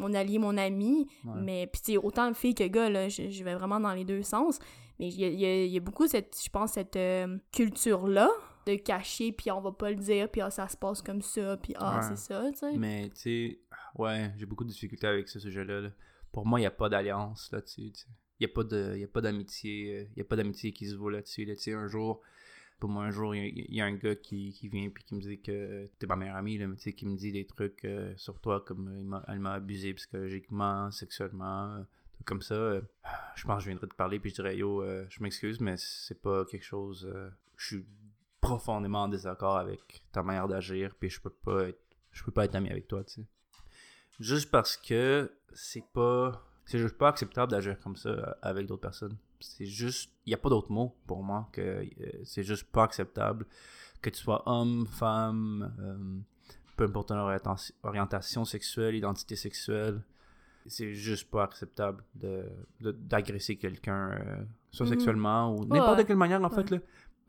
mon 0.00 0.14
allié, 0.14 0.38
mon 0.38 0.56
ami, 0.56 1.08
Ouais. 1.24 1.32
mais 1.42 1.66
puis 1.66 1.80
tu 1.82 1.96
autant 1.96 2.32
fille 2.32 2.54
que 2.54 2.62
gars, 2.62 2.88
là, 2.88 3.08
je, 3.08 3.30
je 3.30 3.42
vais 3.42 3.54
vraiment 3.56 3.80
dans 3.80 3.92
les 3.92 4.04
deux 4.04 4.22
sens, 4.22 4.60
mais 5.00 5.08
il 5.08 5.18
y 5.20 5.24
a, 5.24 5.28
il 5.28 5.40
y 5.40 5.44
a- 5.44 5.64
il 5.64 5.72
y 5.72 5.76
a 5.76 5.80
beaucoup, 5.80 6.06
cette, 6.06 6.40
je 6.40 6.48
pense, 6.50 6.70
cette 6.74 6.94
euh, 6.94 7.36
culture-là 7.52 8.30
de 8.76 8.82
cacher, 8.82 9.32
puis 9.32 9.50
on 9.50 9.60
va 9.60 9.72
pas 9.72 9.90
le 9.90 9.96
dire, 9.96 10.30
puis 10.30 10.40
ah, 10.40 10.50
ça 10.50 10.68
se 10.68 10.76
passe 10.76 11.00
comme 11.02 11.22
ça, 11.22 11.56
puis 11.56 11.74
ah, 11.76 11.96
Ouais. 11.96 12.02
c'est 12.08 12.16
ça, 12.16 12.50
tu 12.52 12.58
sais. 12.58 12.76
Mais, 12.76 13.08
tu 13.10 13.16
sais, 13.16 13.58
ouais, 13.96 14.32
j'ai 14.36 14.46
beaucoup 14.46 14.64
de 14.64 14.70
difficultés 14.70 15.06
avec 15.06 15.28
ce 15.28 15.38
sujet-là. 15.40 15.80
là. 15.80 15.90
Pour 16.32 16.46
moi, 16.46 16.58
il 16.58 16.62
n'y 16.62 16.66
a 16.66 16.70
pas 16.70 16.88
d'alliance 16.88 17.50
là-dessus. 17.52 17.90
tu 17.92 18.00
sais. 18.00 18.06
Il 18.40 18.46
n'y 18.46 18.52
a 18.52 18.54
pas 18.54 18.62
de- 18.64 18.96
y 18.96 19.04
a 19.04 19.08
pas 19.08 19.20
d'amitié. 19.20 19.96
euh, 19.98 20.04
Il 20.16 20.20
a 20.20 20.24
pas 20.24 20.36
d'amitié 20.36 20.72
qui 20.72 20.86
se 20.88 20.94
vaut 20.94 21.10
là-dessus. 21.10 21.44
Là, 21.44 21.54
tu 21.56 21.62
sais, 21.62 21.72
un 21.72 21.88
jour, 21.88 22.20
pour 22.78 22.88
moi, 22.90 23.04
un 23.04 23.10
jour, 23.10 23.34
il 23.34 23.40
y, 23.42 23.44
a- 23.44 23.64
il 23.68 23.74
y 23.74 23.80
a 23.80 23.86
un 23.86 23.94
gars 23.94 24.14
qui, 24.14 24.52
qui 24.52 24.68
vient 24.68 24.88
puis 24.90 25.02
qui 25.02 25.14
me 25.16 25.20
dit 25.20 25.40
que 25.40 25.88
t'es 25.98 26.06
ma 26.06 26.14
meilleure 26.14 26.36
amie, 26.36 26.56
là, 26.58 26.68
mais 26.68 26.76
tu 26.76 26.82
sais, 26.82 26.92
qui 26.92 27.06
me 27.06 27.16
dit 27.16 27.32
des 27.32 27.46
trucs 27.46 27.84
euh, 27.84 28.12
sur 28.16 28.38
toi 28.40 28.60
comme 28.60 29.12
euh, 29.12 29.18
elle 29.28 29.40
m'a 29.40 29.54
abusé 29.54 29.92
psychologiquement, 29.94 30.90
sexuellement, 30.92 31.74
euh, 31.76 31.82
comme 32.24 32.42
ça. 32.42 32.80
je 33.34 33.44
pense 33.44 33.56
que 33.58 33.62
je 33.64 33.68
viendrais 33.70 33.86
te 33.88 33.94
parler 33.94 34.18
puis 34.20 34.30
je 34.30 34.34
dirais 34.36 34.56
yo, 34.56 34.84
je 35.08 35.22
m'excuse, 35.22 35.60
mais 35.60 35.74
c'est 35.78 36.20
pas 36.20 36.44
quelque 36.44 36.64
chose. 36.64 37.10
je 37.56 37.66
suis 37.66 37.86
profondément 38.40 39.02
en 39.04 39.08
désaccord 39.08 39.56
avec 39.56 40.02
ta 40.12 40.22
manière 40.22 40.48
d'agir 40.48 40.94
puis 40.98 41.10
je 41.10 41.20
peux 41.20 41.30
pas 41.30 41.68
être, 41.68 41.80
je 42.12 42.22
peux 42.24 42.30
pas 42.32 42.44
être 42.44 42.54
ami 42.54 42.70
avec 42.70 42.86
toi, 42.88 43.04
tu 43.04 43.14
sais. 43.14 43.26
Juste 44.20 44.50
parce 44.50 44.76
que 44.76 45.30
c'est 45.52 45.84
pas. 45.92 46.44
C'est 46.66 46.78
juste 46.78 46.98
pas 46.98 47.08
acceptable 47.08 47.50
d'agir 47.52 47.78
comme 47.80 47.96
ça 47.96 48.10
euh, 48.10 48.32
avec 48.42 48.66
d'autres 48.66 48.82
personnes. 48.82 49.16
C'est 49.40 49.64
juste. 49.64 50.10
Il 50.26 50.30
n'y 50.30 50.34
a 50.34 50.38
pas 50.38 50.48
d'autre 50.50 50.70
mot 50.72 50.96
pour 51.06 51.22
moi 51.22 51.48
que 51.52 51.60
euh, 51.60 51.84
c'est 52.24 52.42
juste 52.42 52.64
pas 52.70 52.82
acceptable 52.84 53.46
que 54.02 54.10
tu 54.10 54.18
sois 54.20 54.42
homme, 54.46 54.86
femme, 54.86 55.72
euh, 55.80 55.96
peu 56.76 56.84
importe 56.84 57.08
ton 57.08 57.16
orientation, 57.18 57.74
orientation 57.84 58.44
sexuelle, 58.44 58.94
identité 58.96 59.34
sexuelle. 59.36 60.02
C'est 60.66 60.92
juste 60.92 61.30
pas 61.30 61.44
acceptable 61.44 62.04
de, 62.14 62.44
de- 62.80 62.92
d'agresser 62.92 63.56
quelqu'un, 63.56 64.10
euh, 64.10 64.44
soit 64.70 64.84
Mhm. 64.86 64.92
sexuellement 64.92 65.54
ou 65.54 65.64
n'importe 65.64 65.98
Ouais. 65.98 66.04
quelle 66.04 66.16
manière 66.16 66.42
en 66.44 66.50
fait. 66.50 66.68
Là. 66.70 66.78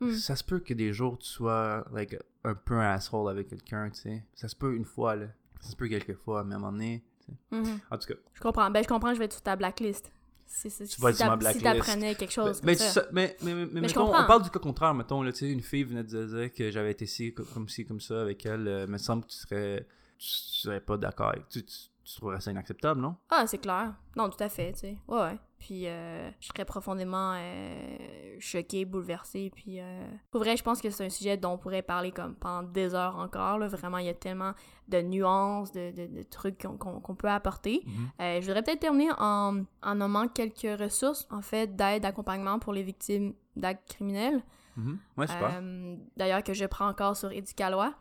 Mm. 0.00 0.12
Ça 0.12 0.34
se 0.36 0.44
peut 0.44 0.60
que 0.60 0.72
des 0.74 0.92
jours 0.92 1.18
tu 1.18 1.26
sois 1.28 1.84
like, 1.92 2.16
un 2.44 2.54
peu 2.54 2.74
un 2.74 2.92
asshole 2.92 3.30
avec 3.30 3.48
quelqu'un, 3.48 3.90
tu 3.90 4.00
sais. 4.00 4.24
Ça 4.34 4.48
se 4.48 4.56
peut 4.56 4.74
une 4.74 4.84
fois, 4.86 5.14
là. 5.16 5.26
Ça 5.60 5.70
se 5.70 5.76
peut 5.76 5.88
quelques 5.88 6.16
fois, 6.16 6.42
mais 6.42 6.54
à 6.54 6.56
un 6.56 6.60
moment 6.60 6.72
donné. 6.72 7.02
Mhm. 7.50 7.78
En 7.90 7.98
tout 7.98 8.08
cas. 8.08 8.14
Je 8.34 8.40
comprends. 8.40 8.70
Ben, 8.70 8.82
je 8.82 8.88
comprends, 8.88 9.12
je 9.14 9.18
vais 9.18 9.26
être 9.26 9.34
sur 9.34 9.42
ta 9.42 9.56
blacklist. 9.56 10.10
Si, 10.46 10.68
si, 10.68 10.84
Tu 10.88 11.00
vas 11.00 11.10
être 11.10 11.16
sur 11.18 11.26
ma 11.26 11.36
blacklist. 11.36 11.64
Si 11.64 11.78
t'apprenais 11.78 12.14
quelque 12.16 12.32
chose 12.32 12.60
mais, 12.64 12.74
comme 12.76 12.84
mais, 12.86 12.90
ça. 12.92 13.06
mais, 13.12 13.36
mais, 13.42 13.54
mais, 13.54 13.66
Mais 13.72 13.80
mettons, 13.82 14.08
on 14.08 14.26
parle 14.26 14.42
du 14.42 14.50
cas 14.50 14.58
contraire, 14.58 14.94
mettons, 14.94 15.22
là, 15.22 15.30
tu 15.32 15.40
sais, 15.40 15.50
une 15.52 15.60
fille 15.62 15.84
venait 15.84 16.02
de 16.02 16.24
dire 16.26 16.52
que 16.52 16.70
j'avais 16.72 16.90
été 16.90 17.32
co- 17.32 17.44
comme 17.54 17.68
ci, 17.68 17.86
comme 17.86 18.00
ça 18.00 18.20
avec 18.22 18.44
elle. 18.46 18.66
euh, 18.66 18.86
me 18.88 18.98
semble 18.98 19.22
que 19.24 19.28
tu 19.28 19.36
serais, 19.36 19.86
tu 20.18 20.26
serais 20.28 20.80
pas 20.80 20.96
d'accord 20.96 21.28
avec. 21.28 21.48
Tu, 21.50 21.64
tu, 21.64 21.76
tu 22.04 22.16
trouverais 22.16 22.40
ça 22.40 22.50
inacceptable, 22.50 23.00
non? 23.00 23.14
Ah, 23.28 23.46
c'est 23.46 23.58
clair. 23.58 23.94
Non, 24.16 24.28
tout 24.28 24.42
à 24.42 24.48
fait, 24.48 24.72
tu 24.72 24.78
sais. 24.80 24.98
Ouais, 25.06 25.20
ouais. 25.20 25.38
Puis, 25.60 25.86
euh, 25.86 26.30
je 26.40 26.46
serais 26.48 26.64
profondément 26.64 27.34
euh, 27.36 28.36
choquée, 28.40 28.84
bouleversée. 28.86 29.52
Puis, 29.54 29.78
euh, 29.78 30.04
pour 30.30 30.40
vrai, 30.40 30.56
je 30.56 30.62
pense 30.64 30.80
que 30.80 30.88
c'est 30.90 31.04
un 31.04 31.10
sujet 31.10 31.36
dont 31.36 31.52
on 31.52 31.58
pourrait 31.58 31.82
parler 31.82 32.10
comme 32.12 32.34
pendant 32.34 32.66
des 32.66 32.94
heures 32.94 33.16
encore. 33.18 33.58
Là. 33.58 33.68
Vraiment, 33.68 33.98
il 33.98 34.06
y 34.06 34.08
a 34.08 34.14
tellement 34.14 34.52
de 34.88 35.02
nuances, 35.02 35.70
de, 35.72 35.90
de- 35.92 36.06
de 36.16 36.22
trucs 36.22 36.66
qu'on 36.78 37.14
peut 37.14 37.28
apporter. 37.28 37.82
Euh, 38.20 38.40
je 38.40 38.46
voudrais 38.46 38.62
peut-être 38.62 38.80
terminer 38.80 39.10
en, 39.18 39.62
en 39.82 39.94
nommant 39.94 40.28
quelques 40.28 40.80
ressources, 40.80 41.28
en 41.30 41.42
fait, 41.42 41.76
d'aide, 41.76 42.02
d'accompagnement 42.02 42.58
pour 42.58 42.72
les 42.72 42.82
victimes 42.82 43.34
d'actes 43.54 43.86
criminels. 43.92 44.42
Mhm. 44.76 44.98
Ouais, 45.18 45.26
super. 45.26 45.50
Euh, 45.62 45.96
D'ailleurs, 46.16 46.42
que 46.42 46.54
je 46.54 46.64
prends 46.64 46.88
encore 46.88 47.16
sur 47.16 47.30
Éducalois. 47.32 47.92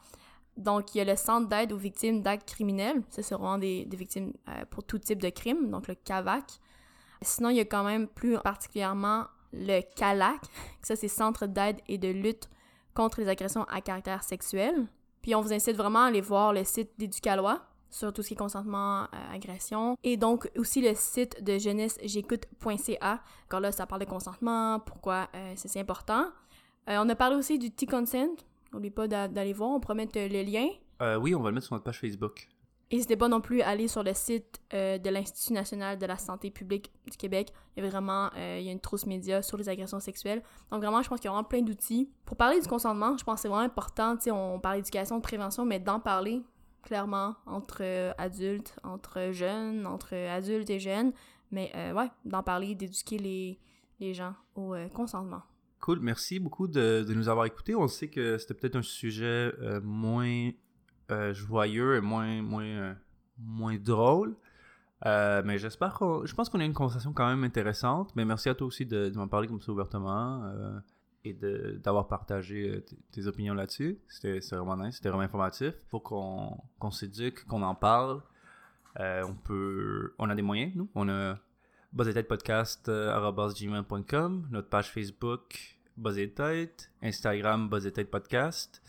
Donc, 0.56 0.95
il 0.95 1.00
y 1.00 1.02
a 1.02 1.06
le 1.06 1.15
Centre 1.17 1.48
d'aide 1.50 1.72
aux 1.74 1.78
victimes 1.78 2.22
d'actes 2.22 2.48
criminels. 2.50 3.02
Ça, 3.10 3.22
c'est 3.22 3.36
vraiment 3.36 3.58
des, 3.58 3.86
des 3.86 3.98
victimes 3.98 4.34
euh, 4.48 4.63
pour 4.69 4.84
tout 4.84 4.98
type 4.98 5.22
de 5.22 5.30
crime, 5.30 5.69
donc 5.69 5.88
le 5.89 5.95
CAVAC. 5.95 6.60
Sinon, 7.22 7.50
il 7.50 7.58
y 7.58 7.60
a 7.60 7.66
quand 7.66 7.84
même 7.84 8.08
plus 8.08 8.38
particulièrement 8.40 9.26
le 9.54 9.82
CALAC. 9.96 10.40
Ça, 10.82 10.96
c'est 10.96 11.08
Centre 11.08 11.46
d'aide 11.48 11.78
et 11.88 11.98
de 11.98 12.08
lutte 12.10 12.50
contre 12.94 13.20
les 13.22 13.28
agressions 13.30 13.64
à 13.66 13.82
caractère 13.82 14.24
sexuel. 14.24 14.88
Puis, 15.22 15.36
on 15.36 15.42
vous 15.42 15.52
incite 15.54 15.76
vraiment 15.76 16.04
à 16.04 16.08
aller 16.08 16.22
voir 16.22 16.54
le 16.54 16.64
site 16.64 16.92
d'Éducalois 16.98 17.62
sur 17.90 18.14
tout 18.14 18.22
ce 18.22 18.28
qui 18.30 18.34
est 18.36 18.38
consentement, 18.38 19.04
euh, 19.04 19.36
agression. 19.36 19.98
Et 20.04 20.16
donc, 20.16 20.50
aussi 20.56 20.82
le 20.82 20.94
site 20.96 21.44
de 21.44 21.58
jeunessejécoute.ca. 21.58 23.20
Encore 23.46 23.60
là, 23.60 23.72
ça 23.72 23.86
parle 23.86 24.02
de 24.02 24.08
consentement, 24.10 24.80
pourquoi 24.80 25.28
euh, 25.36 25.54
c'est 25.56 25.80
important. 25.80 26.26
Euh, 26.90 26.98
on 27.00 27.10
a 27.10 27.16
parlé 27.16 27.36
aussi 27.36 27.58
du 27.60 27.72
T-Consent. 27.72 28.36
N'oubliez 28.74 28.92
pas 28.92 29.08
d'a- 29.08 29.28
d'aller 29.28 29.54
voir, 29.54 29.72
on 29.72 29.80
promet 29.80 30.08
euh, 30.16 30.28
le 30.28 30.44
lien. 30.44 30.68
Oui, 31.20 31.34
on 31.34 31.42
va 31.42 31.50
le 31.50 31.56
mettre 31.56 31.68
sur 31.68 31.74
notre 31.76 31.86
page 31.86 32.00
Facebook. 32.00 32.48
N'hésitez 32.91 33.15
pas 33.15 33.28
non 33.28 33.39
plus 33.39 33.62
à 33.62 33.69
aller 33.69 33.88
sur 33.88 34.02
le 34.02 34.13
site 34.15 34.62
euh, 34.73 34.97
de 34.97 35.10
l'Institut 35.12 35.54
national 35.54 35.99
de 35.99 36.06
la 36.08 36.17
santé 36.17 36.49
publique 36.49 36.91
du 37.10 37.17
Québec. 37.17 37.54
Il 37.78 37.84
y 37.84 37.86
a 37.86 37.89
vraiment 37.89 38.32
euh, 38.36 38.58
il 38.60 38.65
y 38.65 38.69
a 38.69 38.71
une 38.71 38.80
trousse 38.80 39.06
média 39.06 39.43
sur 39.43 39.58
les 39.58 39.69
agressions 39.69 39.99
sexuelles. 39.99 40.41
Donc 40.71 40.82
vraiment, 40.82 41.04
je 41.04 41.10
pense 41.10 41.19
qu'il 41.19 41.30
y 41.30 41.34
a 41.34 41.43
plein 41.43 41.62
d'outils. 41.62 42.10
Pour 42.25 42.36
parler 42.36 42.60
du 42.60 42.67
consentement, 42.67 43.15
je 43.15 43.23
pense 43.23 43.36
que 43.36 43.41
c'est 43.41 43.47
vraiment 43.47 43.63
important. 43.63 44.17
Tu 44.17 44.32
on 44.32 44.60
parle 44.60 44.78
d'éducation, 44.78 45.17
de 45.17 45.21
prévention, 45.21 45.65
mais 45.65 45.80
d'en 45.80 45.99
parler 45.99 46.41
clairement 46.82 47.36
entre 47.45 47.82
euh, 47.82 48.12
adultes, 48.17 48.75
entre 48.84 49.32
jeunes, 49.34 49.86
entre 49.86 50.15
adultes 50.15 50.69
et 50.71 50.80
jeunes. 50.80 51.12
Mais 51.52 51.71
ouais, 51.93 52.10
d'en 52.25 52.43
parler, 52.43 52.75
d'éduquer 52.75 53.17
les, 53.17 53.60
les 53.99 54.13
gens 54.13 54.36
au 54.56 54.75
consentement. 54.93 55.41
Cool, 55.80 55.99
merci 55.99 56.38
beaucoup 56.38 56.67
de, 56.67 57.04
nous 57.10 57.28
avoir 57.28 57.47
écoutés. 57.47 57.73
On 57.73 57.88
sait 57.88 58.08
que 58.08 58.38
c'était 58.38 58.54
peut-être 58.54 58.75
un 58.75 58.84
sujet 58.84 59.52
moins 59.82 60.52
euh, 61.12 61.34
joyeux 61.34 61.95
et 61.95 62.02
moins, 62.02 62.41
moins, 62.41 62.63
euh, 62.63 62.93
moins 63.38 63.78
drôle. 63.78 64.36
Euh, 65.06 65.41
mais 65.45 65.58
j'espère 65.58 65.93
qu'on. 65.93 66.26
Je 66.26 66.36
pense 66.36 66.50
qu'on 66.50 66.60
a 66.60 66.65
une 66.65 66.74
conversation 66.74 67.13
quand 67.13 67.28
même 67.28 67.43
intéressante. 67.43 68.12
Mais 68.15 68.26
merci 68.26 68.50
à 68.50 68.56
toi 68.56 68.67
aussi 68.67 68.86
de, 68.86 69.12
m'en 69.15 69.28
parler 69.28 69.48
comme 69.48 69.62
ça 69.62 69.72
ouvertement 69.72 70.43
euh, 70.43 70.80
et 71.24 71.34
d'avoir 71.34 72.08
partagé 72.08 72.84
tes 73.12 73.28
opinions 73.28 73.54
là-dessus. 73.54 74.00
C'était 74.08 74.39
vraiment 74.52 74.78
nice, 74.78 74.95
c'était 74.95 75.10
vraiment 75.10 75.24
informatif. 75.24 75.74
Faut 75.89 76.00
qu'on 76.00 76.58
qu'on 76.80 76.91
s'éduque, 76.91 77.45
qu'on 77.45 77.62
en 77.62 77.76
parle. 77.76 78.22
On 78.98 79.36
peut. 79.43 80.13
On 80.17 80.30
a 80.30 80.36
des 80.36 80.41
moyens, 80.41 80.74
nous. 80.76 80.89
On 80.95 81.08
a 81.08 81.38
buzzetêtepodcast.com, 81.93 84.48
notre 84.52 84.69
page 84.69 84.91
Facebook 84.91 85.78
Buzzetête, 85.98 86.91
Instagram 87.02 87.69
Buzzetête 87.69 88.12
Podcast. 88.12 88.82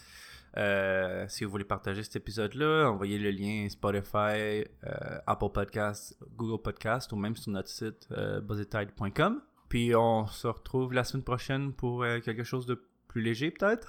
Euh, 0.56 1.26
si 1.28 1.44
vous 1.44 1.50
voulez 1.50 1.64
partager 1.64 2.02
cet 2.02 2.16
épisode-là, 2.16 2.90
envoyez 2.90 3.18
le 3.18 3.30
lien 3.30 3.68
Spotify, 3.68 4.64
euh, 4.84 5.18
Apple 5.26 5.50
Podcast, 5.52 6.18
Google 6.36 6.62
Podcast 6.62 7.12
ou 7.12 7.16
même 7.16 7.36
sur 7.36 7.52
notre 7.52 7.68
site 7.68 8.08
euh, 8.12 8.40
buzzetête.com. 8.40 9.40
Puis 9.68 9.94
on 9.94 10.26
se 10.26 10.48
retrouve 10.48 10.92
la 10.92 11.04
semaine 11.04 11.24
prochaine 11.24 11.72
pour 11.72 12.04
quelque 12.24 12.42
chose 12.42 12.66
de 12.66 12.82
plus 13.06 13.22
léger 13.22 13.50
peut-être? 13.52 13.88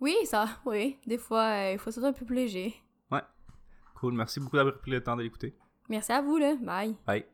Oui, 0.00 0.16
ça, 0.24 0.48
oui. 0.66 0.98
Des 1.06 1.18
fois, 1.18 1.70
il 1.70 1.78
faut 1.78 1.92
ça 1.92 2.00
un 2.04 2.12
peu 2.12 2.24
plus 2.24 2.34
léger. 2.34 2.74
Cool, 4.02 4.14
merci 4.14 4.40
beaucoup 4.40 4.56
d'avoir 4.56 4.78
pris 4.78 4.90
le 4.90 5.00
temps 5.00 5.16
de 5.16 5.22
l'écouter. 5.22 5.54
Merci 5.88 6.10
à 6.10 6.20
vous, 6.20 6.36
là. 6.36 6.56
Bye. 6.56 6.96
Bye. 7.06 7.24